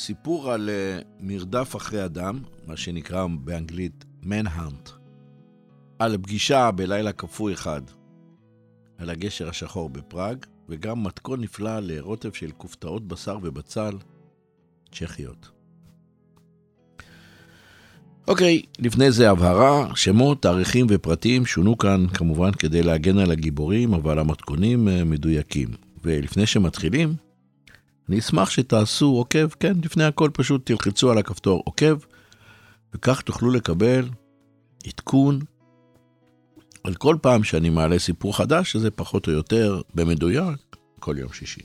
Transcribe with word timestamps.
סיפור 0.00 0.52
על 0.52 0.68
uh, 0.68 1.04
מרדף 1.20 1.76
אחרי 1.76 2.04
אדם, 2.04 2.38
מה 2.66 2.76
שנקרא 2.76 3.26
באנגלית 3.40 4.04
מנהאנט, 4.22 4.88
על 5.98 6.18
פגישה 6.22 6.70
בלילה 6.70 7.12
כפוי 7.12 7.52
אחד, 7.52 7.82
על 8.98 9.10
הגשר 9.10 9.48
השחור 9.48 9.88
בפראג, 9.88 10.46
וגם 10.68 11.04
מתכון 11.04 11.40
נפלא 11.40 11.80
לרוטב 11.80 12.32
של 12.32 12.50
כופתאות 12.56 13.08
בשר 13.08 13.38
ובצל 13.42 13.96
צ'כיות. 14.92 15.50
אוקיי, 18.28 18.62
לפני 18.78 19.10
זה 19.10 19.30
הבהרה, 19.30 19.96
שמות, 19.96 20.42
תאריכים 20.42 20.86
ופרטים 20.90 21.46
שונו 21.46 21.78
כאן 21.78 22.06
כמובן 22.14 22.52
כדי 22.52 22.82
להגן 22.82 23.18
על 23.18 23.30
הגיבורים, 23.30 23.94
אבל 23.94 24.18
המתכונים 24.18 24.88
uh, 24.88 25.04
מדויקים. 25.04 25.68
ולפני 26.04 26.46
שמתחילים, 26.46 27.14
אני 28.10 28.18
אשמח 28.18 28.50
שתעשו 28.50 29.06
עוקב, 29.06 29.48
כן, 29.60 29.72
לפני 29.84 30.04
הכל 30.04 30.30
פשוט 30.32 30.66
תלחצו 30.66 31.10
על 31.10 31.18
הכפתור 31.18 31.62
עוקב, 31.64 31.98
וכך 32.94 33.20
תוכלו 33.20 33.50
לקבל 33.50 34.08
עדכון 34.86 35.40
על 36.84 36.94
כל 36.94 37.16
פעם 37.22 37.44
שאני 37.44 37.70
מעלה 37.70 37.98
סיפור 37.98 38.36
חדש, 38.36 38.72
שזה 38.72 38.90
פחות 38.90 39.26
או 39.26 39.32
יותר 39.32 39.80
במדויק 39.94 40.76
כל 40.98 41.18
יום 41.18 41.32
שישי. 41.32 41.60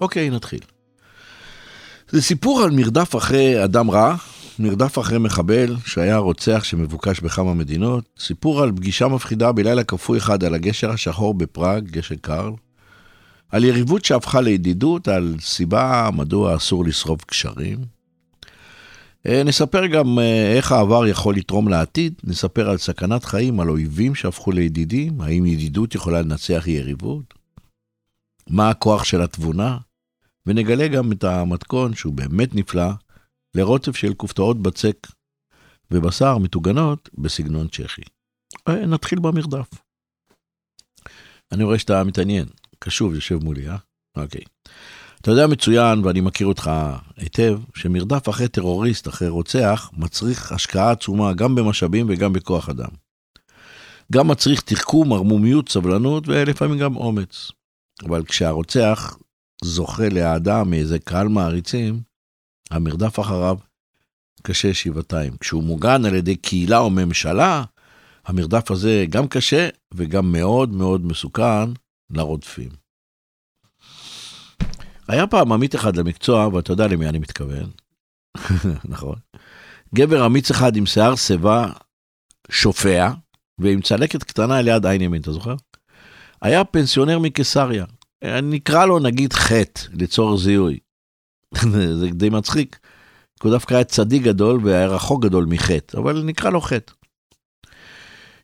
אוקיי, 0.00 0.30
נתחיל. 0.30 0.60
זה 2.10 2.22
סיפור 2.22 2.62
על 2.62 2.70
מרדף 2.70 3.16
אחרי 3.16 3.64
אדם 3.64 3.90
רע, 3.90 4.16
מרדף 4.58 4.98
אחרי 4.98 5.18
מחבל 5.18 5.76
שהיה 5.86 6.16
רוצח 6.16 6.64
שמבוקש 6.64 7.20
בכמה 7.20 7.54
מדינות, 7.54 8.04
סיפור 8.18 8.62
על 8.62 8.72
פגישה 8.76 9.08
מפחידה 9.08 9.52
בלילה 9.52 9.84
כפוי 9.84 10.18
אחד 10.18 10.44
על 10.44 10.54
הגשר 10.54 10.90
השחור 10.90 11.34
בפראג, 11.34 11.90
גשר 11.90 12.14
קרל, 12.20 12.52
על 13.48 13.64
יריבות 13.64 14.04
שהפכה 14.04 14.40
לידידות, 14.40 15.08
על 15.08 15.36
סיבה 15.40 16.10
מדוע 16.12 16.56
אסור 16.56 16.84
לשרוף 16.84 17.24
קשרים. 17.24 17.78
אה, 19.26 19.42
נספר 19.44 19.86
גם 19.86 20.18
אה, 20.18 20.52
איך 20.56 20.72
העבר 20.72 21.06
יכול 21.06 21.36
לתרום 21.36 21.68
לעתיד, 21.68 22.14
נספר 22.24 22.70
על 22.70 22.78
סכנת 22.78 23.24
חיים, 23.24 23.60
על 23.60 23.70
אויבים 23.70 24.14
שהפכו 24.14 24.52
לידידים, 24.52 25.20
האם 25.20 25.46
ידידות 25.46 25.94
יכולה 25.94 26.22
לנצח 26.22 26.64
יריבות, 26.66 27.34
מה 28.50 28.70
הכוח 28.70 29.04
של 29.04 29.22
התבונה, 29.22 29.78
ונגלה 30.46 30.88
גם 30.88 31.12
את 31.12 31.24
המתכון, 31.24 31.94
שהוא 31.94 32.14
באמת 32.14 32.54
נפלא, 32.54 32.90
לרוטב 33.54 33.92
של 33.92 34.14
כופתאות 34.14 34.62
בצק 34.62 35.06
ובשר 35.90 36.38
מטוגנות 36.38 37.08
בסגנון 37.18 37.68
צ'כי. 37.68 38.02
אה, 38.68 38.86
נתחיל 38.86 39.18
במרדף. 39.18 39.70
אני 41.52 41.64
רואה 41.64 41.78
שאתה 41.78 42.04
מתעניין. 42.04 42.46
קשוב, 42.86 43.14
יושב 43.14 43.44
מולי, 43.44 43.68
אה? 43.68 43.76
אוקיי. 44.16 44.40
אתה 45.20 45.30
יודע 45.30 45.46
מצוין, 45.46 46.04
ואני 46.04 46.20
מכיר 46.20 46.46
אותך 46.46 46.70
היטב, 47.16 47.58
שמרדף 47.74 48.28
אחרי 48.28 48.48
טרוריסט, 48.48 49.08
אחרי 49.08 49.28
רוצח, 49.28 49.90
מצריך 49.96 50.52
השקעה 50.52 50.90
עצומה 50.90 51.32
גם 51.32 51.54
במשאבים 51.54 52.06
וגם 52.08 52.32
בכוח 52.32 52.68
אדם. 52.68 52.88
גם 54.12 54.28
מצריך 54.28 54.60
תחכום, 54.60 55.12
ערמומיות, 55.12 55.68
סבלנות 55.68 56.24
ולפעמים 56.28 56.78
גם 56.78 56.96
אומץ. 56.96 57.50
אבל 58.04 58.24
כשהרוצח 58.24 59.18
זוכה 59.64 60.08
לאהדה 60.08 60.64
מאיזה 60.64 60.98
קהל 60.98 61.28
מעריצים, 61.28 62.00
המרדף 62.70 63.20
אחריו 63.20 63.56
קשה 64.42 64.74
שבעתיים. 64.74 65.36
כשהוא 65.40 65.62
מוגן 65.62 66.04
על 66.04 66.14
ידי 66.14 66.36
קהילה 66.36 66.78
או 66.78 66.90
ממשלה, 66.90 67.64
המרדף 68.26 68.70
הזה 68.70 69.04
גם 69.10 69.28
קשה 69.28 69.68
וגם 69.94 70.32
מאוד 70.32 70.72
מאוד 70.72 71.06
מסוכן, 71.06 71.68
לרודפים. 72.10 72.70
היה 75.08 75.26
פעם 75.26 75.52
עמית 75.52 75.74
אחד 75.74 75.96
למקצוע, 75.96 76.48
ואתה 76.48 76.72
יודע 76.72 76.86
למי 76.86 77.08
אני 77.08 77.18
מתכוון, 77.18 77.70
נכון? 78.92 79.16
גבר 79.94 80.26
אמיץ 80.26 80.50
אחד 80.50 80.76
עם 80.76 80.86
שיער 80.86 81.16
שיבה 81.16 81.72
שופע, 82.50 83.10
ועם 83.58 83.80
צלקת 83.80 84.22
קטנה 84.22 84.62
ליד 84.62 84.86
עין 84.86 85.00
ימין, 85.00 85.22
אתה 85.22 85.32
זוכר? 85.32 85.54
היה 86.42 86.64
פנסיונר 86.64 87.18
מקיסריה. 87.18 87.84
נקרא 88.42 88.86
לו 88.86 88.98
נגיד 88.98 89.32
חטא, 89.32 89.80
לצורך 89.92 90.40
זיהוי. 90.40 90.78
זה 92.00 92.10
די 92.10 92.28
מצחיק. 92.28 92.78
הוא 93.42 93.52
דווקא 93.52 93.74
היה 93.74 93.84
צדיק 93.84 94.22
גדול 94.22 94.60
והיה 94.64 94.86
רחוק 94.86 95.24
גדול 95.24 95.44
מחטא, 95.44 95.98
אבל 95.98 96.22
נקרא 96.22 96.50
לו 96.50 96.60
חטא. 96.60 96.92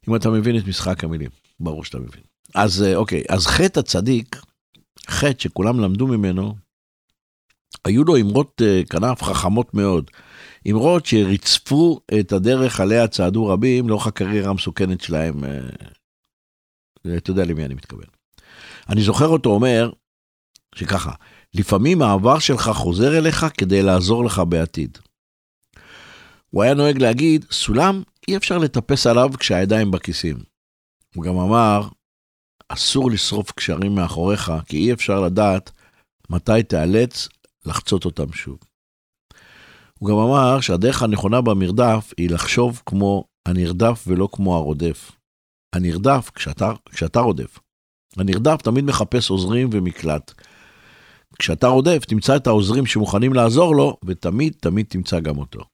אם 0.08 0.16
אתה 0.16 0.30
מבין 0.30 0.58
את 0.58 0.66
משחק 0.66 1.04
המילים, 1.04 1.30
ברור 1.60 1.84
שאתה 1.84 1.98
מבין. 1.98 2.31
אז 2.54 2.82
אה, 2.82 2.96
אוקיי, 2.96 3.22
אז 3.28 3.46
חטא 3.46 3.80
הצדיק, 3.80 4.42
חטא 5.08 5.42
שכולם 5.42 5.80
למדו 5.80 6.06
ממנו, 6.06 6.54
היו 7.84 8.04
לו 8.04 8.16
אמרות 8.16 8.62
אה, 8.64 8.82
כנף 8.90 9.22
חכמות 9.22 9.74
מאוד. 9.74 10.10
אמרות 10.70 11.06
שריצפו 11.06 12.00
את 12.20 12.32
הדרך 12.32 12.80
עליה 12.80 13.08
צעדו 13.08 13.46
רבים 13.46 13.88
לאורך 13.88 14.06
הקריירה 14.06 14.50
המסוכנת 14.50 15.00
שלהם. 15.00 15.44
אה, 15.44 17.16
אתה 17.16 17.30
יודע 17.30 17.44
למי 17.44 17.64
אני 17.64 17.74
מתכוון. 17.74 18.04
אני 18.88 19.02
זוכר 19.02 19.26
אותו 19.26 19.50
אומר 19.50 19.90
שככה, 20.74 21.12
לפעמים 21.54 22.02
העבר 22.02 22.38
שלך 22.38 22.70
חוזר 22.74 23.18
אליך 23.18 23.46
כדי 23.58 23.82
לעזור 23.82 24.24
לך 24.24 24.42
בעתיד. 24.48 24.98
הוא 26.50 26.62
היה 26.62 26.74
נוהג 26.74 26.98
להגיד, 26.98 27.44
סולם 27.50 28.02
אי 28.28 28.36
אפשר 28.36 28.58
לטפס 28.58 29.06
עליו 29.06 29.30
כשהידיים 29.38 29.90
בכיסים. 29.90 30.36
הוא 31.14 31.24
גם 31.24 31.36
אמר, 31.38 31.88
אסור 32.72 33.10
לשרוף 33.10 33.52
קשרים 33.52 33.94
מאחוריך, 33.94 34.52
כי 34.66 34.76
אי 34.76 34.92
אפשר 34.92 35.20
לדעת 35.20 35.70
מתי 36.30 36.62
תיאלץ 36.62 37.28
לחצות 37.66 38.04
אותם 38.04 38.32
שוב. 38.32 38.58
הוא 39.98 40.08
גם 40.08 40.16
אמר 40.16 40.60
שהדרך 40.60 41.02
הנכונה 41.02 41.40
במרדף 41.40 42.12
היא 42.16 42.30
לחשוב 42.30 42.82
כמו 42.86 43.24
הנרדף 43.48 44.04
ולא 44.06 44.28
כמו 44.32 44.56
הרודף. 44.56 45.12
הנרדף 45.74 46.30
כשאתה, 46.34 46.72
כשאתה 46.90 47.20
רודף. 47.20 47.58
הנרדף 48.16 48.62
תמיד 48.62 48.84
מחפש 48.84 49.30
עוזרים 49.30 49.68
ומקלט. 49.72 50.32
כשאתה 51.38 51.66
רודף, 51.66 52.04
תמצא 52.04 52.36
את 52.36 52.46
העוזרים 52.46 52.86
שמוכנים 52.86 53.34
לעזור 53.34 53.76
לו, 53.76 53.96
ותמיד 54.04 54.54
תמיד 54.60 54.86
תמצא 54.88 55.20
גם 55.20 55.38
אותו. 55.38 55.71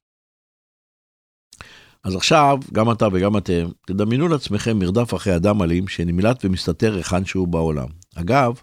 אז 2.04 2.14
עכשיו, 2.14 2.58
גם 2.72 2.90
אתה 2.90 3.08
וגם 3.12 3.36
אתם, 3.36 3.68
תדמיינו 3.86 4.28
לעצמכם 4.28 4.78
מרדף 4.78 5.14
אחרי 5.14 5.36
אדם 5.36 5.62
אלים 5.62 5.88
שנמלט 5.88 6.44
ומסתתר 6.44 6.94
היכן 6.94 7.24
שהוא 7.24 7.48
בעולם. 7.48 7.86
אגב, 8.14 8.60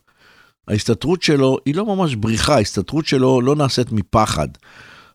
ההסתתרות 0.67 1.21
שלו 1.21 1.57
היא 1.65 1.75
לא 1.75 1.85
ממש 1.85 2.15
בריחה, 2.15 2.55
ההסתתרות 2.55 3.05
שלו 3.05 3.41
לא 3.41 3.55
נעשית 3.55 3.91
מפחד. 3.91 4.47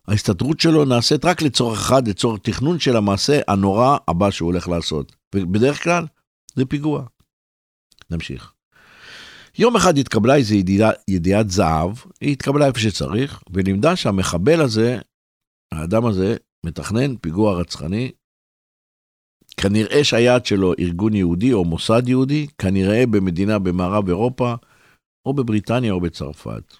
ההסתתרות 0.07 0.59
שלו 0.59 0.85
נעשית 0.85 1.25
רק 1.25 1.41
לצורך 1.41 1.79
אחד, 1.79 2.07
לצורך 2.07 2.39
תכנון 2.43 2.79
של 2.79 2.97
המעשה 2.97 3.39
הנורא 3.47 3.97
הבא 4.07 4.31
שהוא 4.31 4.47
הולך 4.51 4.67
לעשות. 4.67 5.15
ובדרך 5.35 5.83
כלל, 5.83 6.05
זה 6.55 6.65
פיגוע. 6.65 7.03
נמשיך. 8.09 8.53
יום 9.57 9.75
אחד 9.75 9.97
התקבלה 9.97 10.35
איזו 10.35 10.55
ידיעה, 10.55 10.91
ידיעת 11.07 11.49
זהב, 11.49 11.91
היא 12.21 12.31
התקבלה 12.31 12.65
איפה 12.65 12.79
שצריך, 12.79 13.43
ולימדה 13.53 13.95
שהמחבל 13.95 14.61
הזה, 14.61 14.99
האדם 15.71 16.05
הזה, 16.05 16.35
מתכנן 16.65 17.17
פיגוע 17.17 17.59
רצחני. 17.61 18.11
כנראה 19.57 20.03
שהיעד 20.03 20.45
שלו 20.45 20.73
ארגון 20.79 21.13
יהודי 21.13 21.53
או 21.53 21.65
מוסד 21.65 22.07
יהודי, 22.07 22.47
כנראה 22.57 23.03
במדינה 23.11 23.59
במערב 23.59 24.07
אירופה, 24.07 24.53
או 25.25 25.33
בבריטניה 25.33 25.91
או 25.91 26.01
בצרפת. 26.01 26.75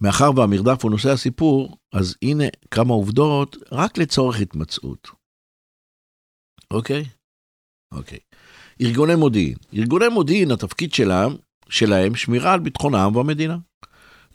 מאחר 0.00 0.30
והמרדף 0.36 0.82
הוא 0.82 0.90
נושא 0.90 1.08
הסיפור, 1.10 1.76
אז 1.94 2.16
הנה 2.22 2.44
כמה 2.70 2.94
עובדות 2.94 3.56
רק 3.72 3.98
לצורך 3.98 4.40
התמצאות. 4.40 5.08
אוקיי? 6.70 7.04
אוקיי. 7.92 8.18
ארגוני 8.80 9.14
מודיעין. 9.14 9.56
ארגוני 9.74 10.08
מודיעין, 10.08 10.50
התפקיד 10.50 10.92
שלהם, 10.92 11.32
שלהם 11.68 12.14
שמירה 12.14 12.52
על 12.52 12.60
ביטחונם 12.60 13.16
והמדינה. 13.16 13.56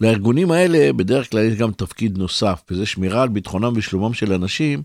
לארגונים 0.01 0.51
האלה 0.51 0.93
בדרך 0.93 1.31
כלל 1.31 1.45
יש 1.45 1.55
גם 1.55 1.71
תפקיד 1.71 2.17
נוסף, 2.17 2.63
וזה 2.71 2.85
שמירה 2.85 3.21
על 3.21 3.29
ביטחונם 3.29 3.73
ושלומם 3.75 4.13
של 4.13 4.33
אנשים 4.33 4.83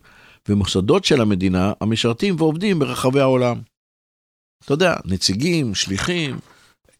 ומוסדות 0.48 1.04
של 1.04 1.20
המדינה 1.20 1.72
המשרתים 1.80 2.34
ועובדים 2.38 2.78
ברחבי 2.78 3.20
העולם. 3.20 3.60
אתה 4.64 4.72
יודע, 4.72 4.94
נציגים, 5.04 5.74
שליחים, 5.74 6.38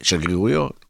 שגרירויות. 0.02 0.84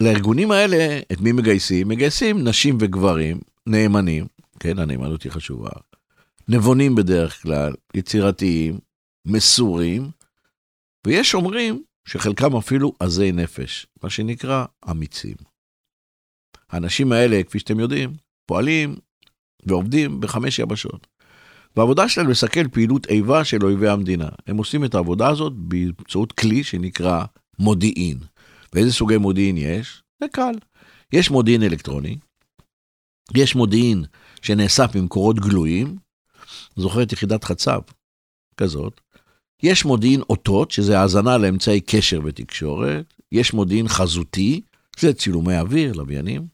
לארגונים 0.00 0.50
האלה, 0.50 1.00
את 1.12 1.20
מי 1.20 1.32
מגייסים? 1.32 1.88
מגייסים 1.88 2.48
נשים 2.48 2.78
וגברים, 2.80 3.40
נאמנים, 3.66 4.26
כן, 4.60 4.78
הנאמנות 4.78 5.22
היא 5.22 5.32
חשובה, 5.32 5.70
נבונים 6.48 6.94
בדרך 6.94 7.42
כלל, 7.42 7.72
יצירתיים, 7.94 8.78
מסורים, 9.26 10.10
ויש 11.06 11.34
אומרים 11.34 11.82
שחלקם 12.08 12.56
אפילו 12.56 12.92
עזי 13.00 13.32
נפש, 13.32 13.86
מה 14.02 14.10
שנקרא 14.10 14.64
אמיצים. 14.90 15.47
האנשים 16.70 17.12
האלה, 17.12 17.42
כפי 17.42 17.58
שאתם 17.58 17.80
יודעים, 17.80 18.12
פועלים 18.46 18.96
ועובדים 19.66 20.20
בחמש 20.20 20.58
יבשות. 20.58 21.06
והעבודה 21.76 22.08
שלהם 22.08 22.30
לסכל 22.30 22.68
פעילות 22.68 23.06
איבה 23.06 23.44
של 23.44 23.64
אויבי 23.64 23.88
המדינה. 23.88 24.28
הם 24.46 24.56
עושים 24.56 24.84
את 24.84 24.94
העבודה 24.94 25.28
הזאת 25.28 25.52
באמצעות 25.52 26.32
כלי 26.32 26.64
שנקרא 26.64 27.24
מודיעין. 27.58 28.18
ואיזה 28.72 28.92
סוגי 28.92 29.16
מודיעין 29.16 29.56
יש? 29.56 30.02
זה 30.22 30.28
קל. 30.32 30.54
יש 31.12 31.30
מודיעין 31.30 31.62
אלקטרוני, 31.62 32.16
יש 33.34 33.54
מודיעין 33.54 34.04
שנאסף 34.42 34.96
ממקורות 34.96 35.40
גלויים, 35.40 35.96
זוכר 36.76 37.02
את 37.02 37.12
יחידת 37.12 37.44
חצב 37.44 37.80
כזאת, 38.56 39.00
יש 39.62 39.84
מודיעין 39.84 40.22
אותות, 40.30 40.70
שזה 40.70 41.00
האזנה 41.00 41.38
לאמצעי 41.38 41.80
קשר 41.80 42.20
ותקשורת, 42.24 43.14
יש 43.32 43.52
מודיעין 43.54 43.88
חזותי, 43.88 44.60
זה 44.98 45.14
צילומי 45.14 45.58
אוויר, 45.58 45.92
לוויינים, 45.92 46.46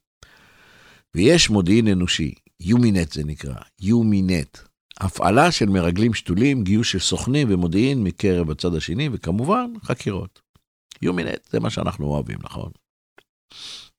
ויש 1.15 1.51
מודיעין 1.51 1.89
אנושי, 1.89 2.35
יומינט 2.61 3.13
זה 3.13 3.25
נקרא, 3.25 3.55
יומינט. 3.81 4.59
הפעלה 5.01 5.53
של 5.53 5.67
מרגלים 5.67 6.15
שתולים, 6.15 6.65
גיוס 6.65 6.87
של 6.87 6.99
סוכנים 6.99 7.49
ומודיעין 7.51 8.05
מקרב 8.05 8.51
הצד 8.51 8.75
השני, 8.75 9.09
וכמובן, 9.13 9.73
חקירות. 9.83 10.41
יומינט 11.03 11.49
זה 11.51 11.61
מה 11.61 11.71
שאנחנו 11.71 12.07
אוהבים, 12.07 12.39
נכון? 12.43 12.71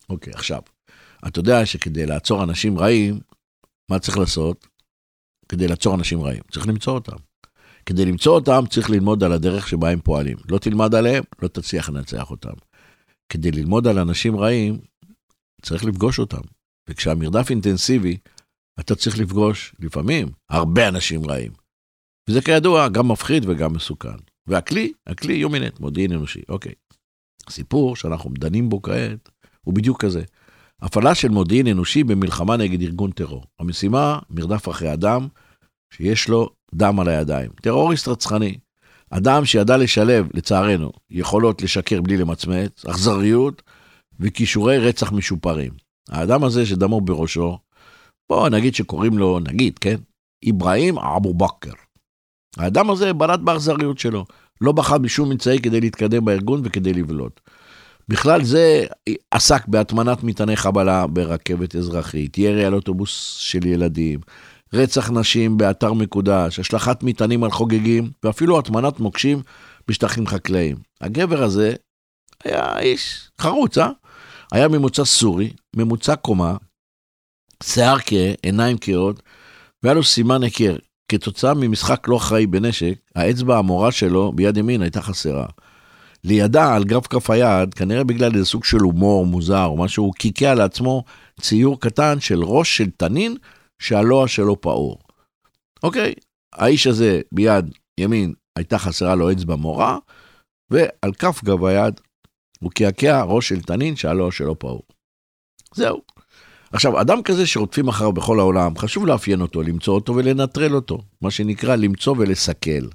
אוקיי, 0.10 0.34
עכשיו, 0.34 0.62
אתה 1.28 1.40
יודע 1.40 1.66
שכדי 1.66 2.06
לעצור 2.06 2.44
אנשים 2.44 2.80
רעים, 2.80 3.20
מה 3.92 4.00
צריך 4.00 4.18
לעשות? 4.18 4.68
כדי 5.50 5.68
לעצור 5.68 5.96
אנשים 5.96 6.22
רעים, 6.22 6.42
צריך 6.52 6.68
למצוא 6.68 6.94
אותם. 6.94 7.18
כדי 7.86 8.06
למצוא 8.06 8.36
אותם 8.36 8.64
צריך 8.70 8.90
ללמוד 8.90 9.24
על 9.24 9.32
הדרך 9.32 9.68
שבה 9.68 9.90
הם 9.90 10.02
פועלים. 10.02 10.38
לא 10.50 10.58
תלמד 10.58 10.96
עליהם, 10.96 11.24
לא 11.42 11.48
תצליח 11.48 11.90
לנצח 11.90 12.32
אותם. 12.32 12.54
כדי 13.30 13.52
ללמוד 13.52 13.88
על 13.88 14.00
אנשים 14.00 14.38
רעים, 14.38 14.80
צריך 15.62 15.86
לפגוש 15.86 16.20
אותם. 16.20 16.42
וכשהמרדף 16.90 17.50
אינטנסיבי, 17.50 18.18
אתה 18.80 18.96
צריך 18.96 19.20
לפגוש 19.20 19.76
לפעמים 19.80 20.28
הרבה 20.50 20.88
אנשים 20.88 21.26
רעים. 21.26 21.52
וזה 22.30 22.42
כידוע 22.42 22.88
גם 22.88 23.08
מפחיד 23.12 23.46
וגם 23.48 23.74
מסוכן. 23.74 24.18
והכלי, 24.48 24.94
הכלי 25.08 25.34
יומינט, 25.34 25.80
מודיעין 25.80 26.12
אנושי, 26.12 26.42
אוקיי. 26.50 26.72
הסיפור 27.48 27.96
שאנחנו 27.96 28.32
דנים 28.40 28.70
בו 28.70 28.82
כעת 28.82 29.30
הוא 29.62 29.74
בדיוק 29.74 30.02
כזה. 30.02 30.24
הפעלה 30.82 31.16
של 31.16 31.30
מודיעין 31.30 31.68
אנושי 31.68 32.04
במלחמה 32.04 32.58
נגד 32.58 32.82
ארגון 32.82 33.12
טרור. 33.12 33.44
המשימה, 33.60 34.20
מרדף 34.30 34.70
אחרי 34.70 34.94
אדם 34.94 35.28
שיש 35.94 36.30
לו 36.30 36.50
דם 36.76 37.00
על 37.00 37.08
הידיים. 37.08 37.52
טרוריסט 37.62 38.08
רצחני. 38.08 38.58
אדם 39.10 39.46
שידע 39.46 39.78
לשלב, 39.78 40.28
לצערנו, 40.34 40.92
יכולות 41.10 41.62
לשקר 41.62 42.02
בלי 42.02 42.18
למצמץ, 42.18 42.86
אכזריות 42.86 43.62
וכישורי 44.20 44.78
רצח 44.78 45.12
משופרים. 45.12 45.72
האדם 46.10 46.44
הזה 46.44 46.66
שדמו 46.66 47.02
בראשו, 47.02 47.58
בוא 48.30 48.50
נגיד 48.50 48.76
שקוראים 48.76 49.18
לו, 49.18 49.40
נגיד, 49.40 49.80
כן, 49.80 49.96
אברהים 50.50 50.98
אבו 50.98 51.34
בכר. 51.34 51.72
האדם 52.58 52.90
הזה 52.90 53.14
בלט 53.14 53.40
באכזריות 53.40 54.00
שלו, 54.00 54.26
לא 54.62 54.72
בחר 54.72 54.98
בשום 54.98 55.32
אמצעי 55.32 55.60
כדי 55.60 55.82
להתקדם 55.82 56.26
בארגון 56.26 56.62
וכדי 56.64 56.94
לבלוט. 56.94 57.42
בכלל 58.08 58.44
זה 58.44 58.86
עסק 59.32 59.68
בהטמנת 59.68 60.24
מטעני 60.24 60.58
חבלה 60.58 61.08
ברכבת 61.08 61.76
אזרחית, 61.76 62.38
ירי 62.38 62.66
על 62.66 62.74
אוטובוס 62.74 63.36
של 63.40 63.66
ילדים, 63.66 64.20
רצח 64.74 65.12
נשים 65.12 65.58
באתר 65.58 65.94
מקודש, 65.94 66.60
השלכת 66.60 67.04
מטענים 67.04 67.44
על 67.44 67.52
חוגגים, 67.52 68.12
ואפילו 68.24 68.60
הטמנת 68.60 69.00
מוקשים 69.00 69.42
בשטחים 69.88 70.28
חקלאיים. 70.28 70.78
הגבר 71.02 71.44
הזה 71.44 71.74
היה 72.44 72.80
איש 72.80 73.30
חרוץ, 73.42 73.78
אה? 73.78 73.90
היה 74.52 74.68
ממוצא 74.68 75.06
סורי, 75.06 75.54
ממוצע 75.76 76.16
קומה, 76.16 76.58
שיער 77.64 77.98
כהה, 78.06 78.34
עיניים 78.44 78.78
כהות, 78.82 79.22
והיה 79.84 79.94
לו 79.94 80.04
סימן 80.04 80.44
היכר. 80.44 80.76
כתוצאה 81.12 81.54
ממשחק 81.54 82.08
לא 82.08 82.18
אחראי 82.18 82.48
בנשק, 82.48 82.94
האצבע 83.16 83.58
המורה 83.58 83.92
שלו 83.92 84.32
ביד 84.32 84.58
ימין 84.58 84.82
הייתה 84.82 85.02
חסרה. 85.02 85.46
לידה, 86.24 86.76
על 86.76 86.84
גרף 86.84 87.08
כף 87.08 87.30
היד, 87.30 87.74
כנראה 87.74 88.04
בגלל 88.04 88.34
איזה 88.34 88.46
סוג 88.46 88.64
של 88.64 88.78
הומור 88.78 89.26
מוזר 89.26 89.66
או 89.66 89.78
משהו, 89.78 90.04
הוא 90.04 90.14
קיקע 90.14 90.54
לעצמו 90.54 91.04
ציור 91.42 91.82
קטן 91.82 92.20
של 92.20 92.44
ראש 92.44 92.78
של 92.78 92.90
תנין 92.98 93.38
שהלוע 93.80 94.28
שלו 94.28 94.62
פעור. 94.62 95.00
אוקיי, 95.84 96.14
האיש 96.54 96.88
הזה 96.88 97.22
ביד 97.32 97.74
ימין 98.00 98.34
הייתה 98.56 98.78
חסרה 98.78 99.16
לו 99.16 99.32
אצבע 99.32 99.56
מורה, 99.56 99.98
ועל 100.72 101.14
כף 101.20 101.44
גב 101.44 101.66
היד 101.66 102.02
הוא 102.66 102.72
קעקע 102.72 103.24
ראש 103.24 103.50
של 103.50 103.62
תנין 103.62 103.96
שהלוע 103.96 104.32
שלו 104.32 104.60
פעור. 104.60 104.82
זהו. 105.76 106.02
עכשיו, 106.74 107.02
אדם 107.02 107.24
כזה 107.24 107.48
שרודפים 107.48 107.88
אחריו 107.88 108.12
בכל 108.12 108.40
העולם, 108.40 108.78
חשוב 108.78 109.06
לאפיין 109.08 109.42
אותו, 109.42 109.64
למצוא 109.64 109.96
אותו 109.96 110.16
ולנטרל 110.16 110.76
אותו, 110.76 111.02
מה 111.22 111.32
שנקרא 111.32 111.76
למצוא 111.76 112.16
ולסכל. 112.18 112.88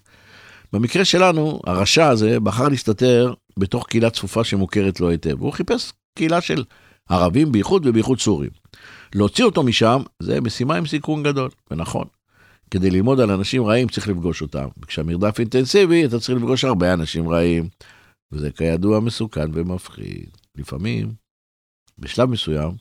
במקרה 0.73 1.05
שלנו, 1.05 1.61
הרשע 1.67 2.09
הזה 2.09 2.41
בחר 2.41 2.69
להסתתר 2.69 3.35
בתוך 3.59 3.87
קהילה 3.87 4.11
צפופה 4.11 4.45
שמוכרת 4.45 5.01
לו 5.01 5.11
היטב, 5.11 5.43
והוא 5.43 5.53
חיפש 5.53 5.93
קהילה 6.15 6.41
של 6.41 6.65
ערבים 7.09 7.53
בייחוד 7.53 7.87
ובייחוד 7.87 8.21
סורים. 8.21 8.51
להוציא 9.15 9.45
אותו 9.45 9.63
משם 9.63 10.03
זה 10.23 10.41
משימה 10.41 10.77
עם 10.77 10.87
סיכון 10.87 11.23
גדול, 11.23 11.51
ונכון. 11.71 12.07
כדי 12.71 12.91
ללמוד 12.91 13.21
על 13.21 13.31
אנשים 13.31 13.65
רעים 13.65 13.89
צריך 13.89 14.09
לפגוש 14.09 14.43
אותם. 14.43 14.67
וכשהמרדף 14.83 15.39
אינטנסיבי 15.39 16.05
אתה 16.05 16.19
צריך 16.19 16.39
לפגוש 16.39 16.65
הרבה 16.65 16.93
אנשים 16.93 17.29
רעים, 17.29 17.69
וזה 18.33 18.51
כידוע 18.51 19.01
מסוכן 19.01 19.51
ומפחיד. 19.53 20.31
לפעמים, 20.55 21.15
בשלב 21.99 22.31
מסוים, 22.31 22.73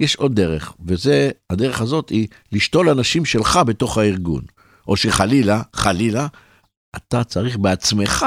יש 0.00 0.16
עוד 0.16 0.34
דרך, 0.34 0.74
וזה, 0.86 1.30
הדרך 1.50 1.80
הזאת 1.80 2.08
היא 2.08 2.28
לשתול 2.52 2.88
אנשים 2.88 3.24
שלך 3.24 3.58
בתוך 3.66 3.98
הארגון. 3.98 4.42
או 4.88 4.96
שחלילה, 4.96 5.62
חלילה, 5.72 6.26
אתה 6.96 7.24
צריך 7.24 7.56
בעצמך 7.56 8.26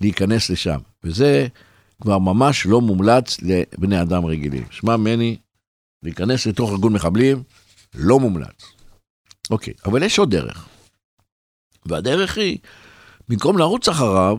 להיכנס 0.00 0.50
לשם. 0.50 0.78
וזה 1.04 1.46
כבר 2.02 2.18
ממש 2.18 2.66
לא 2.66 2.80
מומלץ 2.80 3.36
לבני 3.42 4.02
אדם 4.02 4.24
רגילים. 4.24 4.64
שמע 4.70 4.96
ממני, 4.96 5.36
להיכנס 6.02 6.46
לתוך 6.46 6.70
ארגון 6.70 6.92
מחבלים, 6.92 7.42
לא 7.94 8.20
מומלץ. 8.20 8.72
אוקיי, 9.50 9.74
אבל 9.86 10.02
יש 10.02 10.18
עוד 10.18 10.30
דרך. 10.30 10.68
והדרך 11.86 12.38
היא, 12.38 12.58
במקום 13.28 13.58
לרוץ 13.58 13.88
אחריו, 13.88 14.38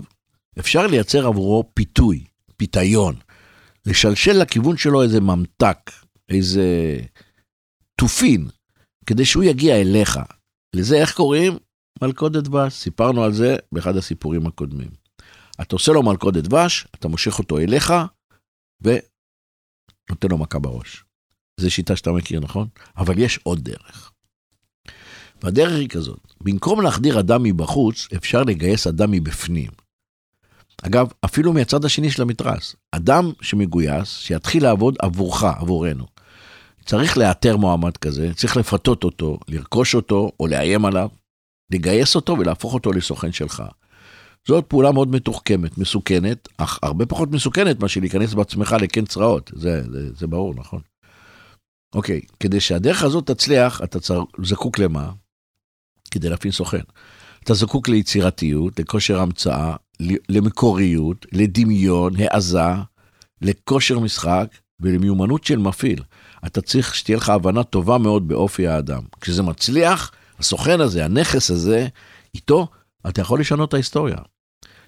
אפשר 0.60 0.88
לייצר 0.88 1.28
עבורו 1.28 1.72
פיתוי, 1.74 2.24
פיתיון. 2.58 3.16
לשלשל 3.86 4.42
לכיוון 4.42 4.78
שלו 4.78 5.04
איזה 5.04 5.22
ממתק, 5.22 5.92
איזה 6.30 7.00
תופין, 7.96 8.48
כדי 9.06 9.26
שהוא 9.26 9.44
יגיע 9.44 9.82
אליך. 9.82 10.20
לזה 10.76 10.96
איך 10.96 11.14
קוראים? 11.14 11.58
מלכודת 12.02 12.44
דבש. 12.44 12.74
סיפרנו 12.74 13.24
על 13.24 13.34
זה 13.34 13.56
באחד 13.72 13.98
הסיפורים 13.98 14.48
הקודמים. 14.48 14.90
אתה 15.62 15.76
עושה 15.76 15.92
לו 15.92 16.04
מלכודת 16.04 16.44
דבש, 16.44 16.88
אתה 16.96 17.08
מושך 17.08 17.40
אותו 17.40 17.58
אליך, 17.58 17.94
ונותן 18.82 20.28
לו 20.32 20.38
מכה 20.38 20.60
בראש. 20.60 21.04
זו 21.60 21.72
שיטה 21.72 21.96
שאתה 21.96 22.12
מכיר, 22.12 22.40
נכון? 22.40 22.68
אבל 22.98 23.20
יש 23.20 23.40
עוד 23.44 23.64
דרך. 23.64 24.12
והדרך 25.44 25.72
היא 25.72 25.90
כזאת, 25.90 26.20
במקום 26.42 26.82
להחדיר 26.82 27.20
אדם 27.20 27.44
מבחוץ, 27.44 28.08
אפשר 28.16 28.44
לגייס 28.44 28.88
אדם 28.88 29.12
מבפנים. 29.12 29.72
אגב, 30.84 31.08
אפילו 31.26 31.54
מהצד 31.54 31.86
השני 31.86 32.12
של 32.12 32.22
המתרס, 32.22 32.76
אדם 32.92 33.32
שמגויס, 33.42 34.18
שיתחיל 34.18 34.64
לעבוד 34.64 34.96
עבורך, 35.00 35.44
עבורנו. 35.44 36.06
צריך 36.86 37.18
לאתר 37.18 37.58
מועמד 37.58 37.98
כזה, 37.98 38.34
צריך 38.34 38.58
לפתות 38.58 39.04
אותו, 39.04 39.40
לרכוש 39.48 39.96
אותו 39.96 40.32
או 40.40 40.48
לאיים 40.48 40.86
עליו, 40.86 41.10
לגייס 41.72 42.16
אותו 42.16 42.36
ולהפוך 42.40 42.74
אותו 42.74 42.92
לסוכן 42.92 43.32
שלך. 43.32 43.64
זאת 44.48 44.66
פעולה 44.66 44.92
מאוד 44.92 45.08
מתוחכמת, 45.08 45.78
מסוכנת, 45.78 46.48
אך 46.58 46.80
הרבה 46.82 47.06
פחות 47.06 47.32
מסוכנת 47.32 47.80
מאשר 47.80 48.00
להיכנס 48.00 48.34
בעצמך 48.34 48.76
לקן 48.82 49.06
צרעות, 49.06 49.52
זה, 49.56 49.84
זה, 49.92 50.14
זה 50.16 50.28
ברור, 50.28 50.54
נכון? 50.56 50.82
אוקיי, 51.96 52.22
כדי 52.40 52.60
שהדרך 52.60 53.04
הזאת 53.04 53.32
תצליח, 53.32 53.82
אתה 53.84 54.00
צר... 54.00 54.24
זקוק 54.44 54.80
למה? 54.80 55.12
כדי 56.12 56.30
להפעיל 56.30 56.54
סוכן. 56.54 56.82
אתה 57.48 57.56
זקוק 57.56 57.88
ליצירתיות, 57.88 58.80
לכושר 58.80 59.20
המצאה, 59.20 59.76
למקוריות, 60.30 61.26
לדמיון, 61.32 62.14
העזה, 62.20 62.70
לכושר 63.42 64.00
משחק 64.00 64.48
ולמיומנות 64.80 65.44
של 65.44 65.60
מפעיל. 65.60 66.04
אתה 66.46 66.62
צריך 66.62 66.96
שתהיה 66.96 67.18
לך 67.18 67.30
הבנה 67.30 67.64
טובה 67.64 67.98
מאוד 67.98 68.28
באופי 68.28 68.68
האדם. 68.68 69.04
כשזה 69.22 69.44
מצליח, 69.44 70.12
הסוכן 70.40 70.82
הזה, 70.82 71.06
הנכס 71.06 71.52
הזה, 71.52 71.88
איתו 72.36 72.68
אתה 73.10 73.22
יכול 73.22 73.40
לשנות 73.40 73.70
את 73.70 73.74
ההיסטוריה. 73.74 74.18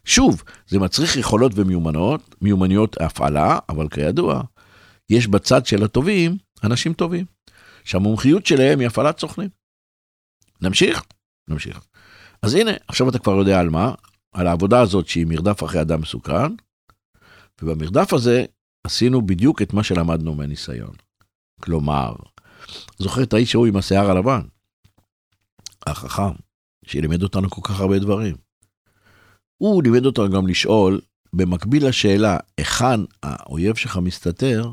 שוב, 0.06 0.44
זה 0.68 0.80
מצריך 0.80 1.18
יכולות 1.18 1.52
ומיומנויות, 1.56 2.36
מיומנויות 2.42 3.02
הפעלה, 3.02 3.60
אבל 3.70 3.90
כידוע, 3.90 4.42
יש 5.10 5.28
בצד 5.28 5.66
של 5.66 5.84
הטובים 5.84 6.38
אנשים 6.64 6.94
טובים, 6.94 7.26
שהמומחיות 7.84 8.46
שלהם 8.46 8.80
היא 8.80 8.88
הפעלת 8.88 9.20
סוכנים. 9.20 9.50
נמשיך? 10.62 11.04
נמשיך. 11.50 11.89
אז 12.42 12.56
הנה, 12.56 12.72
עכשיו 12.88 13.10
אתה 13.10 13.20
כבר 13.20 13.32
יודע 13.32 13.60
על 13.60 13.70
מה, 13.70 13.94
על 14.32 14.48
העבודה 14.48 14.82
הזאת 14.82 15.08
שהיא 15.08 15.26
מרדף 15.28 15.64
אחרי 15.64 15.82
אדם 15.82 16.02
מסוכן, 16.02 16.54
ובמרדף 17.62 18.14
הזה 18.14 18.46
עשינו 18.84 19.22
בדיוק 19.26 19.62
את 19.62 19.74
מה 19.74 19.84
שלמדנו 19.84 20.36
מהניסיון. 20.36 20.96
כלומר, 21.62 22.16
זוכר 22.98 23.24
את 23.24 23.34
האיש 23.34 23.56
ההוא 23.56 23.68
עם 23.68 23.76
השיער 23.76 24.12
הלבן? 24.12 24.42
החכם, 25.88 26.34
שלימד 26.86 27.24
אותנו 27.24 27.50
כל 27.50 27.62
כך 27.64 27.80
הרבה 27.80 28.00
דברים. 28.00 28.36
הוא 29.62 29.84
לימד 29.84 30.06
אותנו 30.06 30.30
גם 30.30 30.48
לשאול, 30.48 31.02
במקביל 31.34 31.88
לשאלה 31.88 32.38
היכן 32.58 33.00
האויב 33.24 33.76
שלך 33.76 33.98
מסתתר, 33.98 34.72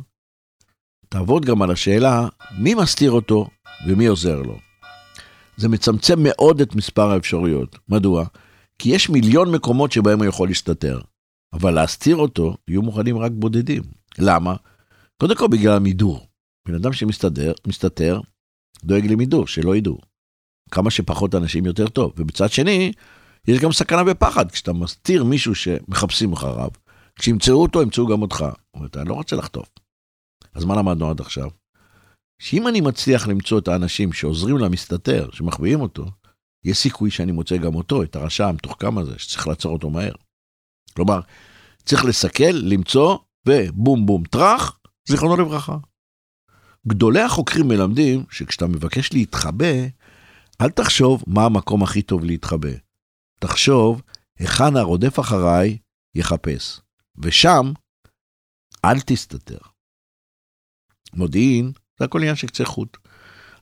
תעבוד 1.09 1.45
גם 1.45 1.63
על 1.63 1.71
השאלה 1.71 2.29
מי 2.59 2.75
מסתיר 2.75 3.11
אותו 3.11 3.49
ומי 3.87 4.07
עוזר 4.07 4.43
לו. 4.43 4.59
זה 5.57 5.69
מצמצם 5.69 6.19
מאוד 6.23 6.61
את 6.61 6.75
מספר 6.75 7.11
האפשרויות. 7.11 7.79
מדוע? 7.89 8.25
כי 8.79 8.89
יש 8.89 9.11
מיליון 9.11 9.53
מקומות 9.53 9.93
שבהם 9.93 10.19
הוא 10.19 10.27
יכול 10.27 10.49
להסתתר, 10.49 11.01
אבל 11.53 11.71
להסתיר 11.75 12.17
אותו 12.17 12.57
יהיו 12.69 12.83
מוכנים 12.83 13.19
רק 13.19 13.33
בודדים. 13.35 13.83
למה? 14.19 14.57
קודם 15.21 15.37
כל 15.37 15.49
בגלל 15.49 15.77
המידור. 15.77 16.27
בן 16.69 16.75
אדם 16.75 16.93
שמסתדר, 16.93 17.53
מסתתר, 17.67 18.21
דואג 18.85 19.07
למידור, 19.07 19.47
שלא 19.47 19.77
ידעו. 19.77 19.99
כמה 20.71 20.91
שפחות 20.91 21.35
אנשים 21.35 21.67
יותר 21.67 21.89
טוב. 21.89 22.13
ובצד 22.17 22.51
שני, 22.51 22.93
יש 23.49 23.61
גם 23.61 23.73
סכנה 23.73 24.03
ופחד, 24.07 24.51
כשאתה 24.51 24.73
מסתיר 24.73 25.25
מישהו 25.25 25.55
שמחפשים 25.55 26.33
אחריו, 26.33 26.71
כשימצאו 27.17 27.63
אותו, 27.63 27.83
ימצאו 27.83 28.07
גם 28.07 28.23
אותך. 28.23 28.45
אתה 28.85 29.05
לא 29.05 29.15
רוצה 29.15 29.37
לחטוף. 29.37 29.69
אז 30.55 30.65
מה 30.65 30.77
למדנו 30.77 31.11
עד 31.11 31.21
עכשיו? 31.21 31.49
שאם 32.39 32.69
אני 32.69 32.81
מצליח 32.81 33.29
למצוא 33.29 33.59
את 33.59 33.69
האנשים 33.69 34.13
שעוזרים 34.13 34.59
למסתתר, 34.59 35.29
שמחביאים 35.33 35.81
אותו, 35.81 36.07
יש 36.65 36.79
סיכוי 36.79 37.11
שאני 37.11 37.33
מוצא 37.33 37.57
גם 37.57 37.75
אותו, 37.75 38.03
את 38.03 38.17
הרשע 38.17 38.49
המתוחכם 38.49 38.99
הזה, 38.99 39.19
שצריך 39.19 39.49
לעצור 39.49 39.73
אותו 39.73 39.91
מהר. 39.91 40.13
כלומר, 40.97 41.21
צריך 41.85 42.05
לסכל, 42.05 42.53
למצוא, 42.53 43.19
ובום 43.49 44.07
בום 44.07 44.25
טראח, 44.25 44.79
זיכרונו 45.09 45.37
לברכה. 45.37 45.77
גדולי 46.87 47.21
החוקרים 47.21 47.69
מלמדים 47.69 48.25
שכשאתה 48.31 48.67
מבקש 48.67 49.13
להתחבא, 49.13 49.75
אל 50.61 50.71
תחשוב 50.71 51.25
מה 51.27 51.45
המקום 51.45 51.83
הכי 51.83 52.03
טוב 52.03 52.25
להתחבא. 52.25 52.71
תחשוב 53.41 54.03
היכן 54.39 54.77
הרודף 54.77 55.21
אחריי 55.21 55.79
יחפש, 56.15 56.81
ושם 57.19 57.73
אל 58.85 59.01
תסתתר. 59.01 59.59
מודיעין 61.15 61.73
זה 61.99 62.05
הכל 62.05 62.19
עניין 62.19 62.37
של 62.37 62.47
קצה 62.47 62.65
חוט. 62.65 62.97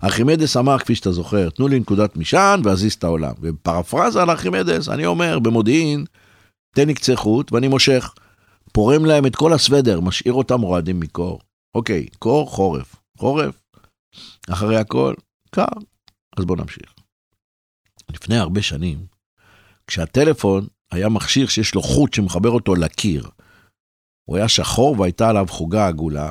ארכימדס 0.05 0.57
אמר, 0.57 0.79
כפי 0.79 0.95
שאתה 0.95 1.13
זוכר, 1.13 1.51
תנו 1.51 1.69
לי 1.69 1.81
נקודת 1.81 2.17
משען 2.17 2.61
ואזיז 2.65 2.93
את 2.93 3.05
העולם. 3.05 3.33
ובפרפרזה 3.41 4.23
על 4.23 4.31
ארכימדס, 4.31 4.89
אני 4.89 5.07
אומר, 5.07 5.39
במודיעין, 5.39 6.05
תן 6.75 6.87
לי 6.87 6.95
קצה 6.95 7.17
חוט 7.17 7.53
ואני 7.53 7.69
מושך. 7.69 8.15
פורם 8.73 9.05
להם 9.05 9.27
את 9.27 9.37
כל 9.37 9.53
הסוודר, 9.53 10.01
משאיר 10.01 10.33
אותם 10.33 10.61
רועדים 10.61 11.01
מקור. 11.01 11.41
אוקיי, 11.75 12.07
קור, 12.19 12.51
חורף. 12.51 12.97
חורף, 13.19 13.63
אחרי 14.51 14.77
הכל, 14.77 15.15
קר. 15.51 15.65
אז 16.37 16.45
בואו 16.45 16.59
נמשיך. 16.59 16.95
לפני 18.11 18.37
הרבה 18.37 18.63
שנים, 18.63 19.07
כשהטלפון 19.87 20.67
היה 20.93 21.09
מכשיר 21.09 21.47
שיש 21.47 21.75
לו 21.75 21.83
חוט 21.83 22.15
שמחבר 22.15 22.51
אותו 22.51 22.75
לקיר, 22.75 23.29
הוא 24.25 24.37
היה 24.37 24.49
שחור 24.49 25.01
והייתה 25.01 25.29
עליו 25.29 25.47
חוגה 25.49 25.89
עגולה, 25.89 26.31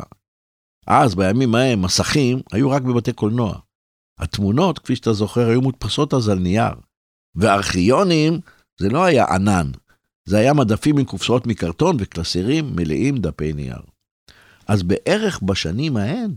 אז, 0.87 1.15
בימים 1.15 1.55
ההם, 1.55 1.81
מסכים 1.81 2.41
היו 2.51 2.71
רק 2.71 2.81
בבתי 2.81 3.13
קולנוע. 3.13 3.59
התמונות, 4.19 4.79
כפי 4.79 4.95
שאתה 4.95 5.13
זוכר, 5.13 5.49
היו 5.49 5.61
מודפסות 5.61 6.13
אז 6.13 6.29
על 6.29 6.39
נייר. 6.39 6.73
וארכיונים, 7.35 8.39
זה 8.79 8.89
לא 8.89 9.03
היה 9.03 9.25
ענן, 9.25 9.71
זה 10.25 10.37
היה 10.37 10.53
מדפים 10.53 10.97
עם 10.97 11.05
קופסאות 11.05 11.47
מקרטון 11.47 11.97
וקלסרים 11.99 12.75
מלאים 12.75 13.17
דפי 13.17 13.53
נייר. 13.53 13.81
אז 14.67 14.83
בערך 14.83 15.41
בשנים 15.41 15.97
ההן, 15.97 16.35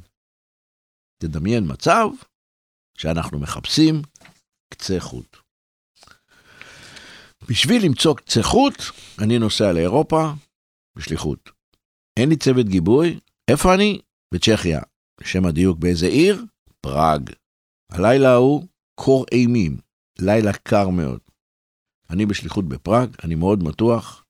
תדמיין 1.18 1.64
מצב 1.72 2.08
שאנחנו 2.98 3.38
מחפשים 3.38 4.02
קצה 4.70 5.00
חוט. 5.00 5.36
בשביל 7.48 7.84
למצוא 7.84 8.16
קצה 8.16 8.42
חוט, 8.42 8.74
אני 9.22 9.38
נוסע 9.38 9.72
לאירופה 9.72 10.32
בשליחות. 10.96 11.50
אין 12.18 12.28
לי 12.28 12.36
צוות 12.36 12.66
גיבוי, 12.66 13.20
איפה 13.50 13.74
אני? 13.74 14.00
בצ'כיה. 14.34 14.80
שם 15.22 15.46
הדיוק 15.46 15.78
באיזה 15.78 16.06
עיר? 16.06 16.44
פראג. 16.80 17.30
הלילה 17.92 18.32
ההוא 18.32 18.66
קור 18.94 19.24
אימים, 19.32 19.76
לילה 20.18 20.52
קר 20.52 20.88
מאוד. 20.88 21.20
אני 22.10 22.26
בשליחות 22.26 22.68
בפראג, 22.68 23.16
אני 23.24 23.34
מאוד 23.34 23.62
מתוח, 23.62 24.24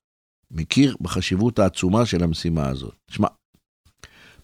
מכיר 0.50 0.96
בחשיבות 1.00 1.58
העצומה 1.58 2.06
של 2.06 2.22
המשימה 2.22 2.68
הזאת. 2.68 2.94
שמע, 3.10 3.28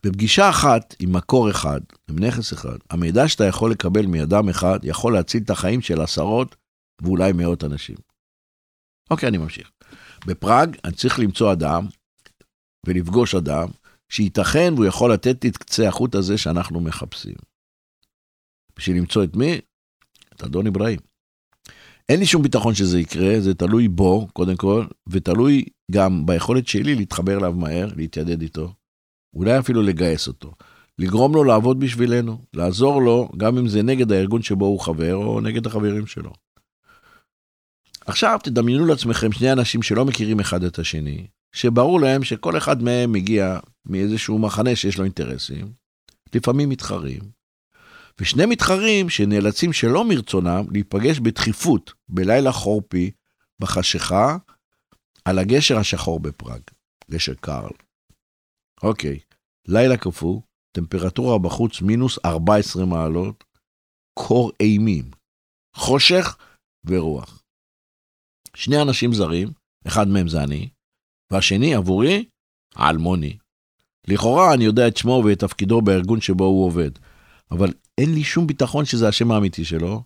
בפגישה 0.07 0.51
אחת 0.51 0.95
עם 0.99 1.13
מקור 1.13 1.51
אחד, 1.51 1.81
עם 2.11 2.19
נכס 2.19 2.53
אחד, 2.53 2.79
המידע 2.91 3.29
שאתה 3.29 3.45
יכול 3.45 3.71
לקבל 3.71 4.07
מאדם 4.07 4.49
אחד 4.49 4.79
יכול 4.83 5.13
להציל 5.13 5.43
את 5.43 5.51
החיים 5.51 5.81
של 5.81 6.01
עשרות 6.01 6.57
ואולי 7.03 7.33
מאות 7.33 7.65
אנשים. 7.65 7.97
אוקיי, 9.11 9.29
אני 9.29 9.39
ממשיך. 9.39 9.71
בפראג 10.27 10.77
אני 10.85 10.93
צריך 10.93 11.19
למצוא 11.19 11.53
אדם 11.53 11.87
ולפגוש 12.87 13.35
אדם 13.35 13.69
שייתכן 14.13 14.73
והוא 14.75 14.87
יכול 14.87 15.13
לתת 15.13 15.47
את 15.47 15.57
קצה 15.57 15.89
החוט 15.89 16.15
הזה 16.15 16.39
שאנחנו 16.39 16.81
מחפשים. 16.81 17.35
בשביל 18.77 18.97
למצוא 18.97 19.25
את 19.25 19.37
מי? 19.37 19.61
את 20.35 20.43
אדון 20.43 20.67
אברהים. 20.67 20.99
אין 22.09 22.21
לי 22.21 22.27
שום 22.27 22.43
ביטחון 22.43 22.75
שזה 22.75 23.01
יקרה, 23.01 23.41
זה 23.41 23.55
תלוי 23.55 23.89
בו, 23.89 24.29
קודם 24.33 24.57
כל, 24.57 24.87
ותלוי 25.07 25.65
גם 25.91 26.27
ביכולת 26.27 26.67
שלי 26.67 26.95
להתחבר 26.95 27.39
אליו 27.39 27.53
מהר, 27.53 27.89
להתיידד 27.97 28.43
איתו, 28.43 28.75
אולי 29.35 29.59
אפילו 29.59 29.83
לגייס 29.83 30.29
אותו, 30.29 30.53
לגרום 30.99 31.35
לו 31.35 31.45
לעבוד 31.45 31.81
בשבילנו, 31.81 32.45
לעזור 32.55 33.03
לו, 33.03 33.29
גם 33.37 33.59
אם 33.59 33.69
זה 33.69 33.83
נגד 33.83 34.13
הארגון 34.13 34.43
שבו 34.43 34.67
הוא 34.67 34.81
חבר, 34.81 35.15
או 35.15 35.41
נגד 35.41 35.67
החברים 35.67 36.07
שלו. 36.07 36.33
עכשיו 38.07 38.39
תדמיינו 38.43 38.87
לעצמכם 38.87 39.33
שני 39.33 39.53
אנשים 39.53 39.83
שלא 39.83 40.05
מכירים 40.05 40.41
אחד 40.41 40.65
את 40.65 40.79
השני, 40.79 41.27
שברור 41.53 42.01
להם 42.01 42.25
שכל 42.25 42.59
אחד 42.59 42.83
מהם 42.83 43.13
מגיע 43.13 43.59
מאיזשהו 43.87 44.39
מחנה 44.39 44.77
שיש 44.77 44.99
לו 44.99 45.05
אינטרסים, 45.05 45.73
לפעמים 46.35 46.69
מתחרים, 46.69 47.23
ושני 48.21 48.47
מתחרים 48.47 49.09
שנאלצים 49.09 49.73
שלא 49.73 50.09
מרצונם 50.09 50.65
להיפגש 50.73 51.19
בדחיפות 51.19 51.93
בלילה 52.09 52.53
חורפי, 52.53 53.11
בחשיכה, 53.61 54.37
על 55.25 55.39
הגשר 55.39 55.79
השחור 55.79 56.21
בפראג, 56.21 56.61
גשר 57.11 57.35
קרל. 57.35 57.71
אוקיי, 58.83 59.19
לילה 59.69 59.97
קפוא, 59.97 60.41
טמפרטורה 60.73 61.39
בחוץ 61.39 61.83
מינוס 61.83 62.19
14 62.25 62.85
מעלות, 62.87 63.45
קור 64.19 64.53
אימים, 64.61 65.11
חושך 65.77 66.37
ורוח. 66.85 67.43
שני 68.57 68.83
אנשים 68.83 69.13
זרים, 69.13 69.49
אחד 69.87 70.09
מהם 70.09 70.29
זה 70.29 70.43
אני, 70.43 70.69
והשני 71.33 71.75
עבורי, 71.75 72.25
האלמוני. 72.75 73.37
לכאורה 74.09 74.55
אני 74.55 74.65
יודע 74.65 74.89
את 74.89 74.97
שמו 74.97 75.23
ואת 75.25 75.39
תפקידו 75.39 75.83
בארגון 75.83 76.21
שבו 76.21 76.45
הוא 76.45 76.67
עובד, 76.67 76.91
אבל 77.51 77.73
אין 77.99 78.15
לי 78.15 78.25
שום 78.25 78.47
ביטחון 78.47 78.85
שזה 78.85 79.09
השם 79.09 79.31
האמיתי 79.31 79.65
שלו, 79.65 80.03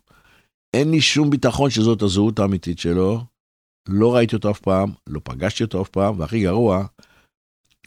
אין 0.75 0.91
לי 0.91 1.01
שום 1.01 1.31
ביטחון 1.31 1.71
שזאת 1.71 2.03
הזהות 2.03 2.39
האמיתית 2.39 2.79
שלו, 2.79 3.25
לא 3.89 4.15
ראיתי 4.15 4.37
אותו 4.37 4.51
אף 4.51 4.61
פעם, 4.61 4.93
לא 5.07 5.21
פגשתי 5.25 5.65
אותו 5.65 5.83
אף 5.83 5.89
פעם, 5.89 6.21
והכי 6.21 6.43
גרוע, 6.43 6.87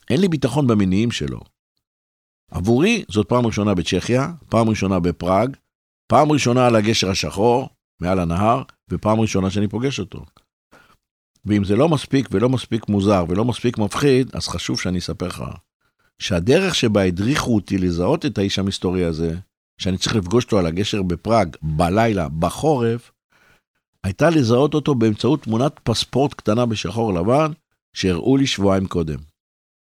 אין 0.10 0.22
לי 0.22 0.28
ביטחון 0.28 0.68
במניעים 0.68 1.12
שלו. 1.12 1.40
עבורי 2.52 3.04
זאת 3.10 3.30
פעם 3.30 3.46
ראשונה 3.46 3.74
בצ'כיה, 3.74 4.34
פעם 4.50 4.70
ראשונה 4.70 5.00
בפראג, 5.00 5.58
פעם 6.08 6.32
ראשונה 6.32 6.68
על 6.68 6.76
הגשר 6.76 7.10
השחור, 7.10 7.70
מעל 8.02 8.20
הנהר, 8.20 8.64
ופעם 8.90 9.20
ראשונה 9.20 9.50
שאני 9.50 9.68
פוגש 9.68 10.00
אותו. 10.00 10.26
ואם 11.46 11.64
זה 11.64 11.76
לא 11.76 11.90
מספיק 11.90 12.28
ולא 12.32 12.50
מספיק 12.50 12.90
מוזר 12.90 13.26
ולא 13.30 13.46
מספיק 13.46 13.78
מפחיד, 13.78 14.36
אז 14.36 14.48
חשוב 14.48 14.80
שאני 14.80 15.00
אספר 15.00 15.28
לך 15.28 15.44
שהדרך 16.20 16.76
שבה 16.76 17.04
הדריכו 17.04 17.56
אותי 17.56 17.78
לזהות 17.78 18.26
את 18.26 18.38
האיש 18.38 18.60
המסתורי 18.60 19.06
הזה, 19.06 19.36
שאני 19.78 19.98
צריך 19.98 20.16
לפגוש 20.16 20.44
אותו 20.44 20.60
על 20.60 20.66
הגשר 20.66 21.02
בפראג, 21.04 21.56
בלילה, 21.62 22.30
בחורף, 22.30 23.12
הייתה 24.04 24.30
לזהות 24.30 24.74
אותו 24.74 24.96
באמצעות 24.96 25.44
תמונת 25.44 25.80
פספורט 25.84 26.34
קטנה 26.34 26.66
בשחור 26.66 27.14
לבן, 27.14 27.52
שהראו 27.94 28.38
לי 28.38 28.48
שבועיים 28.48 28.88
קודם. 28.88 29.20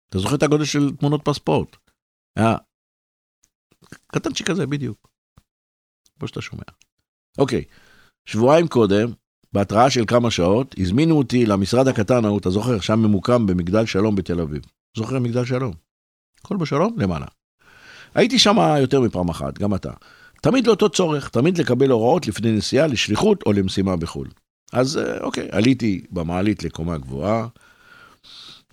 אתה 0.09 0.19
זוכר 0.19 0.35
את 0.35 0.43
הגודל 0.43 0.65
של 0.65 0.97
תמונות 0.97 1.21
פספורט? 1.25 1.77
היה 2.37 2.57
קטנצ'יק 4.07 4.51
כזה 4.51 4.67
בדיוק. 4.67 5.09
כמו 6.19 6.29
שאתה 6.29 6.41
שומע. 6.41 6.63
אוקיי, 7.39 7.65
שבועיים 8.25 8.69
קודם, 8.69 9.13
בהתראה 9.53 9.91
של 9.91 10.05
כמה 10.07 10.31
שעות, 10.31 10.75
הזמינו 10.79 11.19
אותי 11.19 11.47
למשרד 11.47 11.89
הקטן 11.89 12.25
ההוא, 12.25 12.39
אתה 12.39 12.51
זוכר, 12.51 12.81
שם 12.81 12.99
ממוקם 12.99 13.47
במגדל 13.47 13.87
שלום 13.87 14.15
בתל 14.15 14.41
אביב. 14.41 14.63
זוכר 14.97 15.19
מגדל 15.19 15.45
שלום? 15.45 15.73
הכל 16.45 16.57
בשלום? 16.57 16.95
למעלה. 16.99 17.27
הייתי 18.15 18.39
שם 18.39 18.57
יותר 18.81 19.01
מפעם 19.01 19.29
אחת, 19.29 19.59
גם 19.59 19.75
אתה. 19.75 19.91
תמיד 20.43 20.67
לאותו 20.67 20.89
צורך, 20.89 21.29
תמיד 21.29 21.59
לקבל 21.59 21.91
הוראות 21.91 22.27
לפני 22.27 22.53
נסיעה 22.53 22.87
לשליחות 22.87 23.43
או 23.47 23.53
למשימה 23.53 23.97
בחו"ל. 23.97 24.29
אז 24.73 24.99
אה, 24.99 25.21
אוקיי, 25.21 25.49
עליתי 25.51 26.03
במעלית 26.11 26.63
לקומה 26.63 26.99
גבוהה, 26.99 27.47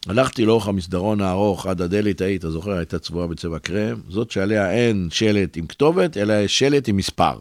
הלכתי 0.07 0.45
לאורך 0.45 0.67
המסדרון 0.67 1.21
הארוך 1.21 1.65
עד 1.65 1.81
הדלת 1.81 2.21
ההיא, 2.21 2.37
אתה 2.37 2.51
זוכר, 2.51 2.71
הייתה 2.71 2.99
צבועה 2.99 3.27
בצבע 3.27 3.59
קרם, 3.59 4.01
זאת 4.09 4.31
שעליה 4.31 4.71
אין 4.71 5.07
שלט 5.11 5.57
עם 5.57 5.67
כתובת, 5.67 6.17
אלא 6.17 6.47
שלט 6.47 6.87
עם 6.87 6.97
מספר. 6.97 7.39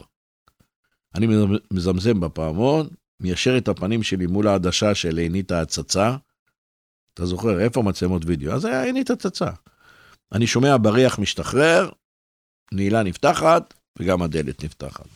אני 1.15 1.27
מזמזם 1.73 2.19
בפעמון, 2.19 2.87
מיישר 3.19 3.57
את 3.57 3.67
הפנים 3.67 4.03
שלי 4.03 4.27
מול 4.27 4.47
העדשה 4.47 4.95
של 4.95 5.17
עינית 5.17 5.51
ההצצה. 5.51 6.15
אתה 7.13 7.25
זוכר, 7.25 7.59
איפה 7.59 7.81
מצלמות 7.81 8.21
וידאו? 8.25 8.51
אז 8.51 8.65
היה 8.65 8.83
עינית 8.83 9.09
הצצה. 9.09 9.49
אני 10.31 10.47
שומע 10.47 10.77
בריח 10.81 11.19
משתחרר, 11.19 11.89
נעילה 12.71 13.03
נפתחת, 13.03 13.73
וגם 13.99 14.21
הדלת 14.21 14.63
נפתחת. 14.63 15.07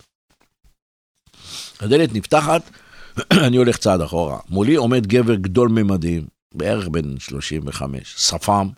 הדלת 1.79 2.13
נפתחת, 2.13 2.69
אני 3.47 3.57
הולך 3.57 3.77
צעד 3.77 4.01
אחורה. 4.01 4.39
מולי 4.49 4.75
עומד 4.75 5.07
גבר 5.07 5.35
גדול 5.35 5.69
ממדים, 5.69 6.27
בערך 6.55 6.87
בן 6.87 7.19
35, 7.19 8.13
שפם. 8.17 8.69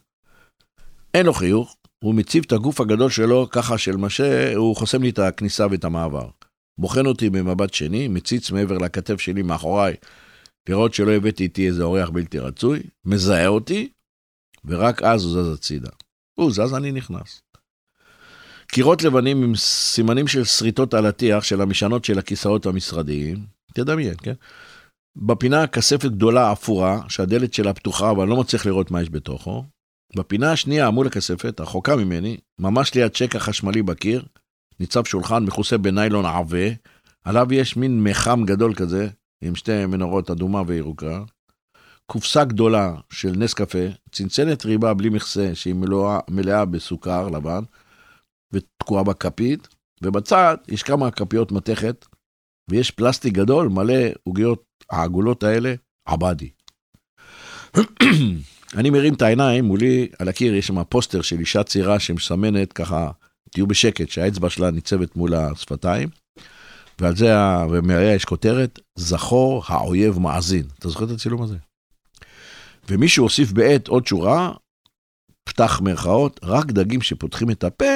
אין 1.14 1.26
לו 1.26 1.34
חיוך, 1.34 1.76
הוא 2.00 2.16
מציב 2.16 2.44
את 2.48 2.52
הגוף 2.52 2.82
הגדול 2.82 3.10
שלו 3.10 3.48
ככה 3.50 3.78
של 3.78 3.96
משה, 3.96 4.56
הוא 4.56 4.76
חוסם 4.76 5.04
לי 5.04 5.10
את 5.10 5.20
הכניסה 5.20 5.68
ואת 5.72 5.84
המעבר. 5.84 6.30
בוחן 6.78 7.06
אותי 7.06 7.30
במבט 7.30 7.74
שני, 7.74 8.08
מציץ 8.08 8.52
מעבר 8.52 8.78
לכתף 8.78 9.20
שלי 9.20 9.42
מאחוריי, 9.42 9.96
לראות 10.70 10.94
שלא 10.94 11.12
הבאתי 11.12 11.44
איתי 11.44 11.68
איזה 11.68 11.84
אורח 11.84 12.10
בלתי 12.10 12.40
רצוי, 12.40 12.84
מזהה 13.06 13.48
אותי, 13.48 13.90
ורק 14.66 15.02
אז 15.02 15.26
הוא 15.26 15.44
זז 15.44 15.54
הצידה. 15.54 15.90
הוא 16.34 16.52
זז, 16.52 16.74
אני 16.74 16.92
נכנס. 16.92 17.42
קירות 18.68 19.04
לבנים 19.04 19.44
עם 19.44 19.56
סימנים 19.56 20.28
של 20.28 20.44
שריטות 20.44 20.94
על 20.94 21.06
הטיח 21.06 21.44
של 21.44 21.62
המשענות 21.62 22.06
של 22.06 22.20
הכיסאות 22.20 22.66
המשרדיים, 22.66 23.46
תדמיין, 23.74 24.16
כן? 24.24 24.34
בפינה 25.16 25.68
כספת 25.68 26.12
גדולה 26.12 26.52
אפורה, 26.52 27.02
שהדלת 27.10 27.54
שלה 27.54 27.74
פתוחה, 27.74 28.12
אבל 28.12 28.22
אני 28.22 28.30
לא 28.30 28.38
מצליח 28.38 28.66
לראות 28.66 28.92
מה 28.92 29.02
יש 29.02 29.10
בתוכו. 29.10 29.66
בפינה 30.16 30.52
השנייה, 30.52 30.90
מול 30.90 31.08
הכספת, 31.08 31.60
רחוקה 31.62 31.96
ממני, 31.96 32.38
ממש 32.60 32.94
ליד 32.94 33.12
צ'ק 33.12 33.36
החשמלי 33.36 33.82
בקיר, 33.82 34.26
ניצב 34.80 35.06
שולחן 35.06 35.44
מכוסה 35.44 35.78
בניילון 35.78 36.26
עבה, 36.26 36.68
עליו 37.24 37.54
יש 37.54 37.78
מין 37.78 38.04
מחם 38.04 38.44
גדול 38.46 38.76
כזה, 38.76 39.08
עם 39.42 39.56
שתי 39.56 39.86
מנורות 39.86 40.32
אדומה 40.32 40.62
וירוקה. 40.68 41.24
קופסה 42.06 42.44
גדולה 42.44 42.96
של 43.10 43.32
נס 43.38 43.54
קפה, 43.54 43.86
צנצנת 44.12 44.66
ריבה 44.66 44.94
בלי 44.94 45.10
מכסה, 45.10 45.52
שהיא 45.54 45.74
מלואה, 45.74 46.20
מלאה 46.30 46.66
בסוכר 46.66 47.30
לבן, 47.30 47.64
ותקועה 48.54 49.04
בכפית, 49.04 49.68
ובצד 50.04 50.58
יש 50.68 50.84
כמה 50.84 51.12
כפיות 51.12 51.52
מתכת, 51.52 52.06
ויש 52.70 52.92
פלסטיק 52.92 53.34
גדול 53.34 53.68
מלא 53.70 53.96
עוגיות 54.24 54.64
העגולות 54.90 55.44
האלה, 55.44 55.74
עבדי. 56.06 56.50
אני 58.78 58.90
מרים 58.90 59.14
את 59.14 59.22
העיניים, 59.22 59.66
מולי 59.66 60.08
על 60.20 60.28
הקיר 60.28 60.56
יש 60.56 60.68
שם 60.68 60.84
פוסטר 60.84 61.22
של 61.22 61.40
אישה 61.40 61.64
צעירה 61.64 62.00
שמסמנת 62.00 62.74
ככה, 62.74 63.12
תהיו 63.56 63.68
בשקט, 63.68 64.10
שהאצבע 64.10 64.50
שלה 64.50 64.72
ניצבת 64.72 65.16
מול 65.16 65.34
השפתיים, 65.34 66.10
ועל 67.00 67.16
זה, 67.16 67.32
ומעליה 67.72 68.16
יש 68.16 68.26
כותרת, 68.26 68.80
זכור 68.96 69.64
האויב 69.68 70.20
מאזין. 70.20 70.66
אתה 70.80 70.90
זוכר 70.90 71.06
את 71.06 71.10
הצילום 71.10 71.42
הזה? 71.42 71.58
ומישהו 72.90 73.24
הוסיף 73.24 73.52
בעת 73.52 73.88
עוד 73.88 74.08
שורה, 74.08 74.52
פתח 75.50 75.82
מירכאות, 75.84 76.40
רק 76.44 76.66
דגים 76.66 77.02
שפותחים 77.02 77.52
את 77.52 77.64
הפה 77.64 77.94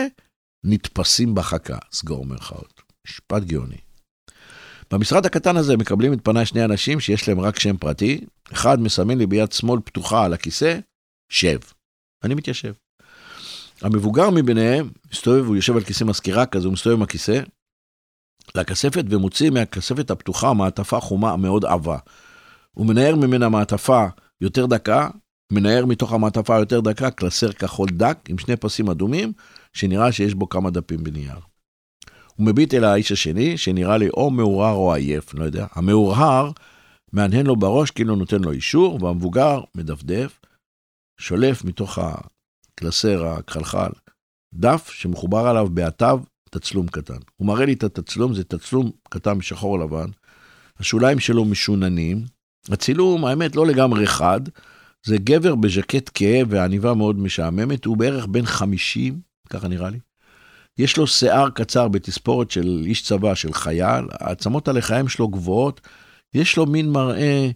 נתפסים 0.66 1.36
בחכה, 1.36 1.78
סגור 1.92 2.26
מירכאות. 2.26 2.82
משפט 3.08 3.44
גאוני. 3.44 3.78
במשרד 4.92 5.26
הקטן 5.26 5.58
הזה 5.58 5.78
מקבלים 5.78 6.14
את 6.14 6.20
פניי 6.24 6.46
שני 6.46 6.66
אנשים 6.66 7.00
שיש 7.00 7.28
להם 7.28 7.40
רק 7.40 7.60
שם 7.60 7.78
פרטי, 7.78 8.26
אחד 8.54 8.80
מסמן 8.80 9.18
לי 9.18 9.26
ביד 9.26 9.52
שמאל 9.52 9.80
פתוחה 9.86 10.26
על 10.26 10.34
הכיסא, 10.34 10.80
שב. 11.32 11.60
אני 12.24 12.36
מתיישב. 12.36 12.74
המבוגר 13.82 14.30
מביניהם 14.30 14.90
מסתובב, 15.12 15.46
הוא 15.46 15.56
יושב 15.56 15.76
על 15.76 15.84
כיסא 15.84 16.04
מזכירה 16.04 16.46
כזה, 16.46 16.66
הוא 16.66 16.74
מסתובב 16.74 16.96
עם 16.96 17.02
הכיסא 17.02 17.42
לכספת 18.56 19.04
ומוציא 19.10 19.50
מהכספת 19.50 20.12
הפתוחה 20.12 20.54
מעטפה 20.54 21.00
חומה 21.00 21.38
מאוד 21.38 21.66
עבה. 21.66 21.98
הוא 22.72 22.86
מנער 22.86 23.16
ממנה 23.16 23.50
מעטפה 23.50 24.06
יותר 24.42 24.66
דקה, 24.66 25.10
מנער 25.52 25.86
מתוך 25.86 26.14
המעטפה 26.14 26.60
יותר 26.60 26.80
דקה 26.80 27.12
קלסר 27.12 27.52
כחול 27.52 27.90
דק 27.90 28.18
עם 28.28 28.38
שני 28.38 28.56
פסים 28.56 28.90
אדומים, 28.90 29.34
שנראה 29.74 30.12
שיש 30.12 30.34
בו 30.34 30.50
כמה 30.50 30.70
דפים 30.70 31.04
בנייר. 31.04 31.40
הוא 32.36 32.48
מביט 32.48 32.74
אל 32.74 32.84
האיש 32.84 33.12
השני, 33.12 33.58
שנראה 33.58 33.98
לי 33.98 34.10
או 34.10 34.30
מעורער 34.32 34.76
או 34.76 34.94
עייף, 34.94 35.34
לא 35.34 35.44
יודע. 35.44 35.66
המעורער 35.72 36.52
מהנהן 37.14 37.46
לו 37.46 37.56
בראש 37.56 37.92
כאילו 37.92 38.16
נותן 38.16 38.42
לו 38.42 38.52
אישור, 38.52 39.04
והמבוגר 39.04 39.62
מדפדף, 39.76 40.40
שולף 41.20 41.66
מתוך 41.66 42.00
הקלסר 42.80 43.28
הכחלחל 43.28 43.90
דף 44.54 44.90
שמחובר 44.90 45.48
עליו 45.48 45.70
בעטיו 45.70 46.20
תצלום 46.50 46.88
קטן. 46.88 47.18
הוא 47.38 47.48
מראה 47.48 47.66
לי 47.66 47.74
את 47.74 47.84
התצלום, 47.84 48.34
זה 48.34 48.44
תצלום 48.44 48.92
קטן 49.10 49.34
משחור 49.34 49.80
לבן, 49.80 50.08
השוליים 50.80 51.20
שלו 51.20 51.46
משוננים, 51.46 52.26
הצילום, 52.70 53.26
האמת, 53.26 53.56
לא 53.56 53.68
לגמרי 53.68 54.08
חד, 54.08 54.42
זה 55.06 55.18
גבר 55.18 55.56
בז'קט 55.56 56.10
כהה 56.14 56.42
ועניבה 56.50 56.94
מאוד 56.94 57.20
משעממת, 57.20 57.86
הוא 57.86 57.98
בערך 57.98 58.26
בן 58.26 58.46
50, 58.46 59.20
ככה 59.50 59.68
נראה 59.68 59.90
לי. 59.90 60.00
יש 60.78 60.98
לו 60.98 61.08
שיער 61.08 61.50
קצר 61.50 61.88
בתספורת 61.88 62.52
של 62.52 62.84
איש 62.86 63.04
צבא, 63.04 63.36
של 63.36 63.54
חייל, 63.54 64.06
העצמות 64.12 64.68
הלחיים 64.68 65.08
שלו 65.08 65.28
גבוהות, 65.28 65.82
יש 66.34 66.58
לו 66.58 66.66
מין 66.66 66.90
מראה 66.90 67.50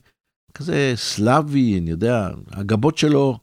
כזה 0.53 0.93
סלאבי, 0.95 1.79
אני 1.79 1.91
יודע, 1.91 2.29
הגבות 2.51 2.97
שלו 2.97 3.42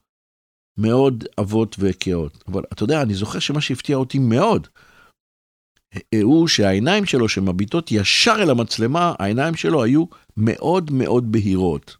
מאוד 0.78 1.24
עבות 1.36 1.76
וכאות. 1.78 2.44
אבל 2.48 2.62
אתה 2.72 2.82
יודע, 2.82 3.02
אני 3.02 3.14
זוכר 3.14 3.38
שמה 3.38 3.60
שהפתיע 3.60 3.96
אותי 3.96 4.18
מאוד, 4.18 4.68
הוא 6.22 6.48
שהעיניים 6.48 7.06
שלו 7.06 7.28
שמביטות 7.28 7.92
ישר 7.92 8.36
אל 8.42 8.50
המצלמה, 8.50 9.14
העיניים 9.18 9.54
שלו 9.54 9.84
היו 9.84 10.04
מאוד 10.36 10.90
מאוד 10.92 11.32
בהירות. 11.32 11.96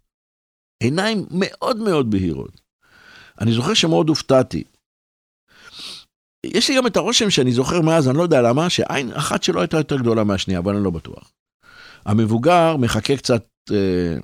עיניים 0.83 1.27
מאוד 1.31 1.77
מאוד 1.77 2.11
בהירות. 2.11 2.61
אני 3.41 3.53
זוכר 3.53 3.75
שמאוד 3.75 4.09
הופתעתי. 4.09 4.65
יש 6.47 6.71
לי 6.71 6.77
גם 6.77 6.87
את 6.87 6.97
הרושם 6.97 7.31
שאני 7.31 7.53
זוכר 7.53 7.81
מאז, 7.81 8.09
אני 8.09 8.19
לא 8.19 8.23
יודע 8.23 8.43
למה, 8.43 8.71
שעין 8.71 9.13
אחת 9.13 9.43
שלו 9.43 9.61
הייתה 9.61 9.77
יותר 9.77 9.97
גדולה 9.97 10.25
מהשנייה, 10.25 10.61
אבל 10.61 10.75
אני 10.75 10.85
לא 10.85 10.91
בטוח. 10.91 11.33
המבוגר 12.07 12.77
מחכה 12.77 13.17
קצת 13.17 13.49
אה, 13.73 14.17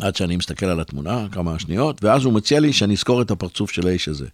עד 0.00 0.16
שאני 0.16 0.36
מסתכל 0.36 0.66
על 0.66 0.80
התמונה, 0.80 1.26
כמה 1.32 1.58
שניות, 1.58 2.04
ואז 2.04 2.24
הוא 2.24 2.32
מציע 2.32 2.60
לי 2.60 2.72
שאני 2.72 2.94
אזכור 2.94 3.22
את 3.22 3.30
הפרצוף 3.30 3.70
של 3.70 3.86
האיש 3.86 4.08
הזה. 4.08 4.26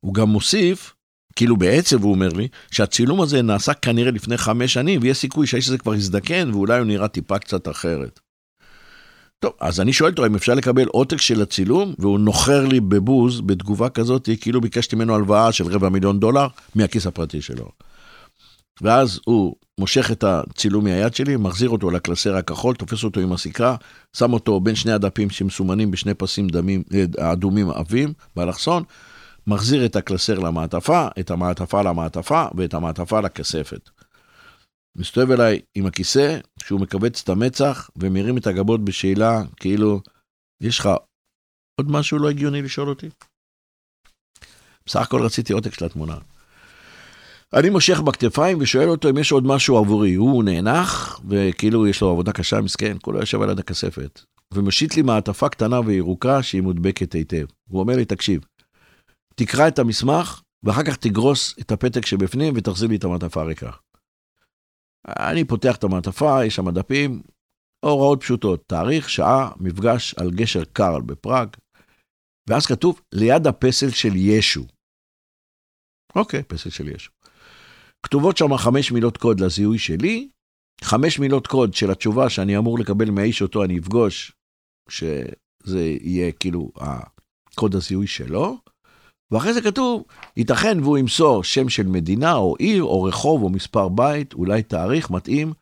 הוא 0.00 0.14
גם 0.14 0.28
מוסיף, 0.28 0.94
כאילו 1.36 1.56
בעצב 1.56 2.02
הוא 2.02 2.12
אומר 2.12 2.28
לי, 2.28 2.48
שהצילום 2.70 3.20
הזה 3.20 3.42
נעשה 3.42 3.74
כנראה 3.74 4.10
לפני 4.10 4.36
חמש 4.36 4.72
שנים, 4.72 5.00
ויש 5.02 5.18
סיכוי 5.18 5.46
שהאיש 5.46 5.68
הזה 5.68 5.78
כבר 5.78 5.92
הזדקן, 5.92 6.50
ואולי 6.52 6.78
הוא 6.78 6.86
נראה 6.86 7.08
טיפה 7.08 7.38
קצת 7.38 7.68
אחרת. 7.68 8.20
טוב, 9.38 9.52
אז 9.60 9.80
אני 9.80 9.92
שואל 9.92 10.10
אותו 10.10 10.26
אם 10.26 10.34
אפשר 10.34 10.54
לקבל 10.54 10.86
עותק 10.86 11.20
של 11.20 11.42
הצילום, 11.42 11.94
והוא 11.98 12.20
נוחר 12.20 12.66
לי 12.66 12.80
בבוז, 12.80 13.40
בתגובה 13.40 13.88
כזאת, 13.88 14.28
כאילו 14.40 14.60
ביקשתי 14.60 14.96
ממנו 14.96 15.14
הלוואה 15.14 15.52
של 15.52 15.66
רבע 15.66 15.88
מיליון 15.88 16.20
דולר 16.20 16.46
מהכיס 16.74 17.06
הפרטי 17.06 17.42
שלו. 17.42 17.68
ואז 18.80 19.20
הוא 19.24 19.56
מושך 19.80 20.10
את 20.10 20.24
הצילום 20.24 20.84
מהיד 20.84 21.14
שלי, 21.14 21.36
מחזיר 21.36 21.70
אותו 21.70 21.90
לקלסר 21.90 22.36
הכחול, 22.36 22.74
תופס 22.74 23.04
אותו 23.04 23.20
עם 23.20 23.32
הסיכה, 23.32 23.76
שם 24.16 24.32
אותו 24.32 24.60
בין 24.60 24.74
שני 24.74 24.92
הדפים 24.92 25.30
שמסומנים 25.30 25.90
בשני 25.90 26.14
פסים 26.14 26.48
דמים, 26.48 26.82
אה, 26.94 27.32
אדומים 27.32 27.70
עבים 27.70 28.12
באלכסון, 28.36 28.82
מחזיר 29.46 29.86
את 29.86 29.96
הקלסר 29.96 30.38
למעטפה, 30.38 31.08
את 31.20 31.30
המעטפה 31.30 31.82
למעטפה 31.82 32.46
ואת 32.56 32.74
המעטפה 32.74 33.20
לכספת. 33.20 33.90
מסתובב 34.96 35.30
אליי 35.30 35.60
עם 35.74 35.86
הכיסא, 35.86 36.38
שהוא 36.62 36.80
מכווץ 36.80 37.22
את 37.22 37.28
המצח 37.28 37.90
ומרים 37.96 38.38
את 38.38 38.46
הגבות 38.46 38.84
בשאלה, 38.84 39.42
כאילו, 39.56 40.00
יש 40.62 40.78
לך 40.78 40.88
עוד 41.80 41.90
משהו 41.90 42.18
לא 42.18 42.30
הגיוני 42.30 42.62
לשאול 42.62 42.88
אותי? 42.88 43.08
בסך 44.86 45.00
הכל 45.00 45.22
רציתי 45.22 45.52
עותק 45.52 45.74
של 45.74 45.84
התמונה. 45.84 46.18
אני 47.58 47.70
מושך 47.70 48.00
בכתפיים 48.00 48.58
ושואל 48.60 48.88
אותו 48.88 49.10
אם 49.10 49.18
יש 49.18 49.32
עוד 49.32 49.44
משהו 49.46 49.76
עבורי. 49.76 50.14
הוא 50.14 50.44
נאנח, 50.44 51.20
וכאילו 51.28 51.86
יש 51.86 52.00
לו 52.00 52.10
עבודה 52.10 52.32
קשה, 52.32 52.60
מסכן, 52.60 52.96
כולו 53.02 53.18
יושב 53.18 53.42
על 53.42 53.50
יד 53.50 53.58
הכספת. 53.58 54.20
ומושיט 54.54 54.96
לי 54.96 55.02
מעטפה 55.02 55.48
קטנה 55.48 55.80
וירוקה 55.80 56.42
שהיא 56.42 56.62
מודבקת 56.62 57.12
היטב. 57.12 57.46
הוא 57.68 57.80
אומר 57.80 57.96
לי, 57.96 58.04
תקשיב, 58.04 58.40
תקרא 59.34 59.68
את 59.68 59.78
המסמך, 59.78 60.42
ואחר 60.62 60.84
כך 60.84 60.96
תגרוס 60.96 61.54
את 61.60 61.72
הפתק 61.72 62.06
שבפנים 62.06 62.54
ותחזיר 62.56 62.88
לי 62.88 62.96
את 62.96 63.04
המעטפה 63.04 63.40
הריקה. 63.40 63.70
אני 65.08 65.44
פותח 65.44 65.76
את 65.76 65.84
המעטפה, 65.84 66.44
יש 66.44 66.56
שם 66.56 66.70
דפים, 66.70 67.22
הוראות 67.84 68.20
פשוטות, 68.20 68.64
תאריך, 68.66 69.10
שעה, 69.10 69.50
מפגש 69.60 70.14
על 70.14 70.30
גשר 70.30 70.64
קרל 70.64 71.02
בפראג, 71.02 71.48
ואז 72.48 72.66
כתוב 72.66 73.00
ליד 73.12 73.46
הפסל 73.46 73.90
של 73.90 74.16
ישו. 74.16 74.64
אוקיי, 76.16 76.42
פסל 76.42 76.70
של 76.70 76.88
ישו. 76.88 77.21
כתובות 78.02 78.36
שם 78.36 78.56
חמש 78.56 78.92
מילות 78.92 79.16
קוד 79.16 79.40
לזיהוי 79.40 79.78
שלי, 79.78 80.28
חמש 80.84 81.18
מילות 81.18 81.46
קוד 81.46 81.74
של 81.74 81.90
התשובה 81.90 82.30
שאני 82.30 82.58
אמור 82.58 82.78
לקבל 82.78 83.10
מהאיש 83.10 83.42
אותו 83.42 83.64
אני 83.64 83.78
אפגוש, 83.78 84.32
שזה 84.88 85.80
יהיה 86.00 86.32
כאילו 86.32 86.72
הקוד 86.76 87.74
הזיהוי 87.74 88.06
שלו, 88.06 88.58
ואחרי 89.30 89.54
זה 89.54 89.62
כתוב, 89.62 90.04
ייתכן 90.36 90.80
והוא 90.80 90.98
ימסור 90.98 91.44
שם 91.44 91.68
של 91.68 91.86
מדינה 91.86 92.34
או 92.34 92.56
עיר 92.58 92.82
או 92.82 93.02
רחוב 93.02 93.42
או 93.42 93.48
מספר 93.48 93.88
בית, 93.88 94.34
אולי 94.34 94.62
תאריך 94.62 95.10
מתאים, 95.10 95.52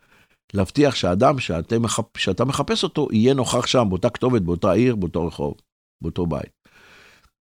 להבטיח 0.55 0.95
שהאדם 0.95 1.39
שאתה, 1.39 1.79
מחפ... 1.79 2.17
שאתה 2.19 2.45
מחפש 2.45 2.85
אותו 2.85 3.09
יהיה 3.13 3.35
נוכח 3.35 3.67
שם 3.67 3.87
באותה 3.89 4.11
כתובת, 4.11 4.43
באותה 4.43 4.73
עיר, 4.73 4.97
באותו 4.97 5.27
רחוב, 5.27 5.55
באותו 6.03 6.27
בית. 6.27 6.60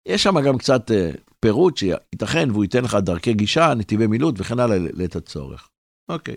יש 0.06 0.22
שם 0.22 0.40
גם 0.40 0.58
קצת 0.58 0.90
uh, 0.90 1.20
פירוט 1.40 1.76
שייתכן 1.76 2.50
והוא 2.50 2.64
ייתן 2.64 2.84
לך 2.84 2.94
דרכי 2.94 3.34
גישה, 3.34 3.74
נתיבי 3.74 4.06
מילוט 4.06 4.34
וכן 4.38 4.58
הלאה 4.58 4.78
לעת 4.78 5.16
הצורך. 5.16 5.68
אוקיי. 6.08 6.36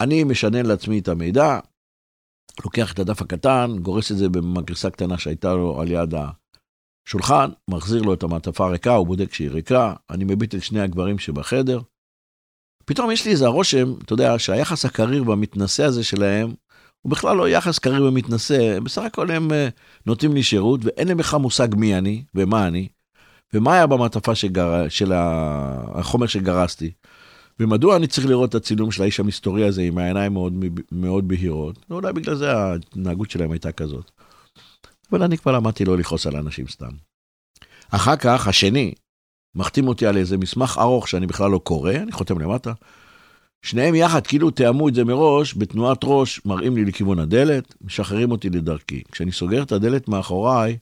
אני 0.00 0.24
משנן 0.24 0.66
לעצמי 0.66 0.98
את 0.98 1.08
המידע, 1.08 1.58
לוקח 2.64 2.92
את 2.92 2.98
הדף 2.98 3.22
הקטן, 3.22 3.70
גורס 3.82 4.12
את 4.12 4.16
זה 4.16 4.28
במגרסה 4.28 4.90
קטנה 4.90 5.18
שהייתה 5.18 5.54
לו 5.54 5.80
על 5.80 5.90
יד 5.90 6.14
השולחן, 7.06 7.50
מחזיר 7.70 8.02
לו 8.02 8.14
את 8.14 8.22
המעטפה 8.22 8.66
הריקה, 8.66 8.94
הוא 8.94 9.06
בודק 9.06 9.32
שהיא 9.32 9.50
ריקה, 9.50 9.94
אני 10.10 10.24
מביט 10.24 10.54
את 10.54 10.62
שני 10.62 10.80
הגברים 10.80 11.18
שבחדר. 11.18 11.80
פתאום 12.84 13.10
יש 13.10 13.24
לי 13.24 13.32
איזה 13.32 13.46
רושם, 13.46 13.94
אתה 14.04 14.12
יודע, 14.12 14.38
שהיחס 14.38 14.84
הקריר 14.84 15.28
והמתנשא 15.28 15.84
הזה 15.84 16.04
שלהם, 16.04 16.54
הוא 17.02 17.10
בכלל 17.10 17.36
לא 17.36 17.48
יחס 17.48 17.78
קריר 17.78 18.04
ומתנשא, 18.04 18.80
בסך 18.80 19.02
הכל 19.02 19.30
הם 19.30 19.50
uh, 19.50 19.54
נותנים 20.06 20.32
לי 20.32 20.42
שירות, 20.42 20.80
ואין 20.84 21.08
להם 21.08 21.16
בכלל 21.16 21.40
מושג 21.40 21.68
מי 21.76 21.98
אני 21.98 22.24
ומה 22.34 22.66
אני, 22.66 22.88
ומה 23.54 23.74
היה 23.74 23.86
במעטפה 23.86 24.34
שגר... 24.34 24.88
של 24.88 25.12
החומר 25.14 26.26
שגרסתי. 26.26 26.90
ומדוע 27.60 27.96
אני 27.96 28.06
צריך 28.06 28.26
לראות 28.26 28.50
את 28.50 28.54
הצילום 28.54 28.90
של 28.90 29.02
האיש 29.02 29.20
המסתורי 29.20 29.64
הזה 29.64 29.82
עם 29.82 29.98
העיניים 29.98 30.32
מאוד, 30.32 30.64
מאוד 30.92 31.28
בהירות? 31.28 31.86
ואולי 31.90 32.12
בגלל 32.12 32.34
זה 32.34 32.52
ההתנהגות 32.52 33.30
שלהם 33.30 33.50
הייתה 33.50 33.72
כזאת. 33.72 34.10
אבל 35.12 35.22
אני 35.22 35.38
כבר 35.38 35.52
למדתי 35.52 35.84
לא 35.84 35.98
לכעוס 35.98 36.26
על 36.26 36.36
אנשים 36.36 36.68
סתם. 36.68 36.90
אחר 37.90 38.16
כך, 38.16 38.48
השני, 38.48 38.94
מחתים 39.54 39.88
אותי 39.88 40.06
על 40.06 40.16
איזה 40.16 40.36
מסמך 40.36 40.78
ארוך 40.80 41.08
שאני 41.08 41.26
בכלל 41.26 41.50
לא 41.50 41.58
קורא, 41.58 41.92
אני 41.92 42.12
חותם 42.12 42.38
למטה. 42.38 42.72
שניהם 43.62 43.94
יחד, 43.94 44.26
כאילו 44.26 44.50
תיאמו 44.50 44.88
את 44.88 44.94
זה 44.94 45.04
מראש, 45.04 45.54
בתנועת 45.54 45.98
ראש, 46.04 46.46
מראים 46.46 46.76
לי 46.76 46.84
לכיוון 46.84 47.18
הדלת, 47.18 47.74
משחררים 47.80 48.30
אותי 48.30 48.50
לדרכי. 48.50 49.02
כשאני 49.12 49.32
סוגר 49.32 49.62
את 49.62 49.72
הדלת 49.72 50.08
מאחוריי, 50.08 50.78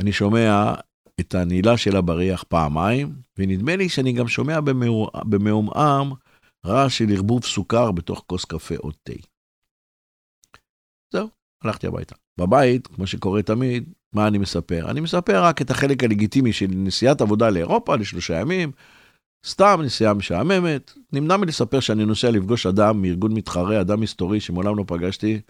אני 0.00 0.12
שומע 0.12 0.74
את 1.20 1.34
הנעילה 1.34 1.76
של 1.76 1.96
הבריח 1.96 2.42
פעמיים, 2.42 3.12
ונדמה 3.38 3.76
לי 3.76 3.88
שאני 3.88 4.12
גם 4.12 4.28
שומע 4.28 4.58
במעומעם 5.24 6.12
רעש 6.66 6.98
של 6.98 7.12
ערבוב 7.12 7.44
סוכר 7.44 7.92
בתוך 7.92 8.24
כוס 8.26 8.44
קפה 8.44 8.74
או 8.76 8.90
תה. 8.90 9.12
זהו, 11.12 11.28
הלכתי 11.64 11.86
הביתה. 11.86 12.14
בבית, 12.38 12.86
כמו 12.86 13.06
שקורה 13.06 13.42
תמיד, 13.42 13.92
מה 14.12 14.28
אני 14.28 14.38
מספר? 14.38 14.90
אני 14.90 15.00
מספר 15.00 15.44
רק 15.44 15.62
את 15.62 15.70
החלק 15.70 16.04
הלגיטימי 16.04 16.52
של 16.52 16.66
נסיעת 16.70 17.20
עבודה 17.20 17.50
לאירופה 17.50 17.96
לשלושה 17.96 18.40
ימים, 18.40 18.72
סתם 19.46 19.80
נסיעה 19.84 20.14
משעממת. 20.14 20.92
נמנע 21.12 21.36
מלספר 21.36 21.80
שאני 21.80 22.04
נוסע 22.04 22.30
לפגוש 22.30 22.66
אדם 22.66 23.02
מארגון 23.02 23.32
מתחרה, 23.34 23.80
אדם 23.80 24.00
מסתורי 24.00 24.40
שמעולם 24.40 24.76
לא 24.76 24.84
פגשתי, 24.86 25.40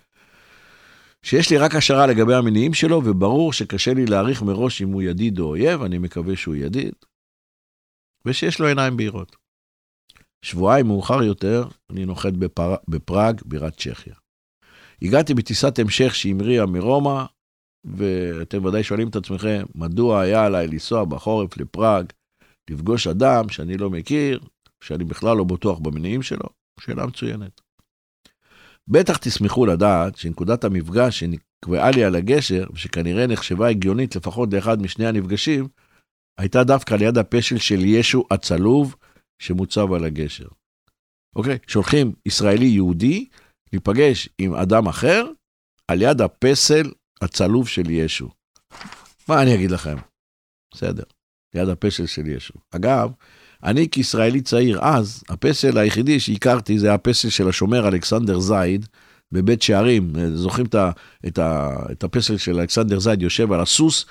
שיש 1.23 1.51
לי 1.51 1.59
רק 1.59 1.75
השערה 1.75 2.07
לגבי 2.07 2.35
המניעים 2.35 2.75
שלו, 2.75 3.03
וברור 3.05 3.53
שקשה 3.53 3.95
לי 3.95 4.07
להעריך 4.07 4.43
מראש 4.43 4.83
אם 4.83 4.89
הוא 4.93 5.03
ידיד 5.03 5.39
או 5.39 5.45
אויב, 5.45 5.83
אני 5.83 5.99
מקווה 5.99 6.37
שהוא 6.37 6.55
ידיד, 6.55 6.93
ושיש 8.25 8.61
לו 8.61 8.67
עיניים 8.67 8.97
בהירות. 8.97 9.37
שבועיים 10.43 10.87
מאוחר 10.87 11.23
יותר, 11.23 11.69
אני 11.91 12.05
נוחת 12.05 12.33
בפר... 12.33 12.75
בפראג, 12.89 13.41
בירת 13.45 13.77
צ'כיה. 13.77 14.15
הגעתי 15.03 15.35
בטיסת 15.35 15.79
המשך 15.79 16.15
שהמריאה 16.15 16.67
מרומא, 16.67 17.25
ואתם 17.85 18.65
ודאי 18.65 18.83
שואלים 18.83 19.09
את 19.09 19.17
עצמכם, 19.17 19.63
מדוע 19.75 20.21
היה 20.21 20.47
עליי 20.47 20.67
לנסוע 20.67 21.05
בחורף 21.05 21.57
לפראג, 21.57 22.07
לפגוש 22.71 23.07
אדם 23.07 23.49
שאני 23.49 23.77
לא 23.77 23.91
מכיר, 23.91 24.41
שאני 24.85 25.05
בכלל 25.05 25.37
לא 25.37 25.45
בטוח 25.45 25.79
במניעים 25.79 26.23
שלו? 26.23 26.47
שאלה 26.81 27.07
מצוינת. 27.07 27.61
בטח 28.89 29.17
תשמחו 29.17 29.67
לדעת 29.67 30.17
שנקודת 30.17 30.65
המפגש 30.65 31.19
שנקבעה 31.21 31.91
לי 31.91 32.05
על 32.05 32.15
הגשר, 32.15 32.65
ושכנראה 32.73 33.27
נחשבה 33.27 33.69
הגיונית 33.69 34.17
לפחות 34.17 34.49
לאחד 34.53 34.83
משני 34.83 35.07
הנפגשים, 35.07 35.69
הייתה 36.39 36.65
דווקא 36.65 36.95
ליד 36.95 37.19
הפשל 37.19 37.59
של 37.59 37.85
ישו 37.85 38.25
הצלוב 38.31 38.97
שמוצב 39.43 39.93
על 39.93 40.05
הגשר. 40.05 40.49
אוקיי? 41.37 41.59
שולחים 41.67 42.13
ישראלי 42.27 42.67
יהודי 42.67 43.29
להיפגש 43.73 44.29
עם 44.39 44.55
אדם 44.55 44.89
אחר 44.89 45.27
על 45.89 46.03
יד 46.03 46.21
הפסל 46.21 46.91
הצלוב 47.23 47.69
של 47.69 47.91
ישו. 47.91 48.31
מה 49.29 49.43
אני 49.43 49.55
אגיד 49.55 49.71
לכם? 49.71 49.97
בסדר, 50.75 51.05
ליד 51.55 51.69
הפסל 51.69 52.07
של 52.07 52.27
ישו. 52.27 52.55
אגב, 52.71 53.11
אני 53.65 53.89
כישראלי 53.91 54.41
צעיר 54.41 54.79
אז, 54.83 55.25
הפסל 55.29 55.79
היחידי 55.79 56.21
שהכרתי 56.21 56.79
זה 56.79 56.95
הפסל 56.95 57.29
של 57.29 57.49
השומר 57.49 57.89
אלכסנדר 57.89 58.39
זייד 58.39 58.87
בבית 59.33 59.63
שערים. 59.63 60.13
זוכרים 60.35 60.67
את, 60.67 60.75
ה, 60.75 60.91
את, 61.27 61.39
ה, 61.39 61.77
את 61.93 62.05
הפסל 62.05 62.37
של 62.37 62.61
אלכסנדר 62.61 62.99
זייד 62.99 63.23
יושב 63.23 63.53
על 63.53 63.61
הסוס, 63.61 64.07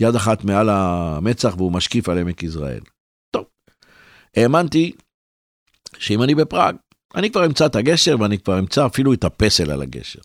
יד 0.00 0.14
אחת 0.14 0.44
מעל 0.44 0.68
המצח 0.70 1.54
והוא 1.56 1.72
משקיף 1.72 2.08
על 2.08 2.18
עמק 2.18 2.42
יזרעאל. 2.42 2.80
טוב, 3.30 3.44
האמנתי 4.36 4.92
שאם 5.98 6.22
אני 6.22 6.34
בפראג, 6.34 6.76
אני 7.14 7.30
כבר 7.30 7.46
אמצא 7.46 7.66
את 7.66 7.76
הגשר 7.76 8.16
ואני 8.20 8.38
כבר 8.38 8.58
אמצא 8.58 8.86
אפילו 8.86 9.12
את 9.12 9.24
הפסל 9.24 9.70
על 9.70 9.82
הגשר. 9.82 10.20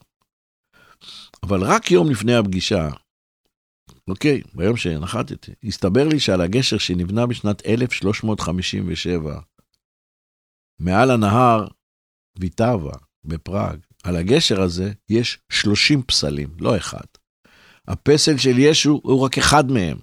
אבל 1.43 1.63
רק 1.63 1.91
יום 1.91 2.09
לפני 2.09 2.35
הפגישה, 2.35 2.89
אוקיי, 4.11 4.41
ביום 4.53 4.77
שנחתתי, 4.77 5.51
הסתבר 5.63 6.07
לי 6.07 6.19
שעל 6.19 6.41
הגשר 6.41 6.77
שנבנה 6.77 7.25
בשנת 7.25 7.65
1357, 7.65 9.39
מעל 10.79 11.11
הנהר 11.11 11.67
ויטאבה 12.39 12.91
בפראג, 13.23 13.79
על 14.03 14.15
הגשר 14.15 14.61
הזה 14.61 14.91
יש 15.09 15.39
30 15.51 16.03
פסלים, 16.03 16.49
לא 16.59 16.77
אחד. 16.77 17.05
הפסל 17.87 18.37
של 18.37 18.59
ישו 18.59 19.01
הוא 19.03 19.21
רק 19.21 19.37
אחד 19.37 19.71
מהם. 19.71 19.97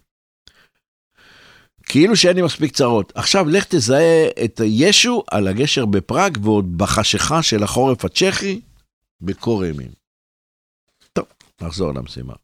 כאילו 1.83 2.17
שאין 2.17 2.37
לי 2.37 2.43
מספיק 2.43 2.73
צרות. 2.73 3.13
עכשיו 3.15 3.49
לך 3.49 3.65
תזהה 3.69 4.29
את 4.45 4.61
ישו 4.65 5.23
על 5.31 5.49
הגשר 5.49 5.87
בפראג 5.87 6.39
ועוד 6.43 6.79
בחשיכה 6.79 7.43
של 7.43 7.63
החורף 7.63 8.05
הצ'כי 8.05 8.61
בקור 9.21 9.65
ימים. 9.65 9.91
טוב, 11.13 11.27
נחזור 11.61 11.93
למשימה. 11.95 12.35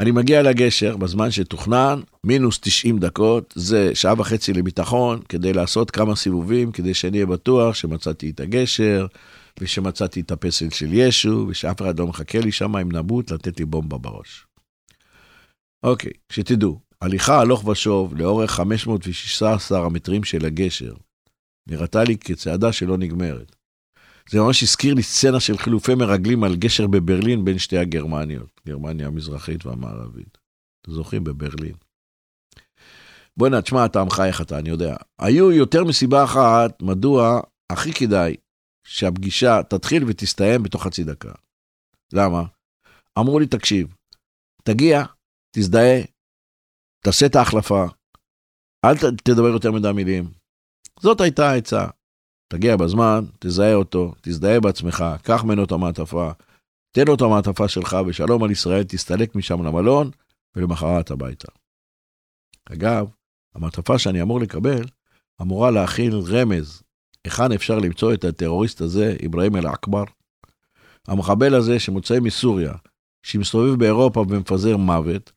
אני 0.00 0.10
מגיע 0.10 0.42
לגשר 0.42 0.96
בזמן 0.96 1.30
שתוכנן, 1.30 2.00
מינוס 2.24 2.58
90 2.60 2.98
דקות, 2.98 3.54
זה 3.56 3.94
שעה 3.94 4.14
וחצי 4.18 4.52
לביטחון, 4.52 5.20
כדי 5.28 5.52
לעשות 5.52 5.90
כמה 5.90 6.16
סיבובים, 6.16 6.72
כדי 6.72 6.94
שאני 6.94 7.16
אהיה 7.16 7.26
בטוח 7.26 7.74
שמצאתי 7.74 8.30
את 8.30 8.40
הגשר, 8.40 9.06
ושמצאתי 9.60 10.20
את 10.20 10.30
הפסל 10.30 10.70
של 10.70 10.88
ישו, 10.92 11.46
ושאף 11.48 11.82
אחד 11.82 11.98
לא 11.98 12.06
מחכה 12.06 12.38
לי 12.40 12.52
שם 12.52 12.76
עם 12.76 12.92
נבוט 12.92 13.30
לתת 13.30 13.58
לי 13.58 13.64
בומבה 13.64 13.98
בראש. 13.98 14.46
אוקיי, 15.82 16.12
שתדעו, 16.32 16.80
הליכה 17.00 17.40
הלוך 17.40 17.66
ושוב 17.66 18.16
לאורך 18.16 18.50
516 18.50 19.86
המטרים 19.86 20.24
של 20.24 20.46
הגשר, 20.46 20.92
נראתה 21.68 22.04
לי 22.04 22.16
כצעדה 22.16 22.72
שלא 22.72 22.98
נגמרת. 22.98 23.56
זה 24.30 24.40
ממש 24.40 24.62
הזכיר 24.62 24.94
לי 24.94 25.02
סצנה 25.02 25.40
של 25.40 25.58
חילופי 25.58 25.94
מרגלים 25.94 26.44
על 26.44 26.56
גשר 26.56 26.86
בברלין 26.86 27.44
בין 27.44 27.58
שתי 27.58 27.78
הגרמניות, 27.78 28.60
גרמניה 28.66 29.06
המזרחית 29.06 29.66
והמערבית. 29.66 30.38
זוכרים? 30.86 31.24
בברלין. 31.24 31.74
בוא'נה, 33.36 33.62
תשמע, 33.62 33.86
אתה 33.86 34.04
מחייך 34.04 34.40
אתה, 34.40 34.58
אני 34.58 34.68
יודע. 34.68 34.96
היו 35.18 35.52
יותר 35.52 35.84
מסיבה 35.84 36.24
אחת 36.24 36.82
מדוע 36.82 37.40
הכי 37.72 37.92
כדאי 37.92 38.36
שהפגישה 38.86 39.62
תתחיל 39.62 40.04
ותסתיים 40.06 40.62
בתוך 40.62 40.82
חצי 40.82 41.04
דקה. 41.04 41.32
למה? 42.12 42.42
אמרו 43.18 43.38
לי, 43.38 43.46
תקשיב, 43.46 43.94
תגיע, 44.64 45.04
תזדהה, 45.56 46.00
תעשה 47.04 47.26
את 47.26 47.36
ההחלפה, 47.36 47.84
אל 48.84 48.94
תדבר 49.24 49.48
יותר 49.48 49.72
מדי 49.72 49.92
מילים. 49.94 50.32
זאת 51.00 51.20
הייתה 51.20 51.50
העצה. 51.50 51.86
תגיע 52.52 52.76
בזמן, 52.76 53.24
תזהה 53.38 53.74
אותו, 53.74 54.14
תזדהה 54.20 54.60
בעצמך, 54.60 55.04
קח 55.22 55.44
ממנו 55.44 55.64
את 55.64 55.72
המעטפה, 55.72 56.30
תן 56.92 57.04
לו 57.06 57.14
את 57.14 57.20
המעטפה 57.20 57.68
שלך, 57.68 57.96
ושלום 58.06 58.44
על 58.44 58.50
ישראל, 58.50 58.82
תסתלק 58.82 59.34
משם 59.34 59.62
למלון, 59.62 60.10
ולמחרת 60.56 61.10
הביתה. 61.10 61.48
אגב, 62.72 63.10
המעטפה 63.54 63.98
שאני 63.98 64.22
אמור 64.22 64.40
לקבל, 64.40 64.84
אמורה 65.42 65.70
להכיל 65.70 66.14
רמז, 66.14 66.82
היכן 67.24 67.52
אפשר 67.54 67.78
למצוא 67.78 68.14
את 68.14 68.24
הטרוריסט 68.24 68.80
הזה, 68.80 69.16
אברהים 69.26 69.56
אל-אכבר? 69.56 70.04
המחבל 71.08 71.54
הזה 71.54 71.78
שמוצא 71.78 72.20
מסוריה, 72.20 72.74
שמסתובב 73.22 73.78
באירופה 73.78 74.20
ומפזר 74.20 74.76
מוות, 74.76 75.32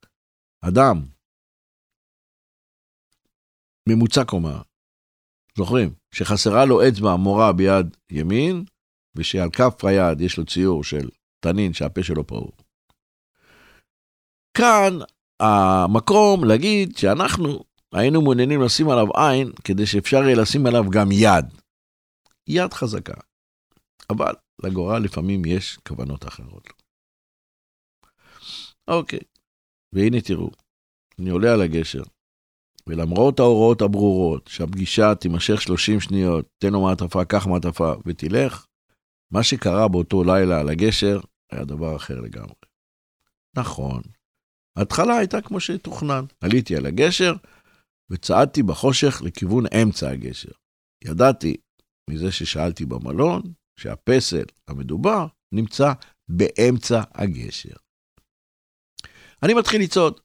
אדם, 0.61 1.01
ממוצע 3.89 4.25
קומה, 4.25 4.61
זוכרים, 5.57 5.93
שחסרה 6.11 6.65
לו 6.65 6.87
אצבע 6.87 7.15
מורה 7.15 7.53
ביד 7.53 7.97
ימין, 8.11 8.65
ושעל 9.15 9.49
כף 9.49 9.85
היד 9.85 10.21
יש 10.21 10.37
לו 10.37 10.45
ציור 10.45 10.83
של 10.83 11.09
תנין 11.39 11.73
שהפה 11.73 12.03
שלו 12.03 12.27
פעור. 12.27 12.51
כאן 14.57 14.99
המקום 15.39 16.43
להגיד 16.43 16.97
שאנחנו 16.97 17.63
היינו 17.93 18.21
מעוניינים 18.21 18.61
לשים 18.61 18.89
עליו 18.89 19.07
עין, 19.15 19.51
כדי 19.63 19.85
שאפשר 19.85 20.17
יהיה 20.17 20.41
לשים 20.41 20.65
עליו 20.65 20.83
גם 20.89 21.07
יד. 21.11 21.45
יד 22.47 22.73
חזקה. 22.73 23.13
אבל 24.09 24.33
לגורל 24.63 24.99
לפעמים 24.99 25.45
יש 25.45 25.77
כוונות 25.87 26.27
אחרות. 26.27 26.69
אוקיי, 28.87 29.19
והנה 29.93 30.21
תראו, 30.21 30.49
אני 31.19 31.29
עולה 31.29 31.53
על 31.53 31.61
הגשר, 31.61 32.03
ולמרות 32.89 33.39
ההוראות 33.39 33.81
הברורות 33.81 34.47
שהפגישה 34.47 35.15
תימשך 35.15 35.61
30 35.61 35.99
שניות, 35.99 36.45
תן 36.57 36.73
לו 36.73 36.81
מעטפה, 36.81 37.25
קח 37.25 37.47
מעטפה 37.47 37.93
ותלך, 38.05 38.65
מה 39.33 39.43
שקרה 39.43 39.87
באותו 39.87 40.23
לילה 40.23 40.59
על 40.59 40.69
הגשר 40.69 41.19
היה 41.51 41.65
דבר 41.65 41.95
אחר 41.95 42.21
לגמרי. 42.21 42.53
נכון, 43.57 44.01
ההתחלה 44.77 45.17
הייתה 45.17 45.41
כמו 45.41 45.59
שתוכנן. 45.59 46.25
עליתי 46.41 46.75
על 46.75 46.85
הגשר 46.85 47.33
וצעדתי 48.11 48.63
בחושך 48.63 49.21
לכיוון 49.25 49.65
אמצע 49.81 50.09
הגשר. 50.09 50.51
ידעתי 51.05 51.57
מזה 52.09 52.31
ששאלתי 52.31 52.85
במלון 52.85 53.41
שהפסל 53.79 54.45
המדובר 54.67 55.27
נמצא 55.53 55.93
באמצע 56.29 57.01
הגשר. 57.13 57.75
אני 59.43 59.53
מתחיל 59.53 59.81
לצעוד. 59.81 60.19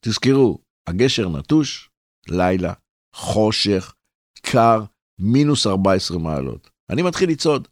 תזכרו, 0.00 0.58
הגשר 0.88 1.28
נטוש, 1.28 1.90
לילה, 2.28 2.72
חושך, 3.14 3.94
קר, 4.42 4.82
מינוס 5.18 5.66
14 5.66 6.18
מעלות. 6.18 6.70
אני 6.90 7.02
מתחיל 7.02 7.30
לצעוד. 7.30 7.68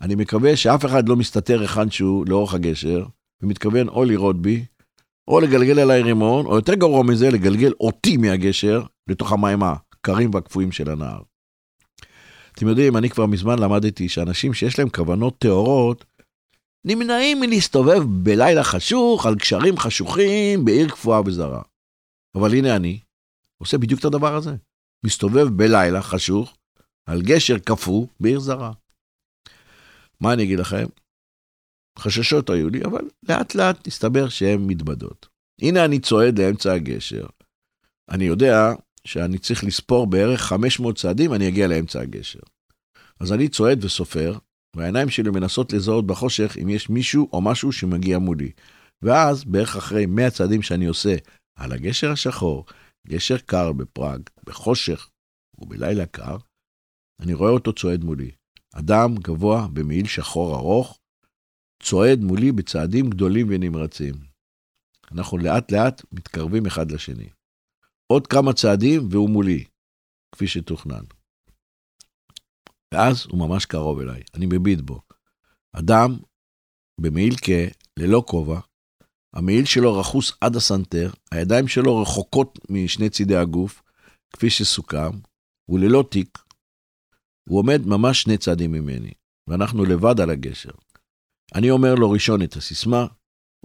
אני 0.00 0.14
מקווה 0.14 0.56
שאף 0.56 0.84
אחד 0.84 1.08
לא 1.08 1.16
מסתתר 1.16 1.60
היכן 1.60 1.90
שהוא 1.90 2.24
לאורך 2.28 2.54
הגשר, 2.54 3.04
ומתכוון 3.42 3.88
או 3.88 4.04
לראות 4.04 4.42
בי, 4.42 4.64
או 5.28 5.40
לגלגל 5.40 5.78
עליי 5.78 6.02
רימון, 6.02 6.46
או 6.46 6.56
יותר 6.56 6.74
גרוע 6.74 7.02
מזה, 7.02 7.30
לגלגל 7.30 7.72
אותי 7.80 8.16
מהגשר 8.16 8.82
לתוך 9.08 9.32
המים 9.32 9.60
הקרים 9.62 10.30
והקפואים 10.34 10.72
של 10.72 10.90
הנהר. 10.90 11.22
אתם 12.52 12.68
יודעים, 12.68 12.96
אני 12.96 13.10
כבר 13.10 13.26
מזמן 13.26 13.58
למדתי 13.58 14.08
שאנשים 14.08 14.54
שיש 14.54 14.78
להם 14.78 14.88
כוונות 14.88 15.38
טהורות, 15.38 16.04
נמנעים 16.84 17.40
מלהסתובב 17.40 18.02
בלילה 18.06 18.64
חשוך 18.64 19.26
על 19.26 19.34
גשרים 19.34 19.78
חשוכים 19.78 20.64
בעיר 20.64 20.88
קפואה 20.88 21.20
וזרה. 21.26 21.62
אבל 22.34 22.54
הנה 22.54 22.76
אני, 22.76 22.98
עושה 23.62 23.78
בדיוק 23.78 24.00
את 24.00 24.04
הדבר 24.04 24.34
הזה. 24.34 24.54
מסתובב 25.04 25.48
בלילה 25.56 26.02
חשוך 26.02 26.56
על 27.06 27.22
גשר 27.22 27.58
קפוא 27.58 28.06
בעיר 28.20 28.40
זרה. 28.40 28.72
מה 30.20 30.32
אני 30.32 30.42
אגיד 30.42 30.58
לכם? 30.58 30.86
חששות 31.98 32.50
היו 32.50 32.68
לי, 32.70 32.84
אבל 32.84 33.08
לאט 33.28 33.54
לאט 33.54 33.86
הסתבר 33.86 34.28
שהן 34.28 34.60
מתבדות. 34.66 35.28
הנה 35.60 35.84
אני 35.84 35.98
צועד 35.98 36.38
לאמצע 36.38 36.72
הגשר. 36.72 37.26
אני 38.10 38.24
יודע 38.24 38.72
שאני 39.04 39.38
צריך 39.38 39.64
לספור 39.64 40.06
בערך 40.06 40.40
500 40.40 40.96
צעדים, 40.96 41.34
אני 41.34 41.48
אגיע 41.48 41.66
לאמצע 41.66 42.00
הגשר. 42.00 42.40
אז 43.20 43.32
אני 43.32 43.48
צועד 43.48 43.84
וסופר, 43.84 44.38
והעיניים 44.76 45.10
שלי 45.10 45.30
מנסות 45.30 45.72
לזהות 45.72 46.06
בחושך 46.06 46.56
אם 46.62 46.68
יש 46.68 46.90
מישהו 46.90 47.28
או 47.32 47.40
משהו 47.40 47.72
שמגיע 47.72 48.18
מולי. 48.18 48.50
ואז, 49.02 49.44
בערך 49.44 49.76
אחרי 49.76 50.06
100 50.06 50.30
צעדים 50.30 50.62
שאני 50.62 50.86
עושה 50.86 51.14
על 51.56 51.72
הגשר 51.72 52.10
השחור, 52.10 52.66
גשר 53.08 53.38
קר 53.38 53.72
בפראג, 53.72 54.20
בחושך 54.44 55.10
ובלילה 55.58 56.06
קר, 56.06 56.36
אני 57.20 57.34
רואה 57.34 57.50
אותו 57.50 57.72
צועד 57.72 58.04
מולי. 58.04 58.30
אדם 58.74 59.14
גבוה 59.14 59.68
במעיל 59.72 60.06
שחור 60.06 60.56
ארוך, 60.56 60.98
צועד 61.82 62.18
מולי 62.20 62.52
בצעדים 62.52 63.10
גדולים 63.10 63.46
ונמרצים. 63.50 64.14
אנחנו 65.12 65.38
לאט 65.38 65.72
לאט 65.72 66.02
מתקרבים 66.12 66.66
אחד 66.66 66.92
לשני. 66.92 67.28
עוד 68.06 68.26
כמה 68.26 68.52
צעדים 68.52 69.08
והוא 69.10 69.30
מולי, 69.30 69.64
כפי 70.34 70.48
שתוכנן. 70.48 71.04
ואז 72.94 73.26
הוא 73.30 73.48
ממש 73.48 73.66
קרוב 73.66 74.00
אליי, 74.00 74.22
אני 74.34 74.46
מביט 74.46 74.80
בו. 74.80 75.00
אדם 75.72 76.18
במעיל 77.00 77.34
כהה, 77.44 77.66
ללא 77.98 78.24
כובע, 78.26 78.60
המעיל 79.34 79.64
שלו 79.64 79.98
רכוס 79.98 80.32
עד 80.40 80.56
הסנטר, 80.56 81.10
הידיים 81.30 81.68
שלו 81.68 82.02
רחוקות 82.02 82.58
משני 82.70 83.10
צידי 83.10 83.36
הגוף, 83.36 83.82
כפי 84.32 84.50
שסוכם, 84.50 85.10
הוא 85.70 85.78
ללא 85.78 86.04
תיק, 86.10 86.38
הוא 87.48 87.58
עומד 87.58 87.86
ממש 87.86 88.22
שני 88.22 88.38
צעדים 88.38 88.72
ממני, 88.72 89.12
ואנחנו 89.48 89.84
לבד 89.84 90.20
על 90.20 90.30
הגשר. 90.30 90.70
אני 91.54 91.70
אומר 91.70 91.94
לו 91.94 92.10
ראשון 92.10 92.42
את 92.42 92.56
הסיסמה, 92.56 93.06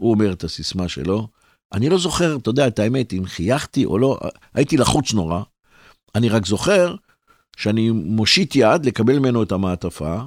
הוא 0.01 0.11
אומר 0.11 0.33
את 0.33 0.43
הסיסמה 0.43 0.89
שלו. 0.89 1.27
אני 1.73 1.89
לא 1.89 1.97
זוכר, 1.97 2.35
אתה 2.35 2.49
יודע, 2.49 2.67
את 2.67 2.79
האמת, 2.79 3.13
אם 3.13 3.25
חייכתי 3.25 3.85
או 3.85 3.97
לא, 3.97 4.19
הייתי 4.53 4.77
לחוץ 4.77 5.13
נורא. 5.13 5.43
אני 6.15 6.29
רק 6.29 6.45
זוכר 6.45 6.95
שאני 7.57 7.89
מושיט 7.91 8.55
יד 8.55 8.85
לקבל 8.85 9.19
ממנו 9.19 9.43
את 9.43 9.51
המעטפה, 9.51 10.21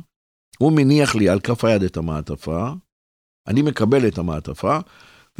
הוא 0.58 0.72
מניח 0.72 1.14
לי 1.14 1.28
על 1.28 1.40
כף 1.40 1.64
היד 1.64 1.82
את 1.82 1.96
המעטפה, 1.96 2.70
אני 3.46 3.62
מקבל 3.62 4.08
את 4.08 4.18
המעטפה, 4.18 4.78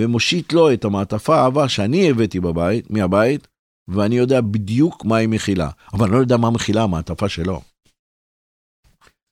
ומושיט 0.00 0.52
לו 0.52 0.72
את 0.72 0.84
המעטפה 0.84 1.36
האהבה 1.36 1.68
שאני 1.68 2.10
הבאתי 2.10 2.40
בבית, 2.40 2.90
מהבית, 2.90 3.48
ואני 3.88 4.16
יודע 4.16 4.40
בדיוק 4.40 5.04
מה 5.04 5.16
היא 5.16 5.28
מכילה, 5.28 5.70
אבל 5.92 6.04
אני 6.04 6.12
לא 6.12 6.18
יודע 6.18 6.36
מה 6.36 6.50
מכילה 6.50 6.82
המעטפה 6.82 7.28
שלו. 7.28 7.60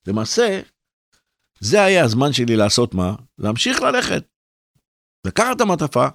למעשה, 0.07 0.61
זה 1.61 1.83
היה 1.83 2.04
הזמן 2.04 2.33
שלי 2.33 2.57
לעשות 2.57 2.94
מה? 2.94 3.14
להמשיך 3.38 3.83
ללכת. 3.83 4.24
לקחת 5.26 5.57
את 5.57 5.61
המעטפה 5.61 6.09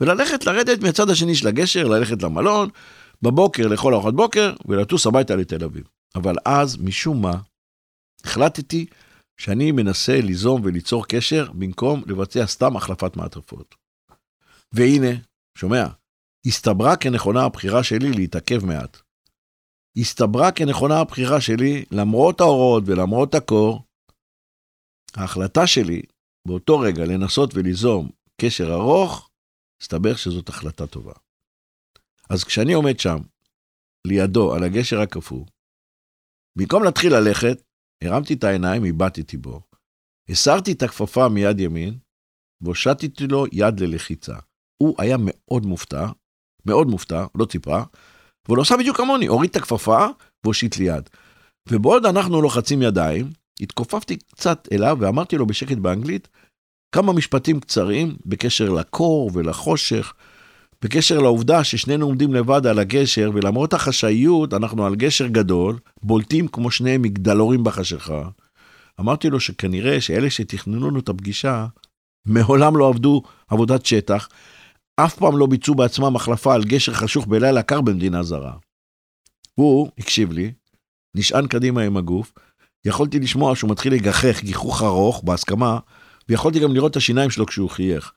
וללכת 0.00 0.46
לרדת 0.46 0.82
מהצד 0.82 1.10
השני 1.10 1.34
של 1.34 1.48
הגשר, 1.48 1.88
ללכת 1.88 2.22
למלון, 2.22 2.68
בבוקר 3.22 3.68
לאכול 3.68 3.94
ארוחת 3.94 4.14
בוקר 4.14 4.54
ולטוס 4.64 5.06
הביתה 5.06 5.36
לתל 5.36 5.64
אביב. 5.64 5.88
אבל 6.14 6.34
אז, 6.44 6.76
משום 6.76 7.22
מה, 7.22 7.34
החלטתי 8.24 8.86
שאני 9.40 9.72
מנסה 9.72 10.20
ליזום 10.20 10.60
וליצור 10.64 11.06
קשר 11.06 11.52
במקום 11.52 12.02
לבצע 12.06 12.46
סתם 12.46 12.76
החלפת 12.76 13.16
מעטפות. 13.16 13.79
והנה, 14.74 15.14
שומע, 15.58 15.84
הסתברה 16.46 16.96
כנכונה 16.96 17.44
הבחירה 17.44 17.84
שלי 17.84 18.10
להתעכב 18.16 18.64
מעט. 18.64 18.96
הסתברה 19.96 20.52
כנכונה 20.52 21.00
הבחירה 21.00 21.40
שלי, 21.40 21.84
למרות 21.90 22.40
ההוראות 22.40 22.82
ולמרות 22.86 23.34
הקור, 23.34 23.84
ההחלטה 25.16 25.66
שלי 25.66 26.02
באותו 26.48 26.78
רגע 26.78 27.04
לנסות 27.04 27.50
וליזום 27.54 28.10
קשר 28.40 28.64
ארוך, 28.72 29.30
הסתבר 29.82 30.16
שזאת 30.16 30.48
החלטה 30.48 30.86
טובה. 30.86 31.12
אז 32.30 32.44
כשאני 32.44 32.72
עומד 32.72 33.00
שם, 33.00 33.18
לידו, 34.06 34.54
על 34.54 34.64
הגשר 34.64 35.00
הקפוא, 35.00 35.46
במקום 36.58 36.84
להתחיל 36.84 37.12
ללכת, 37.12 37.62
הרמתי 38.04 38.34
את 38.34 38.44
העיניים, 38.44 38.82
הבטתי 38.84 39.36
בו, 39.36 39.62
הסרתי 40.28 40.72
את 40.72 40.82
הכפפה 40.82 41.28
מיד 41.28 41.60
ימין, 41.60 41.98
והושטתי 42.60 43.26
לו 43.30 43.44
יד 43.52 43.80
ללחיצה. 43.80 44.38
הוא 44.82 44.94
היה 44.98 45.16
מאוד 45.20 45.66
מופתע, 45.66 46.06
מאוד 46.66 46.86
מופתע, 46.86 47.24
לא 47.34 47.44
ציפה, 47.44 47.78
אבל 48.48 48.56
הוא 48.56 48.62
עשה 48.62 48.76
בדיוק 48.76 48.96
כמוני, 48.96 49.26
הוריד 49.26 49.50
את 49.50 49.56
הכפפה 49.56 50.06
והושיט 50.44 50.76
לי 50.76 50.84
יד. 50.84 51.10
ובעוד 51.68 52.06
אנחנו 52.06 52.42
לוחצים 52.42 52.82
ידיים, 52.82 53.30
התכופפתי 53.60 54.16
קצת 54.16 54.68
אליו 54.72 54.96
ואמרתי 55.00 55.36
לו 55.36 55.46
בשקט 55.46 55.76
באנגלית 55.76 56.28
כמה 56.92 57.12
משפטים 57.12 57.60
קצרים 57.60 58.16
בקשר 58.26 58.68
לקור 58.68 59.30
ולחושך, 59.34 60.12
בקשר 60.82 61.18
לעובדה 61.18 61.64
ששנינו 61.64 62.06
עומדים 62.06 62.34
לבד 62.34 62.66
על 62.66 62.78
הגשר, 62.78 63.30
ולמרות 63.34 63.74
החשאיות, 63.74 64.54
אנחנו 64.54 64.86
על 64.86 64.94
גשר 64.94 65.26
גדול, 65.26 65.78
בולטים 66.02 66.48
כמו 66.48 66.70
שני 66.70 66.96
מגדלורים 66.96 67.64
בחשיכה. 67.64 68.28
אמרתי 69.00 69.30
לו 69.30 69.40
שכנראה 69.40 70.00
שאלה 70.00 70.30
שתכננו 70.30 70.90
לנו 70.90 70.98
את 70.98 71.08
הפגישה, 71.08 71.66
מעולם 72.26 72.76
לא 72.76 72.88
עבדו 72.88 73.22
עבודת 73.48 73.86
שטח, 73.86 74.28
אף 75.04 75.14
פעם 75.18 75.38
לא 75.38 75.46
ביצעו 75.46 75.74
בעצמם 75.74 76.16
החלפה 76.16 76.54
על 76.54 76.64
גשר 76.64 76.94
חשוך 76.94 77.26
בלילה 77.26 77.62
קר 77.62 77.80
במדינה 77.80 78.22
זרה. 78.22 78.52
הוא 79.54 79.90
הקשיב 79.98 80.32
לי, 80.32 80.52
נשען 81.16 81.46
קדימה 81.46 81.82
עם 81.82 81.96
הגוף, 81.96 82.32
יכולתי 82.84 83.18
לשמוע 83.18 83.56
שהוא 83.56 83.70
מתחיל 83.70 83.94
לגחך 83.94 84.40
גיחוך 84.42 84.82
ארוך 84.82 85.22
בהסכמה, 85.24 85.78
ויכולתי 86.28 86.60
גם 86.60 86.74
לראות 86.74 86.90
את 86.90 86.96
השיניים 86.96 87.30
שלו 87.30 87.46
כשהוא 87.46 87.70
חייך. 87.70 88.12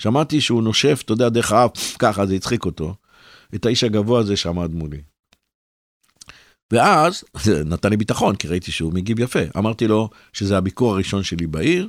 שמעתי 0.00 0.40
שהוא 0.40 0.62
נושף, 0.62 1.02
אתה 1.04 1.12
יודע, 1.12 1.28
דרך 1.28 1.52
האף, 1.52 1.96
ככה, 1.98 2.26
זה 2.26 2.34
הצחיק 2.34 2.64
אותו. 2.64 2.94
את 3.54 3.66
האיש 3.66 3.84
הגבוה 3.84 4.20
הזה 4.20 4.36
שעמד 4.36 4.74
מולי. 4.74 5.02
ואז, 6.72 7.24
זה 7.34 7.64
נתן 7.64 7.90
לי 7.90 7.96
ביטחון, 7.96 8.36
כי 8.36 8.48
ראיתי 8.48 8.72
שהוא 8.72 8.92
מגיב 8.92 9.20
יפה. 9.20 9.40
אמרתי 9.58 9.88
לו 9.88 10.08
שזה 10.32 10.56
הביקור 10.56 10.92
הראשון 10.92 11.22
שלי 11.22 11.46
בעיר, 11.46 11.88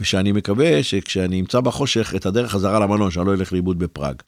ושאני 0.00 0.32
מקווה 0.32 0.82
שכשאני 0.82 1.40
אמצא 1.40 1.60
בחושך 1.60 2.14
את 2.16 2.26
הדרך 2.26 2.52
חזרה 2.52 2.78
למלון, 2.78 3.10
שאני 3.10 3.26
לא 3.26 3.34
אלך 3.34 3.52
לאיבוד 3.52 3.78
בפראג. 3.78 4.22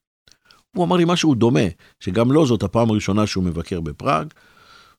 הוא 0.77 0.85
אמר 0.85 0.96
לי 0.96 1.05
משהו 1.07 1.35
דומה, 1.35 1.68
שגם 2.00 2.33
לו 2.33 2.46
זאת 2.46 2.62
הפעם 2.62 2.90
הראשונה 2.90 3.27
שהוא 3.27 3.44
מבקר 3.44 3.81
בפראג, 3.81 4.27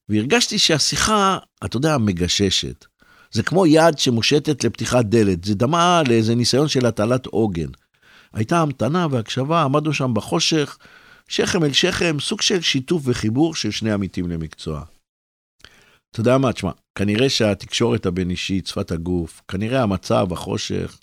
והרגשתי 0.10 0.60
שהשיחה, 0.60 1.38
אתה 1.66 1.78
יודע, 1.78 1.98
מגששת. 1.98 2.86
זה 3.32 3.44
כמו 3.44 3.66
יד 3.66 3.98
שמושטת 3.98 4.64
לפתיחת 4.64 5.06
דלת, 5.06 5.44
זה 5.44 5.56
דמה 5.56 6.02
לאיזה 6.08 6.36
ניסיון 6.36 6.68
של 6.68 6.86
הטלת 6.86 7.26
עוגן. 7.26 7.70
הייתה 8.34 8.62
המתנה 8.62 9.08
והקשבה, 9.12 9.64
עמדנו 9.64 9.94
שם 9.94 10.14
בחושך, 10.14 10.78
שכם 11.28 11.64
אל 11.64 11.74
שכם, 11.74 12.20
סוג 12.20 12.42
של 12.42 12.62
שיתוף 12.62 13.02
וחיבור 13.06 13.56
של 13.56 13.72
שני 13.72 13.92
עמיתים 13.92 14.30
למקצוע. 14.30 14.84
אתה 16.16 16.22
יודע 16.22 16.38
מה, 16.38 16.54
תשמע, 16.54 16.72
כנראה 16.98 17.30
שהתקשורת 17.30 18.06
הבין-אישית, 18.06 18.68
שפת 18.68 18.92
הגוף, 18.92 19.42
כנראה 19.48 19.84
המצב, 19.84 20.28
החושך, 20.32 21.00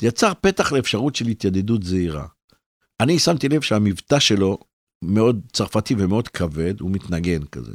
זה 0.00 0.06
יצר 0.06 0.32
פתח 0.40 0.72
לאפשרות 0.72 1.16
של 1.16 1.26
התיידדות 1.26 1.82
זהירה. 1.82 2.26
אני 3.00 3.18
שמתי 3.18 3.48
לב 3.48 3.60
שהמבטא 3.60 4.18
שלו 4.18 4.58
מאוד 5.04 5.40
צרפתי 5.52 5.94
ומאוד 5.98 6.28
כבד, 6.28 6.80
הוא 6.80 6.90
מתנגן 6.90 7.44
כזה. 7.44 7.74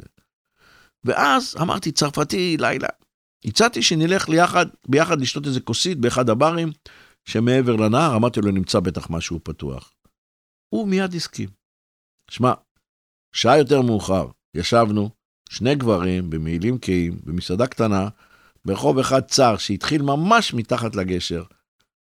ואז 1.04 1.56
אמרתי, 1.60 1.92
צרפתי, 1.92 2.56
לילה. 2.60 2.88
הצעתי 3.44 3.82
שנלך 3.82 4.28
ליחד, 4.28 4.66
ביחד 4.88 5.20
לשתות 5.20 5.46
איזה 5.46 5.60
כוסית 5.60 5.98
באחד 5.98 6.30
הברים 6.30 6.72
שמעבר 7.24 7.76
לנהר, 7.76 8.16
אמרתי 8.16 8.40
לו, 8.40 8.50
נמצא 8.50 8.80
בטח 8.80 9.10
משהו 9.10 9.40
פתוח. 9.44 9.92
הוא 10.68 10.88
מיד 10.88 11.14
הסכים. 11.14 11.48
שמע, 12.30 12.52
שעה 13.32 13.58
יותר 13.58 13.82
מאוחר, 13.82 14.28
ישבנו, 14.54 15.10
שני 15.50 15.74
גברים 15.74 16.30
במעילים 16.30 16.78
קהים, 16.78 17.18
במסעדה 17.24 17.66
קטנה, 17.66 18.08
ברחוב 18.64 18.98
אחד 18.98 19.20
צר 19.20 19.56
שהתחיל 19.56 20.02
ממש 20.02 20.54
מתחת 20.54 20.96
לגשר, 20.96 21.42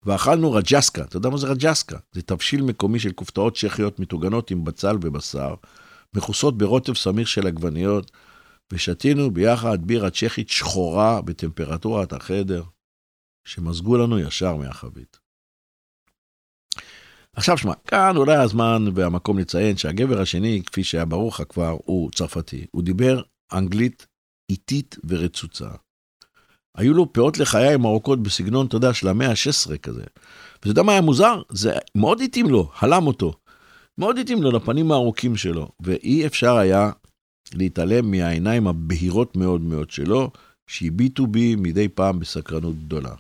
ואכלנו 0.05 0.53
רג'סקה. 0.53 1.03
אתה 1.03 1.17
יודע 1.17 1.29
מה 1.29 1.39
זה 1.39 1.47
רג'סקה? 1.47 1.99
זה 2.13 2.23
תבשיל 2.23 2.63
מקומי 2.63 2.99
של 2.99 3.13
כופתאות 3.13 3.57
צ'כיות 3.57 4.01
מטוגנות 4.01 4.51
עם 4.51 4.65
בצל 4.65 4.97
ובשר, 5.03 5.55
מכוסות 6.15 6.59
ברוטב 6.59 6.95
סמיר 6.95 7.25
של 7.25 7.47
עגבניות, 7.47 8.11
ושתינו 8.73 9.31
ביחד 9.31 9.87
בירה 9.87 10.11
צ'כית 10.11 10.49
שחורה 10.49 11.23
בטמפרטורת 11.23 12.13
החדר, 12.13 12.63
שמזגו 13.45 13.97
לנו 13.97 14.19
ישר 14.19 14.57
מהחבית. 14.57 15.26
עכשיו 17.37 17.59
שמע, 17.59 17.73
כאן 17.87 18.17
אולי 18.17 18.37
הזמן 18.37 18.85
והמקום 18.95 19.39
לציין 19.39 19.77
שהגבר 19.77 20.21
השני, 20.21 20.63
כפי 20.67 20.85
שהיה 20.85 21.05
ברור 21.05 21.29
לך 21.29 21.43
כבר, 21.49 21.77
הוא 21.85 22.11
צרפתי. 22.11 22.67
הוא 22.71 22.83
דיבר 22.83 23.23
אנגלית 23.53 24.07
איטית 24.51 24.97
ורצוצה. 25.09 25.69
היו 26.77 26.95
לו 26.95 27.13
פאות 27.13 27.39
לחיים 27.39 27.85
ארוכות 27.85 28.23
בסגנון, 28.23 28.67
אתה 28.67 28.77
יודע, 28.77 28.95
של 28.95 29.09
המאה 29.09 29.31
ה-16 29.31 29.79
כזה. 29.79 30.05
ואתה 30.57 30.69
יודע 30.69 30.83
מה 30.83 30.93
היה 30.93 31.01
מוזר? 31.01 31.43
זה 31.49 31.73
מאוד 31.95 32.21
התאים 32.21 32.47
לו, 32.47 32.71
הלם 32.79 33.07
אותו. 33.07 33.33
מאוד 33.99 34.19
התאים 34.19 34.43
לו 34.43 34.51
לפנים 34.51 34.93
הארוכים 34.93 35.37
שלו, 35.37 35.69
ואי 35.81 36.27
אפשר 36.27 36.57
היה 36.57 36.91
להתעלם 37.55 38.11
מהעיניים 38.11 38.67
הבהירות 38.67 39.37
מאוד 39.37 39.61
מאוד 39.61 39.91
שלו, 39.91 40.31
שהביטו 40.67 41.27
בי 41.27 41.57
מדי 41.57 41.89
פעם 41.89 42.19
בסקרנות 42.19 42.77
גדולה. 42.77 43.15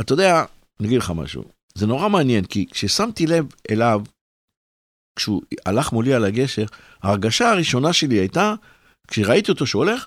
אתה 0.00 0.12
יודע, 0.12 0.44
אני 0.80 0.88
אגיד 0.88 0.98
לך 0.98 1.10
משהו, 1.10 1.44
זה 1.76 1.86
נורא 1.86 2.08
מעניין, 2.08 2.44
כי 2.44 2.66
כששמתי 2.70 3.26
לב 3.26 3.46
אליו, 3.70 4.02
כשהוא 5.18 5.42
הלך 5.66 5.92
מולי 5.92 6.14
על 6.14 6.24
הגשר, 6.24 6.64
ההרגשה 7.02 7.50
הראשונה 7.50 7.92
שלי 7.92 8.14
הייתה, 8.14 8.54
כשראיתי 9.08 9.50
אותו 9.50 9.66
שהולך, 9.66 10.06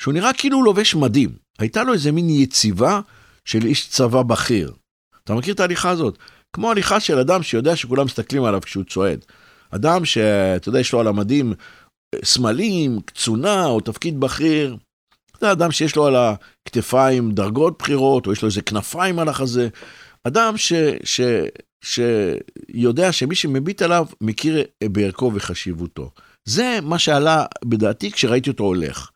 שהוא 0.00 0.14
נראה 0.14 0.32
כאילו 0.32 0.56
הוא 0.56 0.64
לובש 0.64 0.94
מדים. 0.94 1.30
הייתה 1.58 1.84
לו 1.84 1.92
איזה 1.92 2.12
מין 2.12 2.30
יציבה 2.30 3.00
של 3.44 3.66
איש 3.66 3.88
צבא 3.88 4.22
בכיר. 4.22 4.72
אתה 5.24 5.34
מכיר 5.34 5.54
את 5.54 5.60
ההליכה 5.60 5.90
הזאת? 5.90 6.18
כמו 6.52 6.70
הליכה 6.70 7.00
של 7.00 7.18
אדם 7.18 7.42
שיודע 7.42 7.76
שכולם 7.76 8.04
מסתכלים 8.04 8.44
עליו 8.44 8.60
כשהוא 8.60 8.84
צועד. 8.84 9.24
אדם 9.70 10.04
שאתה 10.04 10.68
יודע, 10.68 10.80
יש 10.80 10.92
לו 10.92 11.00
על 11.00 11.06
המדים 11.06 11.52
סמלים, 12.24 13.00
קצונה 13.00 13.66
או 13.66 13.80
תפקיד 13.80 14.20
בכיר. 14.20 14.76
זה 15.40 15.52
אדם 15.52 15.70
שיש 15.70 15.96
לו 15.96 16.06
על 16.06 16.16
הכתפיים 16.16 17.32
דרגות 17.32 17.78
בכירות, 17.78 18.26
או 18.26 18.32
יש 18.32 18.42
לו 18.42 18.48
איזה 18.48 18.62
כנפיים 18.62 19.18
על 19.18 19.28
החזה. 19.28 19.68
אדם 20.24 20.56
ש, 20.56 20.72
ש, 21.04 21.20
שיודע 21.84 23.12
שמי 23.12 23.34
שמביט 23.34 23.82
עליו 23.82 24.06
מכיר 24.20 24.64
בערכו 24.84 25.30
וחשיבותו. 25.34 26.10
זה 26.44 26.78
מה 26.82 26.98
שעלה 26.98 27.46
בדעתי 27.64 28.12
כשראיתי 28.12 28.50
אותו 28.50 28.64
הולך. 28.64 29.10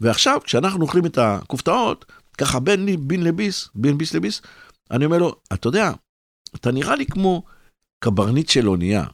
ועכשיו, 0.00 0.40
כשאנחנו 0.44 0.82
אוכלים 0.82 1.06
את 1.06 1.18
הכופתאות, 1.18 2.12
ככה 2.38 2.60
בין, 2.60 3.08
בין 3.08 3.24
לביס, 3.24 3.68
בין 3.74 3.98
ביס 3.98 4.14
לביס, 4.14 4.42
אני 4.90 5.04
אומר 5.04 5.18
לו, 5.18 5.36
אתה 5.52 5.68
יודע, 5.68 5.92
אתה 6.54 6.72
נראה 6.72 6.96
לי 6.96 7.06
כמו 7.06 7.42
קברניט 8.04 8.48
של 8.48 8.68
אונייה. 8.68 9.04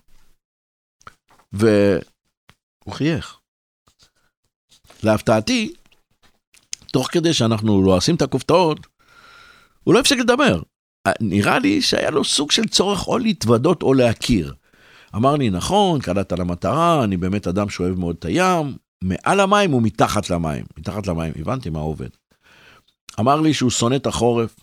והוא 1.52 2.02
חייך. 2.90 3.38
להפתעתי, 5.02 5.74
תוך 6.92 7.08
כדי 7.12 7.34
שאנחנו 7.34 7.82
לועסים 7.82 8.14
את 8.14 8.22
הכופתאות, 8.22 8.78
הוא 9.84 9.94
לא 9.94 10.00
הפסיק 10.00 10.18
לדבר. 10.18 10.62
נראה 11.20 11.58
לי 11.58 11.82
שהיה 11.82 12.10
לו 12.10 12.24
סוג 12.24 12.50
של 12.50 12.68
צורך 12.68 13.08
או 13.08 13.18
להתוודות 13.18 13.82
או 13.82 13.94
להכיר. 13.94 14.54
אמר 15.16 15.36
לי, 15.36 15.50
נכון, 15.50 16.00
קלעת 16.00 16.32
למטרה, 16.32 17.04
אני 17.04 17.16
באמת 17.16 17.46
אדם 17.46 17.68
שאוהב 17.68 17.98
מאוד 17.98 18.16
את 18.18 18.24
הים, 18.24 18.76
מעל 19.04 19.40
המים 19.40 19.74
ומתחת 19.74 20.30
למים. 20.30 20.64
מתחת 20.78 21.06
למים, 21.06 21.32
הבנתי 21.38 21.70
מה 21.70 21.80
עובד. 21.80 22.08
אמר 23.20 23.40
לי 23.40 23.54
שהוא 23.54 23.70
שונא 23.70 23.94
את 23.94 24.06
החורף, 24.06 24.56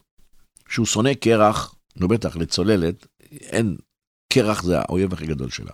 שהוא 0.70 0.86
שונא 0.86 1.14
קרח, 1.14 1.76
נו 1.98 2.08
בטח, 2.08 2.38
לצוללת, 2.38 3.08
אין, 3.32 3.78
קרח 4.34 4.64
זה 4.64 4.80
האויב 4.80 5.14
הכי 5.14 5.26
גדול 5.26 5.50
שלה. 5.50 5.72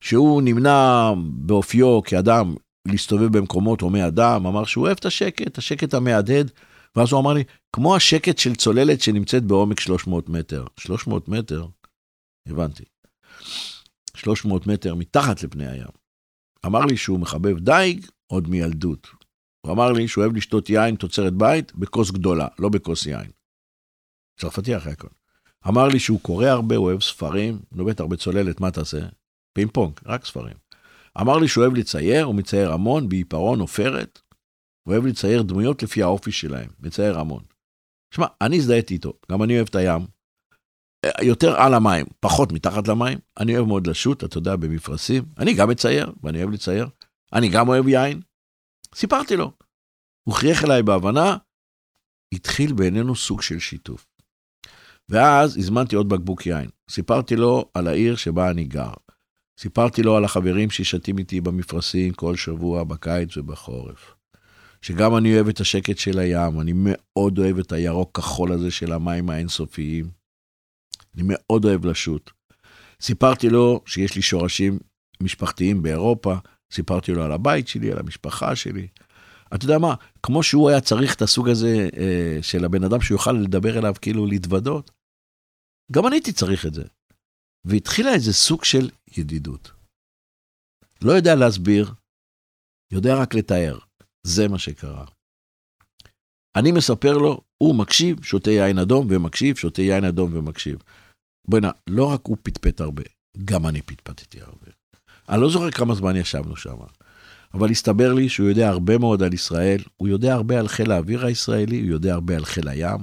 שהוא 0.00 0.42
נמנע 0.42 1.12
באופיו 1.18 2.02
כאדם 2.02 2.54
להסתובב 2.88 3.38
במקומות 3.38 3.80
הומי 3.80 4.06
אדם, 4.06 4.46
אמר 4.46 4.64
שהוא 4.64 4.86
אוהב 4.86 4.96
את 5.00 5.04
השקט, 5.04 5.58
השקט 5.58 5.94
המהדהד, 5.94 6.50
ואז 6.96 7.12
הוא 7.12 7.20
אמר 7.20 7.32
לי, 7.32 7.44
כמו 7.72 7.96
השקט 7.96 8.38
של 8.38 8.54
צוללת 8.54 9.00
שנמצאת 9.00 9.44
בעומק 9.44 9.80
300 9.80 10.28
מטר. 10.28 10.66
300 10.80 11.28
מטר? 11.28 11.66
הבנתי. 12.48 12.84
300 14.14 14.66
מטר 14.66 14.94
מתחת 14.94 15.42
לפני 15.42 15.66
הים. 15.66 16.00
אמר 16.66 16.80
לי 16.80 16.96
שהוא 16.96 17.20
מחבב 17.20 17.58
דייג 17.58 18.06
עוד 18.26 18.48
מילדות. 18.48 19.08
הוא 19.66 19.72
אמר 19.72 19.92
לי 19.92 20.08
שהוא 20.08 20.24
אוהב 20.24 20.36
לשתות 20.36 20.70
יין 20.70 20.96
תוצרת 20.96 21.34
בית 21.34 21.74
בכוס 21.74 22.10
גדולה, 22.10 22.48
לא 22.58 22.68
בכוס 22.68 23.06
יין. 23.06 23.30
צרפתי 24.40 24.76
אחרי 24.76 24.92
הכל. 24.92 25.08
אמר 25.68 25.88
לי 25.88 25.98
שהוא 25.98 26.20
קורא 26.20 26.46
הרבה, 26.46 26.76
הוא 26.76 26.86
אוהב 26.86 27.00
ספרים, 27.00 27.58
נו 27.72 27.84
בטח 27.84 28.04
בצוללת, 28.04 28.60
מה 28.60 28.70
תעשה? 28.70 29.00
פינג 29.52 29.70
פונג, 29.70 29.92
רק 30.06 30.24
ספרים. 30.24 30.56
אמר 31.20 31.38
לי 31.38 31.48
שהוא 31.48 31.64
אוהב 31.64 31.74
לצייר, 31.74 32.24
הוא 32.24 32.34
מצייר 32.34 32.72
המון 32.72 33.08
בעיפרון 33.08 33.60
עופרת. 33.60 34.20
אוהב 34.86 35.06
לצייר 35.06 35.42
דמויות 35.42 35.82
לפי 35.82 36.02
האופי 36.02 36.32
שלהם, 36.32 36.70
מצייר 36.80 37.18
המון. 37.18 37.42
שמע, 38.14 38.26
אני 38.40 38.56
הזדהיתי 38.56 38.94
איתו, 38.94 39.12
גם 39.30 39.42
אני 39.42 39.56
אוהב 39.56 39.68
את 39.68 39.74
הים. 39.74 40.06
יותר 41.22 41.60
על 41.60 41.74
המים, 41.74 42.06
פחות 42.20 42.52
מתחת 42.52 42.88
למים. 42.88 43.18
אני 43.40 43.56
אוהב 43.56 43.66
מאוד 43.66 43.86
לשוט, 43.86 44.24
אתה 44.24 44.38
יודע, 44.38 44.56
במפרשים. 44.56 45.24
אני 45.38 45.54
גם 45.54 45.68
מצייר, 45.68 46.12
ואני 46.22 46.38
אוהב 46.38 46.50
לצייר. 46.50 46.88
אני 47.32 47.48
גם 47.48 47.68
אוהב 47.68 47.88
יין. 47.88 48.20
סיפרתי 48.94 49.36
לו. 49.36 49.52
הוא 50.28 50.34
חייך 50.34 50.64
אליי 50.64 50.82
בהבנה, 50.82 51.36
התחיל 52.34 52.72
בינינו 52.72 53.16
סוג 53.16 53.42
של 53.42 53.58
שיתוף. 53.58 54.06
ואז 55.08 55.56
הזמנתי 55.56 55.96
עוד 55.96 56.08
בקבוק 56.08 56.46
יין. 56.46 56.70
סיפרתי 56.90 57.36
לו 57.36 57.70
על 57.74 57.86
העיר 57.86 58.16
שבה 58.16 58.50
אני 58.50 58.64
גר. 58.64 58.92
סיפרתי 59.60 60.02
לו 60.02 60.16
על 60.16 60.24
החברים 60.24 60.70
ששתים 60.70 61.18
איתי 61.18 61.40
במפרשים 61.40 62.12
כל 62.12 62.36
שבוע, 62.36 62.84
בקיץ 62.84 63.36
ובחורף. 63.36 64.14
שגם 64.84 65.16
אני 65.16 65.34
אוהב 65.34 65.48
את 65.48 65.60
השקט 65.60 65.98
של 65.98 66.18
הים, 66.18 66.60
אני 66.60 66.72
מאוד 66.74 67.38
אוהב 67.38 67.58
את 67.58 67.72
הירוק 67.72 68.18
כחול 68.18 68.52
הזה 68.52 68.70
של 68.70 68.92
המים 68.92 69.30
האינסופיים. 69.30 70.10
אני 71.14 71.22
מאוד 71.26 71.64
אוהב 71.64 71.84
לשוט. 71.86 72.30
סיפרתי 73.02 73.48
לו 73.48 73.82
שיש 73.86 74.16
לי 74.16 74.22
שורשים 74.22 74.78
משפחתיים 75.22 75.82
באירופה, 75.82 76.34
סיפרתי 76.72 77.12
לו 77.12 77.24
על 77.24 77.32
הבית 77.32 77.68
שלי, 77.68 77.92
על 77.92 77.98
המשפחה 77.98 78.56
שלי. 78.56 78.88
אתה 79.54 79.64
יודע 79.64 79.78
מה, 79.78 79.94
כמו 80.22 80.42
שהוא 80.42 80.70
היה 80.70 80.80
צריך 80.80 81.14
את 81.14 81.22
הסוג 81.22 81.48
הזה 81.48 81.88
אה, 81.96 82.38
של 82.42 82.64
הבן 82.64 82.84
אדם 82.84 83.00
שיוכל 83.00 83.32
לדבר 83.32 83.78
אליו, 83.78 83.94
כאילו 84.00 84.26
להתוודות, 84.26 84.90
גם 85.92 86.06
אני 86.06 86.16
הייתי 86.16 86.32
צריך 86.32 86.66
את 86.66 86.74
זה. 86.74 86.84
והתחילה 87.66 88.12
איזה 88.14 88.32
סוג 88.32 88.64
של 88.64 88.90
ידידות. 89.16 89.72
לא 91.02 91.12
יודע 91.12 91.34
להסביר, 91.34 91.94
יודע 92.92 93.14
רק 93.22 93.34
לתאר. 93.34 93.78
זה 94.26 94.48
מה 94.48 94.58
שקרה. 94.58 95.04
אני 96.56 96.72
מספר 96.72 97.18
לו, 97.18 97.40
הוא 97.58 97.74
מקשיב, 97.74 98.22
שותה 98.22 98.50
יין 98.50 98.78
אדום 98.78 99.06
ומקשיב, 99.10 99.56
שותה 99.56 99.82
יין 99.82 100.04
אדום 100.04 100.30
ומקשיב. 100.36 100.78
בוא'נה, 101.48 101.70
לא 101.86 102.04
רק 102.04 102.20
הוא 102.26 102.36
פטפט 102.42 102.80
הרבה, 102.80 103.02
גם 103.44 103.66
אני 103.66 103.82
פטפטתי 103.82 104.40
הרבה. 104.40 104.66
אני 105.28 105.40
לא 105.40 105.50
זוכר 105.50 105.70
כמה 105.70 105.94
זמן 105.94 106.16
ישבנו 106.16 106.56
שם, 106.56 106.76
אבל 107.54 107.70
הסתבר 107.70 108.12
לי 108.12 108.28
שהוא 108.28 108.48
יודע 108.48 108.68
הרבה 108.68 108.98
מאוד 108.98 109.22
על 109.22 109.34
ישראל, 109.34 109.80
הוא 109.96 110.08
יודע 110.08 110.34
הרבה 110.34 110.58
על 110.58 110.68
חיל 110.68 110.92
האוויר 110.92 111.26
הישראלי, 111.26 111.80
הוא 111.80 111.88
יודע 111.88 112.14
הרבה 112.14 112.36
על 112.36 112.44
חיל 112.44 112.68
הים, 112.68 113.00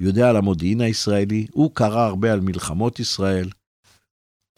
הוא 0.00 0.06
יודע 0.06 0.28
על 0.30 0.36
המודיעין 0.36 0.80
הישראלי, 0.80 1.46
הוא 1.52 1.74
קרא 1.74 2.00
הרבה 2.00 2.32
על 2.32 2.40
מלחמות 2.40 3.00
ישראל, 3.00 3.50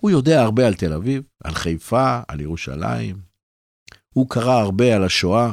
הוא 0.00 0.10
יודע 0.10 0.42
הרבה 0.42 0.66
על 0.66 0.74
תל 0.74 0.92
אביב, 0.92 1.22
על 1.44 1.54
חיפה, 1.54 2.20
על 2.28 2.40
ירושלים, 2.40 3.20
הוא 4.14 4.30
קרא 4.30 4.52
הרבה 4.52 4.96
על 4.96 5.04
השואה, 5.04 5.52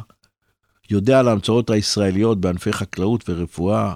יודע 0.90 1.20
על 1.20 1.28
ההמצאות 1.28 1.70
הישראליות 1.70 2.42
בענפי 2.42 2.74
חקלאות 2.74 3.30
ורפואה. 3.30 3.96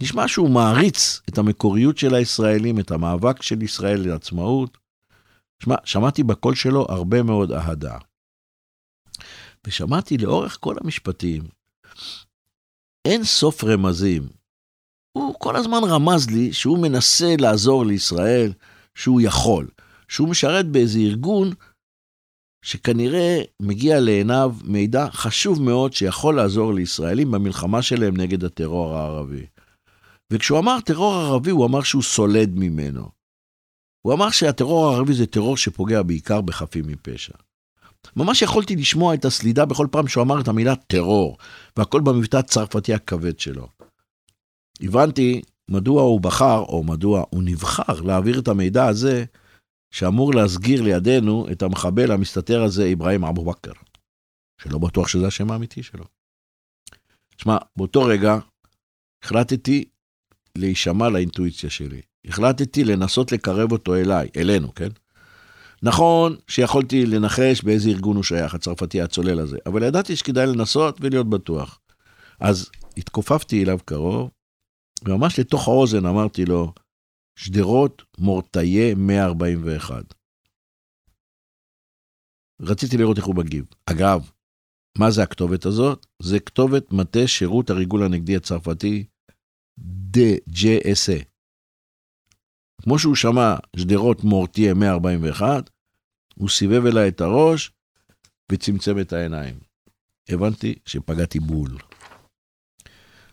נשמע 0.00 0.28
שהוא 0.28 0.50
מעריץ 0.50 1.20
את 1.28 1.38
המקוריות 1.38 1.98
של 1.98 2.14
הישראלים, 2.14 2.80
את 2.80 2.90
המאבק 2.90 3.42
של 3.42 3.62
ישראל 3.62 4.08
לעצמאות. 4.08 4.78
שמע, 5.62 5.74
שמעתי 5.84 6.22
בקול 6.22 6.54
שלו 6.54 6.86
הרבה 6.88 7.22
מאוד 7.22 7.52
אהדה. 7.52 7.98
ושמעתי 9.66 10.18
לאורך 10.18 10.58
כל 10.60 10.74
המשפטים 10.80 11.42
אין 13.04 13.24
סוף 13.24 13.64
רמזים. 13.64 14.28
הוא 15.12 15.34
כל 15.38 15.56
הזמן 15.56 15.80
רמז 15.84 16.30
לי 16.30 16.52
שהוא 16.52 16.78
מנסה 16.78 17.34
לעזור 17.38 17.86
לישראל, 17.86 18.52
שהוא 18.94 19.20
יכול, 19.20 19.68
שהוא 20.08 20.28
משרת 20.28 20.66
באיזה 20.66 20.98
ארגון 20.98 21.52
שכנראה 22.66 23.42
מגיע 23.60 24.00
לעיניו 24.00 24.54
מידע 24.64 25.06
חשוב 25.10 25.62
מאוד 25.62 25.92
שיכול 25.92 26.36
לעזור 26.36 26.74
לישראלים 26.74 27.30
במלחמה 27.30 27.82
שלהם 27.82 28.16
נגד 28.16 28.44
הטרור 28.44 28.94
הערבי. 28.94 29.46
וכשהוא 30.32 30.58
אמר 30.58 30.80
טרור 30.80 31.14
ערבי, 31.14 31.50
הוא 31.50 31.66
אמר 31.66 31.82
שהוא 31.82 32.02
סולד 32.02 32.50
ממנו. 32.54 33.08
הוא 34.02 34.12
אמר 34.12 34.30
שהטרור 34.30 34.88
הערבי 34.88 35.14
זה 35.14 35.26
טרור 35.26 35.56
שפוגע 35.56 36.02
בעיקר 36.02 36.40
בחפים 36.40 36.84
מפשע. 36.86 37.32
ממש 38.16 38.42
יכולתי 38.42 38.76
לשמוע 38.76 39.14
את 39.14 39.24
הסלידה 39.24 39.64
בכל 39.64 39.86
פעם 39.90 40.08
שהוא 40.08 40.22
אמר 40.22 40.40
את 40.40 40.48
המילה 40.48 40.76
טרור, 40.76 41.36
והכל 41.76 42.00
במבטא 42.00 42.36
הצרפתי 42.36 42.94
הכבד 42.94 43.38
שלו. 43.40 43.68
הבנתי 44.80 45.42
מדוע 45.70 46.02
הוא 46.02 46.20
בחר, 46.20 46.58
או 46.58 46.84
מדוע 46.84 47.24
הוא 47.30 47.42
נבחר, 47.42 48.00
להעביר 48.00 48.38
את 48.38 48.48
המידע 48.48 48.86
הזה 48.86 49.24
שאמור 49.96 50.34
להסגיר 50.34 50.82
לידינו 50.82 51.46
את 51.52 51.62
המחבל 51.62 52.12
המסתתר 52.12 52.62
הזה, 52.62 52.90
אברהים 52.92 53.24
אבו 53.24 53.44
בכר, 53.44 53.72
שלא 54.62 54.78
בטוח 54.78 55.08
שזה 55.08 55.26
השם 55.26 55.50
האמיתי 55.50 55.82
שלו. 55.82 56.04
שמע, 57.36 57.56
באותו 57.76 58.02
רגע 58.02 58.38
החלטתי 59.24 59.84
להישמע 60.58 61.08
לאינטואיציה 61.08 61.70
שלי. 61.70 62.00
החלטתי 62.26 62.84
לנסות 62.84 63.32
לקרב 63.32 63.72
אותו 63.72 63.94
אליי, 63.94 64.28
אלינו, 64.36 64.74
כן? 64.74 64.88
נכון 65.82 66.36
שיכולתי 66.48 67.06
לנחש 67.06 67.62
באיזה 67.62 67.90
ארגון 67.90 68.16
הוא 68.16 68.24
שייך, 68.24 68.54
הצרפתי 68.54 69.02
הצולל 69.02 69.40
הזה, 69.40 69.56
אבל 69.66 69.82
ידעתי 69.82 70.16
שכדאי 70.16 70.46
לנסות 70.46 70.98
ולהיות 71.00 71.30
בטוח. 71.30 71.80
אז 72.40 72.70
התכופפתי 72.96 73.64
אליו 73.64 73.78
קרוב, 73.84 74.30
וממש 75.04 75.38
לתוך 75.38 75.68
האוזן 75.68 76.06
אמרתי 76.06 76.44
לו, 76.44 76.72
שדרות 77.36 78.02
מורטיה 78.18 78.94
141. 78.94 80.14
רציתי 82.60 82.96
לראות 82.96 83.16
איך 83.16 83.26
הוא 83.26 83.36
מגיב. 83.36 83.64
אגב, 83.86 84.30
מה 84.98 85.10
זה 85.10 85.22
הכתובת 85.22 85.66
הזאת? 85.66 86.06
זה 86.22 86.40
כתובת 86.40 86.92
מטה 86.92 87.26
שירות 87.26 87.70
הריגול 87.70 88.02
הנגדי 88.02 88.36
הצרפתי, 88.36 89.06
DJSA. 90.16 91.24
כמו 92.82 92.98
שהוא 92.98 93.14
שמע 93.14 93.56
שדרות 93.76 94.24
מורטיה 94.24 94.74
141, 94.74 95.70
הוא 96.34 96.48
סיבב 96.48 96.86
אליי 96.86 97.08
את 97.08 97.20
הראש 97.20 97.72
וצמצם 98.52 99.00
את 99.00 99.12
העיניים. 99.12 99.58
הבנתי 100.28 100.74
שפגעתי 100.84 101.40
בול. 101.40 101.78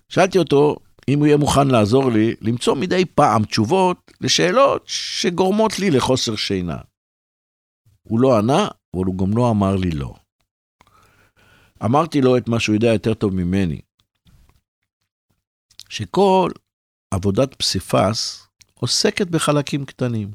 שאלתי 0.10 0.38
אותו 0.38 0.76
אם 1.08 1.20
הוא 1.20 1.28
יהיה 1.28 1.38
מוכן 1.38 1.68
לעזור 1.68 2.12
לי 2.12 2.36
למצוא 2.42 2.76
מדי 2.76 3.06
פעם 3.06 3.46
תשובות 3.46 4.12
לשאלות 4.22 4.84
שגורמות 4.86 5.80
לי 5.80 5.92
לחוסר 5.92 6.36
שינה. 6.36 6.78
הוא 8.04 8.20
לא 8.20 8.38
ענה, 8.38 8.68
אבל 8.96 9.06
הוא 9.06 9.18
גם 9.18 9.38
לא 9.38 9.52
אמר 9.52 9.76
לי 9.76 9.92
לא. 9.92 10.16
אמרתי 11.86 12.22
לו 12.22 12.38
את 12.38 12.48
מה 12.48 12.60
שהוא 12.60 12.76
יודע 12.76 12.94
יותר 12.94 13.14
טוב 13.14 13.34
ממני, 13.34 13.82
שכל 15.90 16.52
עבודת 17.12 17.54
פסיפס 17.54 18.48
עוסקת 18.74 19.28
בחלקים 19.28 19.86
קטנים. 19.86 20.32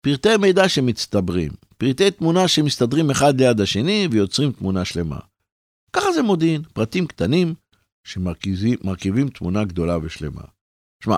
פרטי 0.00 0.36
מידע 0.40 0.68
שמצטברים, 0.68 1.52
פרטי 1.78 2.10
תמונה 2.10 2.48
שמסתדרים 2.48 3.10
אחד 3.10 3.40
ליד 3.40 3.60
השני 3.60 4.08
ויוצרים 4.10 4.52
תמונה 4.52 4.84
שלמה. 4.84 5.18
ככה 5.92 6.12
זה 6.12 6.22
מודיעין, 6.22 6.62
פרטים 6.62 7.06
קטנים 7.06 7.54
שמרכיבים 8.04 9.30
תמונה 9.34 9.64
גדולה 9.64 9.98
ושלמה. 9.98 10.42
שמע, 11.04 11.16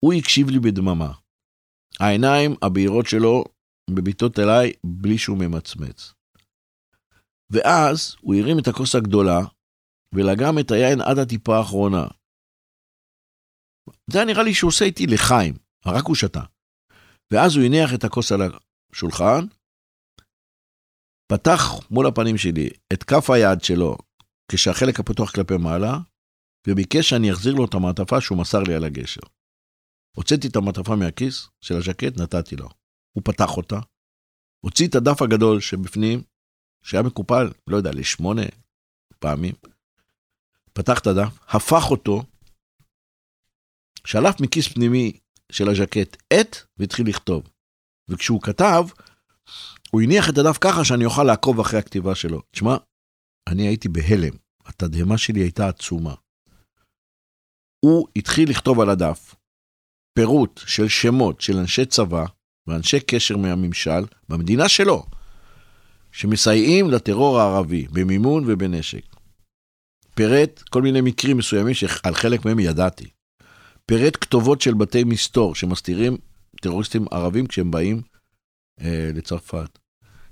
הוא 0.00 0.12
הקשיב 0.12 0.48
לי 0.48 0.58
בדממה. 0.58 1.12
העיניים 2.00 2.54
הבהירות 2.62 3.06
שלו 3.06 3.44
מביטות 3.90 4.38
אליי 4.38 4.72
בלי 4.84 5.18
שהוא 5.18 5.38
ממצמץ. 5.38 6.12
ואז 7.50 8.16
הוא 8.20 8.34
הרים 8.34 8.58
את 8.58 8.68
הכוס 8.68 8.94
הגדולה 8.94 9.40
ולגם 10.12 10.58
את 10.58 10.70
היין 10.70 11.00
עד 11.00 11.18
הטיפה 11.18 11.56
האחרונה. 11.56 12.06
זה 14.10 14.24
נראה 14.24 14.42
לי 14.42 14.54
שהוא 14.54 14.68
עושה 14.68 14.84
איתי 14.84 15.06
לחיים, 15.06 15.54
רק 15.86 16.04
הוא 16.04 16.16
שתה. 16.16 16.42
ואז 17.30 17.56
הוא 17.56 17.64
הניח 17.64 17.94
את 17.94 18.04
הכוס 18.04 18.32
על 18.32 18.40
השולחן, 18.92 19.44
פתח 21.32 21.60
מול 21.90 22.06
הפנים 22.06 22.38
שלי 22.38 22.68
את 22.92 23.02
כף 23.02 23.30
היד 23.30 23.62
שלו 23.62 23.96
כשהחלק 24.50 25.00
הפתוח 25.00 25.30
כלפי 25.30 25.56
מעלה, 25.56 25.98
וביקש 26.66 27.08
שאני 27.08 27.32
אחזיר 27.32 27.54
לו 27.54 27.64
את 27.64 27.74
המעטפה 27.74 28.20
שהוא 28.20 28.38
מסר 28.38 28.62
לי 28.62 28.74
על 28.74 28.84
הגשר. 28.84 29.20
הוצאתי 30.16 30.48
את 30.48 30.56
המעטפה 30.56 30.96
מהכיס 30.96 31.48
של 31.60 31.76
הז'קט, 31.76 32.20
נתתי 32.20 32.56
לו. 32.56 32.68
הוא 33.12 33.22
פתח 33.24 33.56
אותה, 33.56 33.78
הוציא 34.60 34.88
את 34.88 34.94
הדף 34.94 35.22
הגדול 35.22 35.60
שבפנים, 35.60 36.22
שהיה 36.82 37.02
מקופל, 37.02 37.50
לא 37.66 37.76
יודע, 37.76 37.90
לשמונה 37.92 38.42
פעמים, 39.18 39.54
פתח 40.72 40.98
את 40.98 41.06
הדף, 41.06 41.38
הפך 41.48 41.90
אותו, 41.90 42.22
שלף 44.06 44.40
מכיס 44.40 44.68
פנימי 44.68 45.18
של 45.52 45.68
הז'קט 45.68 46.16
עט 46.32 46.56
והתחיל 46.76 47.08
לכתוב. 47.08 47.48
וכשהוא 48.08 48.42
כתב, 48.42 48.84
הוא 49.90 50.02
הניח 50.02 50.30
את 50.30 50.38
הדף 50.38 50.58
ככה 50.60 50.84
שאני 50.84 51.04
אוכל 51.04 51.24
לעקוב 51.24 51.60
אחרי 51.60 51.78
הכתיבה 51.78 52.14
שלו. 52.14 52.42
תשמע, 52.50 52.76
אני 53.48 53.68
הייתי 53.68 53.88
בהלם, 53.88 54.36
התדהמה 54.64 55.18
שלי 55.18 55.40
הייתה 55.40 55.68
עצומה. 55.68 56.14
הוא 57.86 58.08
התחיל 58.16 58.50
לכתוב 58.50 58.80
על 58.80 58.90
הדף 58.90 59.34
פירוט 60.14 60.60
של 60.66 60.88
שמות 60.88 61.40
של 61.40 61.56
אנשי 61.56 61.84
צבא 61.84 62.24
ואנשי 62.66 63.00
קשר 63.00 63.36
מהממשל 63.36 64.04
במדינה 64.28 64.68
שלו, 64.68 65.06
שמסייעים 66.12 66.90
לטרור 66.90 67.40
הערבי 67.40 67.86
במימון 67.92 68.44
ובנשק. 68.46 69.04
פירט 70.14 70.62
כל 70.70 70.82
מיני 70.82 71.00
מקרים 71.00 71.36
מסוימים 71.36 71.74
שעל 71.74 72.14
חלק 72.14 72.44
מהם 72.44 72.58
ידעתי. 72.58 73.06
פירט 73.86 74.16
כתובות 74.20 74.60
של 74.60 74.74
בתי 74.74 75.04
מסתור 75.04 75.54
שמסתירים 75.54 76.16
טרוריסטים 76.62 77.04
ערבים 77.10 77.46
כשהם 77.46 77.70
באים 77.70 78.02
אה, 78.80 79.10
לצרפת. 79.14 79.78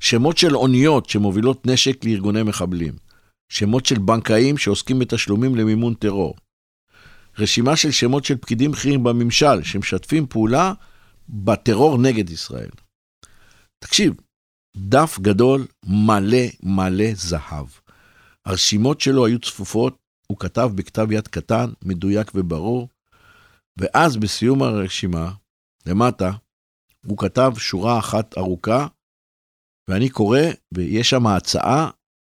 שמות 0.00 0.38
של 0.38 0.56
אוניות 0.56 1.08
שמובילות 1.08 1.66
נשק 1.66 2.04
לארגוני 2.04 2.42
מחבלים. 2.42 2.94
שמות 3.48 3.86
של 3.86 3.98
בנקאים 3.98 4.58
שעוסקים 4.58 4.98
בתשלומים 4.98 5.54
למימון 5.54 5.94
טרור. 5.94 6.36
רשימה 7.38 7.76
של 7.76 7.90
שמות 7.90 8.24
של 8.24 8.36
פקידים 8.36 8.70
בכירים 8.70 9.04
בממשל 9.04 9.62
שמשתפים 9.62 10.26
פעולה 10.26 10.72
בטרור 11.28 11.98
נגד 11.98 12.30
ישראל. 12.30 12.70
תקשיב, 13.78 14.14
דף 14.76 15.18
גדול 15.20 15.66
מלא 15.86 16.46
מלא 16.62 17.14
זהב. 17.14 17.66
הרשימות 18.46 19.00
שלו 19.00 19.26
היו 19.26 19.38
צפופות, 19.38 19.96
הוא 20.26 20.38
כתב 20.38 20.70
בכתב 20.74 21.12
יד 21.12 21.28
קטן, 21.28 21.70
מדויק 21.82 22.30
וברור, 22.34 22.88
ואז 23.76 24.16
בסיום 24.16 24.62
הרשימה, 24.62 25.32
למטה, 25.86 26.30
הוא 27.06 27.18
כתב 27.18 27.52
שורה 27.58 27.98
אחת 27.98 28.38
ארוכה, 28.38 28.86
ואני 29.88 30.08
קורא, 30.08 30.40
ויש 30.74 31.10
שם 31.10 31.26
הצעה 31.26 31.90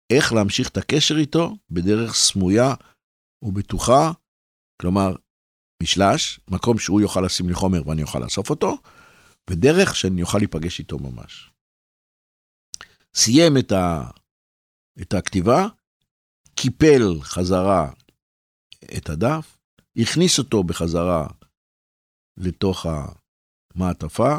איך 0.10 0.34
להמשיך 0.34 0.70
את 0.70 0.78
הקשר 0.78 1.18
איתו 1.18 1.56
בדרך 1.70 2.14
סמויה 2.14 2.74
ובטוחה, 3.42 4.12
כלומר, 4.82 5.16
משלש, 5.84 6.40
מקום 6.48 6.80
שהוא 6.80 7.02
יוכל 7.02 7.22
לשים 7.26 7.48
לי 7.48 7.54
חומר 7.54 7.88
ואני 7.88 8.04
אוכל 8.04 8.20
לאסוף 8.20 8.50
אותו, 8.50 8.78
ודרך 9.50 9.96
שאני 9.96 10.22
אוכל 10.22 10.38
להיפגש 10.38 10.80
איתו 10.80 11.00
ממש. 11.00 11.52
סיים 13.16 13.54
את, 13.60 13.72
ה, 13.72 14.10
את 15.02 15.14
הכתיבה, 15.14 15.68
קיפל 16.56 17.22
חזרה 17.22 17.92
את 18.98 19.10
הדף, 19.10 19.58
הכניס 19.98 20.40
אותו 20.40 20.64
בחזרה 20.64 21.28
לתוך 22.38 22.86
המעטפה, 22.86 24.38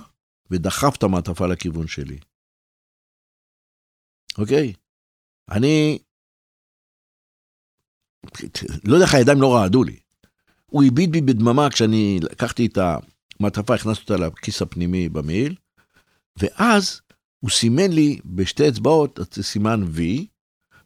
ודחף 0.51 0.97
את 0.99 1.03
המעטפה 1.03 1.47
לכיוון 1.47 1.87
שלי. 1.87 2.19
אוקיי? 4.39 4.73
אני... 5.51 5.99
לא 8.85 8.95
יודע 8.95 9.05
איך 9.07 9.15
הידיים 9.15 9.41
לא 9.41 9.55
רעדו 9.55 9.85
לי. 9.85 10.04
הוא 10.75 10.85
הביט 10.85 11.11
בי 11.11 11.21
בדממה 11.21 11.71
כשאני 11.71 12.19
לקחתי 12.23 12.67
את 12.67 12.79
המעטפה, 13.41 13.75
הכנסתי 13.75 14.13
אותה 14.13 14.27
לכיס 14.27 14.63
הפנימי 14.63 15.09
במעיל, 15.09 15.57
ואז 16.39 17.01
הוא 17.41 17.51
סימן 17.51 17.91
לי 17.91 18.21
בשתי 18.25 18.69
אצבעות 18.69 19.21
את 19.21 19.39
סימן 19.43 19.81
V, 19.83 20.01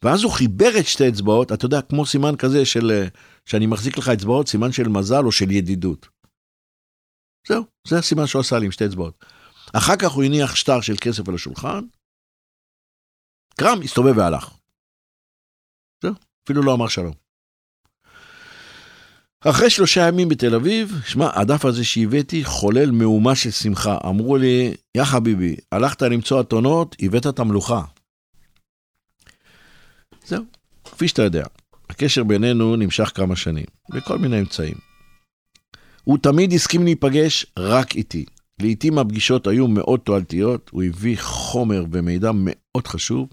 ואז 0.02 0.22
הוא 0.22 0.32
חיבר 0.32 0.70
את 0.80 0.86
שתי 0.86 1.08
אצבעות, 1.08 1.52
אתה 1.52 1.66
יודע, 1.66 1.82
כמו 1.82 2.06
סימן 2.06 2.36
כזה 2.38 2.66
של, 2.66 3.04
שאני 3.46 3.66
מחזיק 3.66 3.98
לך 3.98 4.08
אצבעות, 4.08 4.48
סימן 4.48 4.72
של 4.72 4.88
מזל 4.88 5.24
או 5.24 5.32
של 5.32 5.50
ידידות. 5.50 6.08
זהו, 7.48 7.64
זה 7.88 7.98
הסימן 7.98 8.26
שהוא 8.26 8.40
עשה 8.40 8.58
לי 8.58 8.66
עם 8.66 8.72
שתי 8.72 8.86
אצבעות. 8.86 9.24
אחר 9.76 9.96
כך 9.96 10.10
הוא 10.10 10.24
הניח 10.24 10.54
שטר 10.54 10.80
של 10.80 10.94
כסף 11.00 11.28
על 11.28 11.34
השולחן, 11.34 11.84
קרם, 13.60 13.82
הסתובב 13.84 14.16
והלך. 14.16 14.50
זהו, 16.02 16.14
אפילו 16.44 16.62
לא 16.62 16.74
אמר 16.74 16.88
שלום. 16.88 17.27
אחרי 19.44 19.70
שלושה 19.70 20.08
ימים 20.08 20.28
בתל 20.28 20.54
אביב, 20.54 21.00
שמע, 21.06 21.30
הדף 21.34 21.64
הזה 21.64 21.84
שהבאתי 21.84 22.44
חולל 22.44 22.90
מהומה 22.90 23.34
של 23.34 23.50
שמחה. 23.50 23.98
אמרו 24.06 24.36
לי, 24.36 24.74
יא 24.96 25.04
חביבי, 25.04 25.56
הלכת 25.72 26.02
למצוא 26.02 26.40
אתונות, 26.40 26.96
הבאת 27.02 27.26
את 27.26 27.38
המלוכה. 27.38 27.82
זהו, 30.26 30.44
כפי 30.84 31.08
שאתה 31.08 31.22
יודע, 31.22 31.44
הקשר 31.90 32.24
בינינו 32.24 32.76
נמשך 32.76 33.12
כמה 33.14 33.36
שנים, 33.36 33.64
בכל 33.90 34.18
מיני 34.18 34.40
אמצעים. 34.40 34.74
הוא 36.04 36.18
תמיד 36.18 36.52
הסכים 36.52 36.84
להיפגש 36.84 37.46
רק 37.58 37.96
איתי. 37.96 38.24
לעתים 38.62 38.98
הפגישות 38.98 39.46
היו 39.46 39.68
מאוד 39.68 40.00
תועלתיות, 40.00 40.70
הוא 40.72 40.82
הביא 40.82 41.16
חומר 41.20 41.84
ומידע 41.92 42.30
מאוד 42.34 42.86
חשוב, 42.86 43.28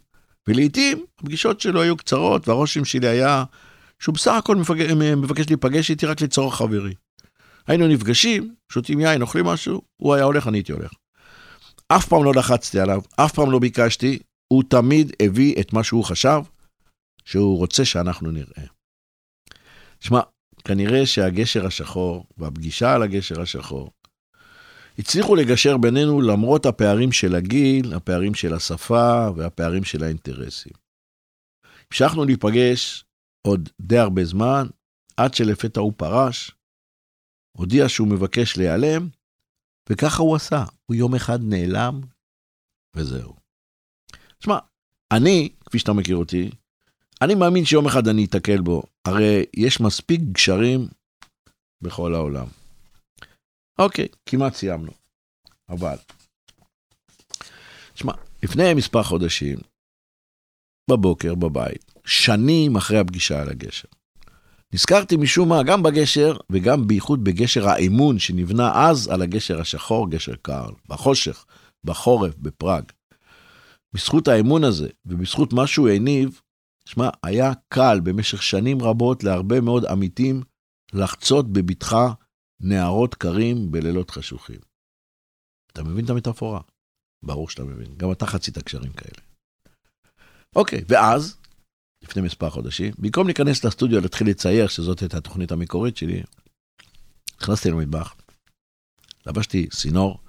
ולעתים 0.47 1.05
הפגישות 1.19 1.61
שלו 1.61 1.81
היו 1.81 1.97
קצרות, 1.97 2.47
והרושם 2.47 2.85
שלי 2.85 3.07
היה 3.07 3.43
שהוא 3.99 4.15
בסך 4.15 4.31
הכל 4.31 4.55
מפג... 4.55 4.93
מבקש 5.17 5.45
להיפגש 5.47 5.89
איתי 5.89 6.05
רק 6.05 6.21
לצורך 6.21 6.55
חברי. 6.55 6.93
היינו 7.67 7.87
נפגשים, 7.87 8.55
שותים 8.71 8.99
יין, 8.99 9.21
אוכלים 9.21 9.45
משהו, 9.45 9.81
הוא 9.97 10.13
היה 10.13 10.23
הולך, 10.23 10.47
אני 10.47 10.57
הייתי 10.57 10.71
הולך. 10.71 10.91
אף 11.87 12.07
פעם 12.07 12.23
לא 12.23 12.33
לחצתי 12.33 12.79
עליו, 12.79 13.01
אף 13.15 13.33
פעם 13.33 13.51
לא 13.51 13.59
ביקשתי, 13.59 14.19
הוא 14.47 14.63
תמיד 14.69 15.11
הביא 15.21 15.55
את 15.59 15.73
מה 15.73 15.83
שהוא 15.83 16.03
חשב 16.03 16.41
שהוא 17.25 17.57
רוצה 17.57 17.85
שאנחנו 17.85 18.31
נראה. 18.31 18.67
שמע, 19.99 20.19
כנראה 20.63 21.05
שהגשר 21.05 21.65
השחור 21.65 22.25
והפגישה 22.37 22.93
על 22.93 23.03
הגשר 23.03 23.41
השחור 23.41 23.91
הצליחו 24.99 25.35
לגשר 25.35 25.77
בינינו 25.77 26.21
למרות 26.21 26.65
הפערים 26.65 27.11
של 27.11 27.35
הגיל, 27.35 27.93
הפערים 27.93 28.33
של 28.35 28.53
השפה 28.53 29.27
והפערים 29.35 29.83
של 29.83 30.03
האינטרסים. 30.03 30.73
המשכנו 31.91 32.25
להיפגש 32.25 33.05
עוד 33.45 33.69
די 33.81 33.97
הרבה 33.97 34.25
זמן, 34.25 34.67
עד 35.17 35.33
שלפתע 35.33 35.79
הוא 35.79 35.93
פרש, 35.97 36.51
הודיע 37.57 37.89
שהוא 37.89 38.07
מבקש 38.07 38.57
להיעלם, 38.57 39.09
וככה 39.89 40.21
הוא 40.21 40.35
עשה. 40.35 40.63
הוא 40.85 40.95
יום 40.95 41.15
אחד 41.15 41.39
נעלם, 41.41 42.01
וזהו. 42.95 43.35
תשמע, 44.37 44.57
אני, 45.11 45.49
כפי 45.65 45.79
שאתה 45.79 45.93
מכיר 45.93 46.15
אותי, 46.15 46.49
אני 47.21 47.35
מאמין 47.35 47.65
שיום 47.65 47.87
אחד 47.87 48.07
אני 48.07 48.25
אתקל 48.25 48.61
בו. 48.61 48.83
הרי 49.07 49.45
יש 49.57 49.81
מספיק 49.81 50.21
גשרים 50.31 50.87
בכל 51.81 52.13
העולם. 52.15 52.47
אוקיי, 53.79 54.07
כמעט 54.25 54.53
סיימנו. 54.53 54.91
אבל, 55.69 55.95
תשמע, 57.93 58.13
לפני 58.43 58.73
מספר 58.73 59.03
חודשים, 59.03 59.57
בבוקר 60.91 61.35
בבית, 61.35 61.94
שנים 62.05 62.75
אחרי 62.75 62.99
הפגישה 62.99 63.41
על 63.41 63.49
הגשר. 63.49 63.87
נזכרתי 64.73 65.15
משום 65.17 65.49
מה 65.49 65.63
גם 65.63 65.83
בגשר 65.83 66.37
וגם 66.49 66.87
בייחוד 66.87 67.23
בגשר 67.23 67.67
האמון 67.69 68.19
שנבנה 68.19 68.89
אז 68.89 69.07
על 69.07 69.21
הגשר 69.21 69.61
השחור, 69.61 70.09
גשר 70.09 70.35
קרל, 70.41 70.73
בחושך, 70.87 71.45
בחורף, 71.83 72.35
בפראג. 72.37 72.83
בזכות 73.95 74.27
האמון 74.27 74.63
הזה 74.63 74.89
ובזכות 75.05 75.53
מה 75.53 75.67
שהוא 75.67 75.89
הניב, 75.89 76.41
שמע, 76.89 77.09
היה 77.23 77.51
קל 77.69 77.99
במשך 78.03 78.43
שנים 78.43 78.81
רבות 78.81 79.23
להרבה 79.23 79.61
מאוד 79.61 79.85
עמיתים 79.85 80.41
לחצות 80.93 81.53
בבטחה 81.53 82.13
נהרות 82.59 83.15
קרים 83.15 83.71
בלילות 83.71 84.11
חשוכים. 84.11 84.59
אתה 85.71 85.83
מבין 85.83 86.05
את 86.05 86.09
המטאפורה? 86.09 86.61
ברור 87.25 87.49
שאתה 87.49 87.63
מבין, 87.63 87.95
גם 87.97 88.11
אתה 88.11 88.25
חצית 88.25 88.57
קשרים 88.57 88.93
כאלה. 88.93 89.21
אוקיי, 90.55 90.81
ואז, 90.87 91.37
לפני 92.05 92.21
מספר 92.21 92.49
חודשים, 92.49 92.93
במקום 92.97 93.27
להיכנס 93.27 93.65
לסטודיו 93.65 94.01
להתחיל 94.01 94.29
לצייר, 94.29 94.67
שזאת 94.67 94.99
הייתה 94.99 95.17
התוכנית 95.17 95.51
המקורית 95.51 95.97
שלי, 95.97 96.23
נכנסתי 97.41 97.71
למטבח, 97.71 98.15
לבשתי 99.27 99.67
סינור, 99.71 100.19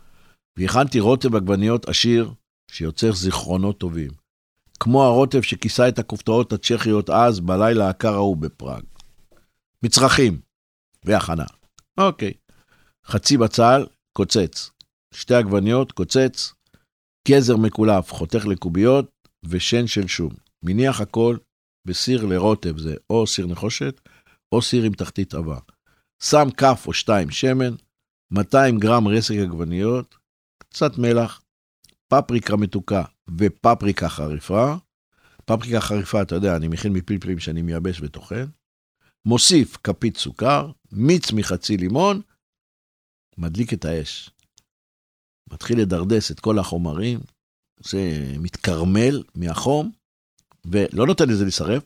והכנתי 0.58 1.00
רוטב 1.00 1.36
עגבניות 1.36 1.88
עשיר 1.88 2.30
שיוצר 2.70 3.12
זיכרונות 3.12 3.78
טובים. 3.78 4.10
כמו 4.80 5.04
הרוטב 5.04 5.42
שכיסה 5.42 5.88
את 5.88 5.98
הכופתאות 5.98 6.52
הצ'כיות 6.52 7.10
אז, 7.10 7.40
בלילה 7.40 7.88
הקר 7.88 8.14
ההוא 8.14 8.36
בפראג. 8.36 8.82
מצרכים 9.82 10.40
והכנה. 11.04 11.44
אוקיי. 11.98 12.32
חצי 13.06 13.36
בצל, 13.36 13.86
קוצץ. 14.12 14.70
שתי 15.14 15.34
עגבניות, 15.34 15.92
קוצץ. 15.92 16.52
גזר 17.28 17.56
מקולף, 17.56 18.12
חותך 18.12 18.46
לקוביות, 18.46 19.10
ושן 19.44 19.86
של 19.86 20.06
שום. 20.06 20.30
מניח 20.62 21.00
הכל 21.00 21.36
בסיר 21.86 22.26
לרוטב, 22.26 22.78
זה 22.78 22.94
או 23.10 23.26
סיר 23.26 23.46
נחושת, 23.46 24.00
או 24.52 24.62
סיר 24.62 24.84
עם 24.84 24.92
תחתית 24.92 25.34
עבה. 25.34 25.58
שם 26.22 26.48
כף 26.56 26.84
או 26.86 26.92
שתיים 26.92 27.30
שמן, 27.30 27.74
200 28.30 28.78
גרם 28.78 29.08
רסק 29.08 29.34
עגבניות, 29.34 30.16
קצת 30.58 30.98
מלח, 30.98 31.42
פפריקה 32.08 32.56
מתוקה 32.56 33.04
ופפריקה 33.38 34.08
חריפה. 34.08 34.74
פפריקה 35.44 35.80
חריפה, 35.80 36.22
אתה 36.22 36.34
יודע, 36.34 36.56
אני 36.56 36.68
מכין 36.68 36.92
מפלפלים 36.92 37.38
שאני 37.38 37.62
מייבש 37.62 38.00
וטוחן. 38.00 38.46
מוסיף 39.24 39.76
כפית 39.84 40.16
סוכר, 40.16 40.70
מיץ 40.92 41.32
מחצי 41.32 41.76
לימון, 41.76 42.20
מדליק 43.38 43.72
את 43.72 43.84
האש. 43.84 44.30
מתחיל 45.52 45.80
לדרדס 45.80 46.30
את 46.30 46.40
כל 46.40 46.58
החומרים, 46.58 47.20
זה 47.80 47.98
מתקרמל 48.38 49.22
מהחום, 49.34 49.92
ולא 50.72 51.06
נותן 51.06 51.28
לזה 51.28 51.44
להישרף, 51.44 51.82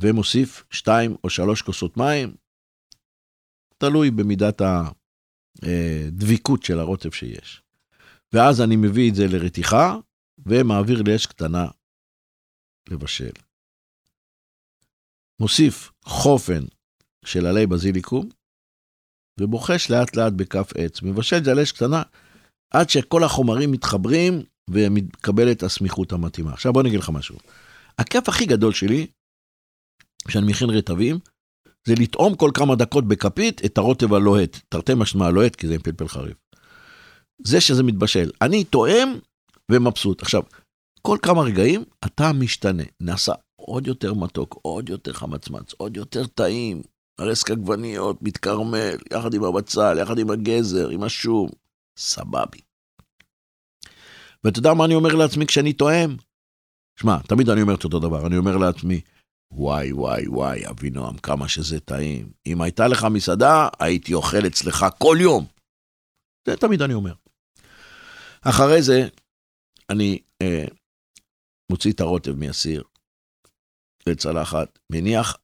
ומוסיף 0.00 0.64
שתיים 0.70 1.16
או 1.24 1.30
שלוש 1.30 1.62
כוסות 1.62 1.96
מים, 1.96 2.36
תלוי 3.78 4.10
במידת 4.10 4.62
הדביקות 5.62 6.62
של 6.62 6.78
הרוטב 6.78 7.10
שיש. 7.10 7.62
ואז 8.32 8.60
אני 8.60 8.76
מביא 8.76 9.10
את 9.10 9.14
זה 9.14 9.22
לרתיחה, 9.32 9.96
ומעביר 10.46 11.02
לאש 11.06 11.26
קטנה 11.26 11.66
לבשל. 12.90 13.32
מוסיף 15.40 15.92
חופן 16.04 16.60
של 17.24 17.46
עלי 17.46 17.66
בזיליקום, 17.66 18.28
ובוחש 19.40 19.90
לאט 19.90 20.16
לאט 20.16 20.32
בכף 20.36 20.72
עץ. 20.78 21.02
מבשל 21.02 21.36
את 21.36 21.44
זה 21.44 21.50
על 21.50 21.60
אש 21.60 21.72
קטנה, 21.72 22.02
עד 22.70 22.90
שכל 22.90 23.24
החומרים 23.24 23.72
מתחברים 23.72 24.42
ומתקבלת 24.70 25.62
הסמיכות 25.62 26.12
המתאימה. 26.12 26.52
עכשיו 26.52 26.72
בוא 26.72 26.80
אני 26.80 26.88
אגיד 26.88 27.00
לך 27.00 27.10
משהו. 27.10 27.36
הכיף 27.98 28.28
הכי 28.28 28.46
גדול 28.46 28.72
שלי, 28.72 29.06
כשאני 30.28 30.50
מכין 30.50 30.70
רטבים, 30.70 31.18
זה 31.86 31.94
לטעום 31.98 32.34
כל 32.34 32.50
כמה 32.54 32.76
דקות 32.76 33.08
בכפית 33.08 33.64
את 33.64 33.78
הרוטב 33.78 34.14
הלוהט, 34.14 34.58
תרתי 34.68 34.92
משמע 34.96 35.26
הלוהט, 35.26 35.56
כי 35.56 35.68
זה 35.68 35.74
עם 35.74 35.80
פלפל 35.80 36.08
חריף. 36.08 36.36
זה 37.44 37.60
שזה 37.60 37.82
מתבשל. 37.82 38.30
אני 38.42 38.64
טועם 38.64 39.18
ומבסוט. 39.70 40.22
עכשיו, 40.22 40.42
כל 41.02 41.18
כמה 41.22 41.42
רגעים 41.42 41.84
אתה 42.04 42.32
משתנה, 42.32 42.82
נעשה 43.00 43.32
עוד 43.56 43.86
יותר 43.86 44.14
מתוק, 44.14 44.58
עוד 44.62 44.88
יותר 44.88 45.12
חמצמץ, 45.12 45.72
עוד 45.76 45.96
יותר 45.96 46.26
טעים, 46.26 46.82
הרסק 47.18 47.50
עגבניות, 47.50 48.22
מתקרמל, 48.22 48.96
יחד 49.12 49.34
עם 49.34 49.44
הבצל, 49.44 49.98
יחד 49.98 50.18
עם 50.18 50.30
הגזר, 50.30 50.88
עם 50.88 51.02
השום, 51.02 51.48
סבבי. 51.98 52.60
ואתה 54.48 54.58
יודע 54.58 54.74
מה 54.74 54.84
אני 54.84 54.94
אומר 54.94 55.14
לעצמי 55.14 55.46
כשאני 55.46 55.72
טועם? 55.72 56.16
שמע, 57.00 57.18
תמיד 57.28 57.48
אני 57.48 57.62
אומר 57.62 57.74
את 57.74 57.84
אותו 57.84 57.98
דבר, 57.98 58.26
אני 58.26 58.36
אומר 58.36 58.56
לעצמי, 58.56 59.00
וואי, 59.50 59.92
וואי, 59.92 60.28
וואי, 60.28 60.68
אבינועם, 60.70 61.18
כמה 61.18 61.48
שזה 61.48 61.80
טעים. 61.80 62.32
אם 62.46 62.60
הייתה 62.60 62.88
לך 62.88 63.04
מסעדה, 63.04 63.68
הייתי 63.78 64.14
אוכל 64.14 64.46
אצלך 64.46 64.86
כל 64.98 65.16
יום. 65.20 65.46
זה 66.46 66.56
תמיד 66.56 66.82
אני 66.82 66.94
אומר. 66.94 67.14
אחרי 68.40 68.82
זה, 68.82 69.08
אני 69.90 70.18
אה, 70.42 70.64
מוציא 71.70 71.92
את 71.92 72.00
הרוטב 72.00 72.34
מהסיר 72.34 72.82
לצלחת, 74.06 74.78
מניח 74.92 75.36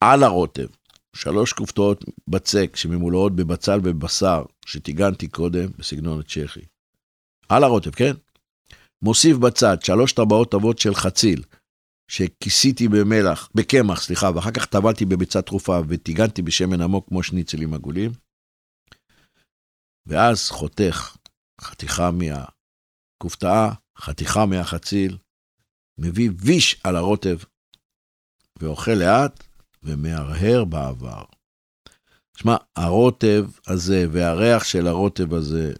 על 0.00 0.22
הרוטב 0.22 0.66
שלוש 1.16 1.52
כופתאות 1.52 2.04
בצק 2.28 2.76
שממולאות 2.76 3.36
בבצל 3.36 3.78
ובבשר 3.84 4.44
שטיגנתי 4.66 5.28
קודם 5.28 5.66
בסגנון 5.78 6.20
הצ'כי. 6.20 6.64
על 7.48 7.64
הרוטב, 7.64 7.90
כן? 7.90 8.12
מוסיף 9.02 9.36
בצד 9.36 9.82
שלוש 9.82 10.12
טבעות 10.12 10.54
אבות 10.54 10.78
של 10.78 10.94
חציל 10.94 11.42
שכיסיתי 12.10 12.88
במלח, 12.88 13.50
בקמח, 13.54 14.00
סליחה, 14.00 14.30
ואחר 14.34 14.50
כך 14.50 14.66
טבלתי 14.66 15.04
בביצה 15.04 15.42
טרופה 15.42 15.80
וטיגנתי 15.88 16.42
בשמן 16.42 16.80
עמוק 16.80 17.08
כמו 17.08 17.22
שניצלים 17.22 17.74
עגולים. 17.74 18.10
ואז 20.06 20.48
חותך 20.48 21.16
חתיכה 21.60 22.10
מהכופתאה, 22.10 23.72
חתיכה 23.98 24.46
מהחציל, 24.46 25.18
מביא 25.98 26.30
ויש 26.38 26.80
על 26.84 26.96
הרוטב, 26.96 27.36
ואוכל 28.58 28.90
לאט 28.90 29.44
ומהרהר 29.82 30.64
בעבר. 30.64 31.24
שמע, 32.36 32.56
הרוטב 32.76 33.44
הזה 33.66 34.06
והריח 34.12 34.64
של 34.64 34.86
הרוטב 34.86 35.34
הזה 35.34 35.72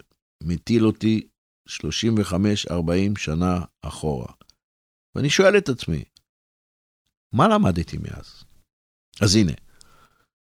מטיל 0.42 0.86
אותי 0.86 1.28
35-40 1.68 3.18
שנה 3.18 3.60
אחורה. 3.82 4.32
ואני 5.14 5.30
שואל 5.30 5.58
את 5.58 5.68
עצמי, 5.68 6.04
מה 7.32 7.48
למדתי 7.48 7.98
מאז? 7.98 8.44
אז 9.20 9.36
הנה, 9.36 9.52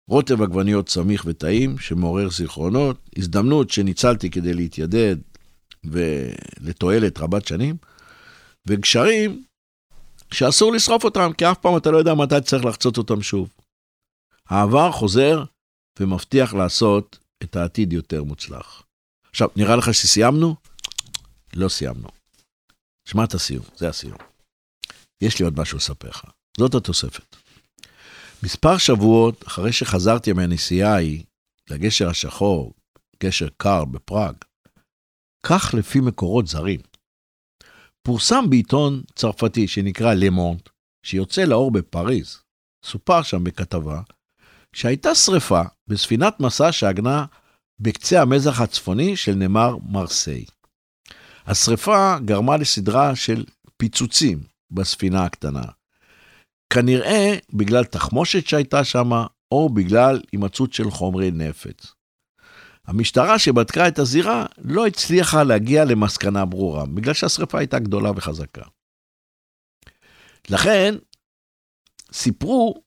רוטב 0.09 0.43
עגבניות 0.43 0.89
סמיך 0.89 1.25
וטעים 1.27 1.79
שמעורר 1.79 2.31
זיכרונות, 2.31 3.11
הזדמנות 3.19 3.71
שניצלתי 3.71 4.31
כדי 4.31 4.55
להתיידד 4.55 5.17
ולתועלת 5.85 7.19
רבת 7.19 7.47
שנים, 7.47 7.77
וגשרים 8.67 9.45
שאסור 10.33 10.73
לשרוף 10.73 11.05
אותם, 11.05 11.31
כי 11.39 11.51
אף 11.51 11.59
פעם 11.59 11.77
אתה 11.77 11.91
לא 11.91 11.97
יודע 11.97 12.15
מתי 12.15 12.41
צריך 12.45 12.65
לחצות 12.65 12.99
אותם 12.99 13.23
שוב. 13.23 13.49
העבר 14.49 14.93
חוזר 14.93 15.45
ומבטיח 16.01 16.55
לעשות 16.55 17.19
את 17.43 17.57
העתיד 17.57 17.93
יותר 17.93 18.25
מוצלח. 18.25 18.83
עכשיו, 19.31 19.49
נראה 19.57 19.77
לך 19.77 19.95
שסיימנו? 19.95 20.55
לא 21.57 21.69
סיימנו. 21.69 22.09
שמע 23.09 23.25
את 23.25 23.35
הסיום, 23.35 23.65
זה 23.77 23.89
הסיום. 23.89 24.19
יש 25.21 25.39
לי 25.39 25.45
עוד 25.45 25.61
משהו 25.61 25.79
לספר 25.79 26.09
לך. 26.09 26.25
זאת 26.59 26.75
התוספת. 26.75 27.37
מספר 28.43 28.79
שבועות 28.79 29.47
אחרי 29.47 29.73
שחזרתי 29.73 30.33
מהנסיעה 30.33 30.95
ההיא 30.95 31.25
לגשר 31.71 32.09
השחור, 32.09 32.75
גשר 33.23 33.49
קר 33.57 33.85
בפראג, 33.85 34.35
כך 35.47 35.75
לפי 35.79 36.01
מקורות 36.01 36.47
זרים. 36.47 36.81
פורסם 38.03 38.51
בעיתון 38.51 39.03
צרפתי 39.15 39.69
שנקרא 39.69 40.15
למונט, 40.15 40.69
שיוצא 41.07 41.45
לאור 41.45 41.71
בפריז. 41.71 42.39
סופר 42.85 43.23
שם 43.23 43.45
בכתבה 43.45 44.01
שהייתה 44.73 45.15
שרפה 45.15 45.63
בספינת 45.87 46.41
מסע 46.41 46.73
שעגנה 46.73 47.25
בקצה 47.81 48.23
המזח 48.23 48.61
הצפוני 48.61 49.17
של 49.17 49.35
נמר 49.35 49.77
מרסיי. 49.87 50.45
השרפה 51.47 52.17
גרמה 52.25 52.57
לסדרה 52.57 53.17
של 53.17 53.45
פיצוצים 53.77 54.43
בספינה 54.71 55.25
הקטנה. 55.25 55.65
כנראה 56.73 57.35
בגלל 57.53 57.85
תחמושת 57.85 58.47
שהייתה 58.47 58.85
שם, 58.85 59.11
או 59.53 59.69
בגלל 59.69 60.21
הימצאות 60.33 60.73
של 60.73 60.91
חומרי 60.91 61.31
נפץ. 61.31 61.93
המשטרה 62.87 63.39
שבדקה 63.39 63.89
את 63.89 63.99
הזירה 63.99 64.47
לא 64.59 64.87
הצליחה 64.87 65.43
להגיע 65.43 65.85
למסקנה 65.85 66.45
ברורה, 66.45 66.87
בגלל 66.87 67.15
שהשרפה 67.15 67.59
הייתה 67.59 67.79
גדולה 67.79 68.11
וחזקה. 68.17 68.63
לכן, 70.51 70.95
סיפרו 72.13 72.83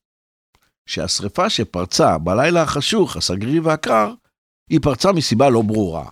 שהשרפה 0.85 1.49
שפרצה 1.49 2.17
בלילה 2.17 2.61
החשוך, 2.61 3.17
הסגרי 3.17 3.59
והקר, 3.59 4.13
היא 4.69 4.79
פרצה 4.81 5.11
מסיבה 5.11 5.49
לא 5.49 5.61
ברורה. 5.61 6.09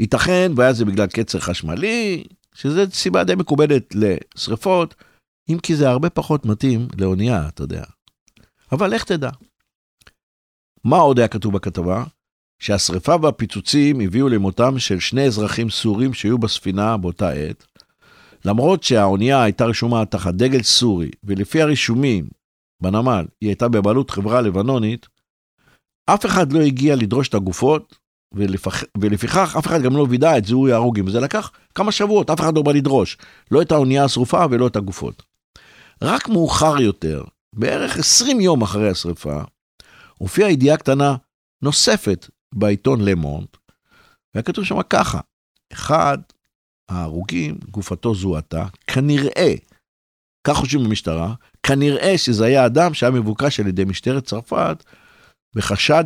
ייתכן 0.00 0.52
והיה 0.56 0.72
זה 0.72 0.84
בגלל 0.84 1.06
קצר 1.06 1.40
חשמלי, 1.40 2.24
שזו 2.54 2.82
סיבה 2.90 3.24
די 3.24 3.34
מקובלת 3.34 3.94
לשרפות, 3.94 4.94
אם 5.50 5.58
כי 5.58 5.76
זה 5.76 5.88
הרבה 5.88 6.10
פחות 6.10 6.46
מתאים 6.46 6.88
לאונייה, 6.98 7.48
אתה 7.48 7.62
יודע. 7.62 7.84
אבל 8.72 8.94
לך 8.94 9.04
תדע. 9.04 9.30
מה 10.84 10.96
עוד 10.96 11.18
היה 11.18 11.28
כתוב 11.28 11.54
בכתבה? 11.54 12.04
שהשרפה 12.58 13.14
והפיצוצים 13.22 14.00
הביאו 14.00 14.28
למותם 14.28 14.78
של 14.78 15.00
שני 15.00 15.26
אזרחים 15.26 15.70
סורים 15.70 16.14
שהיו 16.14 16.38
בספינה 16.38 16.96
באותה 16.96 17.30
עת. 17.30 17.66
למרות 18.44 18.82
שהאונייה 18.82 19.42
הייתה 19.42 19.64
רשומה 19.64 20.06
תחת 20.06 20.34
דגל 20.34 20.62
סורי, 20.62 21.10
ולפי 21.24 21.62
הרישומים 21.62 22.28
בנמל 22.82 23.24
היא 23.40 23.48
הייתה 23.48 23.68
בבעלות 23.68 24.10
חברה 24.10 24.40
לבנונית, 24.40 25.06
אף 26.06 26.26
אחד 26.26 26.52
לא 26.52 26.60
הגיע 26.60 26.96
לדרוש 26.96 27.28
את 27.28 27.34
הגופות, 27.34 27.98
ולפח... 28.34 28.84
ולפיכך 28.98 29.56
אף 29.58 29.66
אחד 29.66 29.82
גם 29.82 29.96
לא 29.96 30.06
וידא 30.10 30.38
את 30.38 30.44
זיהוי 30.44 30.72
ההרוגים. 30.72 31.10
זה 31.10 31.20
לקח 31.20 31.50
כמה 31.74 31.92
שבועות, 31.92 32.30
אף 32.30 32.40
אחד 32.40 32.56
לא 32.56 32.62
בא 32.62 32.72
לדרוש. 32.72 33.18
לא 33.50 33.62
את 33.62 33.72
האונייה 33.72 34.04
השרופה 34.04 34.44
ולא 34.50 34.66
את 34.66 34.76
הגופות. 34.76 35.22
רק 36.02 36.28
מאוחר 36.28 36.80
יותר, 36.80 37.24
בערך 37.54 37.96
20 37.98 38.40
יום 38.40 38.62
אחרי 38.62 38.90
השרפה, 38.90 39.42
הופיעה 40.18 40.50
ידיעה 40.50 40.76
קטנה 40.76 41.16
נוספת 41.62 42.28
בעיתון 42.54 43.04
למונט, 43.04 43.56
והיה 44.34 44.42
כתוב 44.42 44.64
שם 44.64 44.82
ככה, 44.90 45.20
אחד 45.72 46.18
ההרוגים, 46.88 47.58
גופתו 47.70 48.14
זוהתה, 48.14 48.66
כנראה, 48.86 49.54
כך 50.46 50.56
חושבים 50.56 50.84
במשטרה, 50.84 51.34
כנראה 51.62 52.18
שזה 52.18 52.44
היה 52.44 52.66
אדם 52.66 52.94
שהיה 52.94 53.10
מבוקש 53.10 53.60
על 53.60 53.66
ידי 53.66 53.84
משטרת 53.84 54.24
צרפת 54.24 54.84
בחשד 55.54 56.04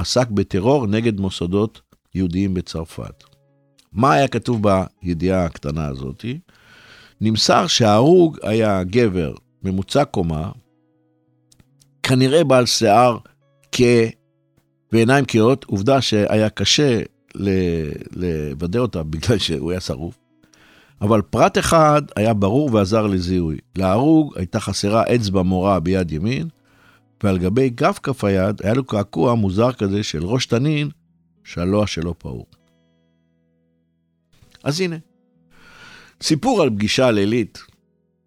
שעסק 0.00 0.28
בטרור 0.30 0.86
נגד 0.86 1.20
מוסדות 1.20 1.80
יהודיים 2.14 2.54
בצרפת. 2.54 3.24
מה 3.92 4.12
היה 4.12 4.28
כתוב 4.28 4.62
בידיעה 5.02 5.44
הקטנה 5.44 5.86
הזאת? 5.86 6.24
נמסר 7.20 7.66
שההרוג 7.66 8.38
היה 8.42 8.84
גבר 8.84 9.34
ממוצע 9.62 10.04
קומה, 10.04 10.50
כנראה 12.02 12.44
בעל 12.44 12.66
שיער 12.66 13.18
כהה 13.72 14.06
ועיניים 14.92 15.24
כהות, 15.28 15.64
עובדה 15.64 16.00
שהיה 16.00 16.50
קשה 16.50 17.00
לוודא 18.14 18.78
אותה 18.78 19.02
בגלל 19.02 19.38
שהוא 19.38 19.70
היה 19.70 19.80
שרוף. 19.80 20.18
אבל 21.00 21.22
פרט 21.22 21.58
אחד 21.58 22.02
היה 22.16 22.34
ברור 22.34 22.74
ועזר 22.74 23.06
לזיהוי. 23.06 23.58
להרוג 23.76 24.38
הייתה 24.38 24.60
חסרה 24.60 25.02
אצבע 25.14 25.42
מורה 25.42 25.80
ביד 25.80 26.12
ימין, 26.12 26.48
ועל 27.22 27.38
גבי 27.38 27.70
גב 27.70 27.98
כף 28.02 28.24
היד 28.24 28.62
היה 28.62 28.74
לו 28.74 28.84
קעקוע 28.84 29.34
מוזר 29.34 29.72
כזה 29.72 30.02
של 30.02 30.24
ראש 30.24 30.46
תנין, 30.46 30.90
שהלוע 31.44 31.86
שלו 31.86 32.18
פעור. 32.18 32.46
אז 34.64 34.80
הנה, 34.80 34.96
סיפור 36.22 36.62
על 36.62 36.70
פגישה 36.70 37.10
לילית 37.10 37.58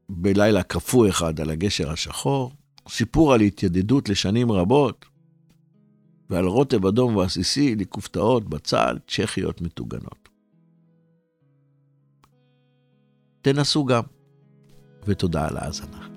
בלילה 0.10 0.64
קפוא 0.64 1.10
אחד 1.10 1.40
על 1.40 1.50
הגשר 1.50 1.92
השחור, 1.92 2.52
סיפור 2.90 3.34
על 3.34 3.42
התיידדות 3.42 4.10
לשנים 4.10 4.52
רבות, 4.52 5.06
ועל 6.30 6.46
רוטב 6.46 6.86
אדום 6.86 7.16
ועסיסי 7.16 7.76
לכופתאות 7.76 8.50
בצל 8.50 8.98
צ'כיות 9.08 9.62
מטוגנות. 9.62 10.30
תנסו 13.42 13.86
גם, 13.86 14.04
ותודה 15.06 15.48
על 15.48 15.58
ההאזנה. 15.58 16.13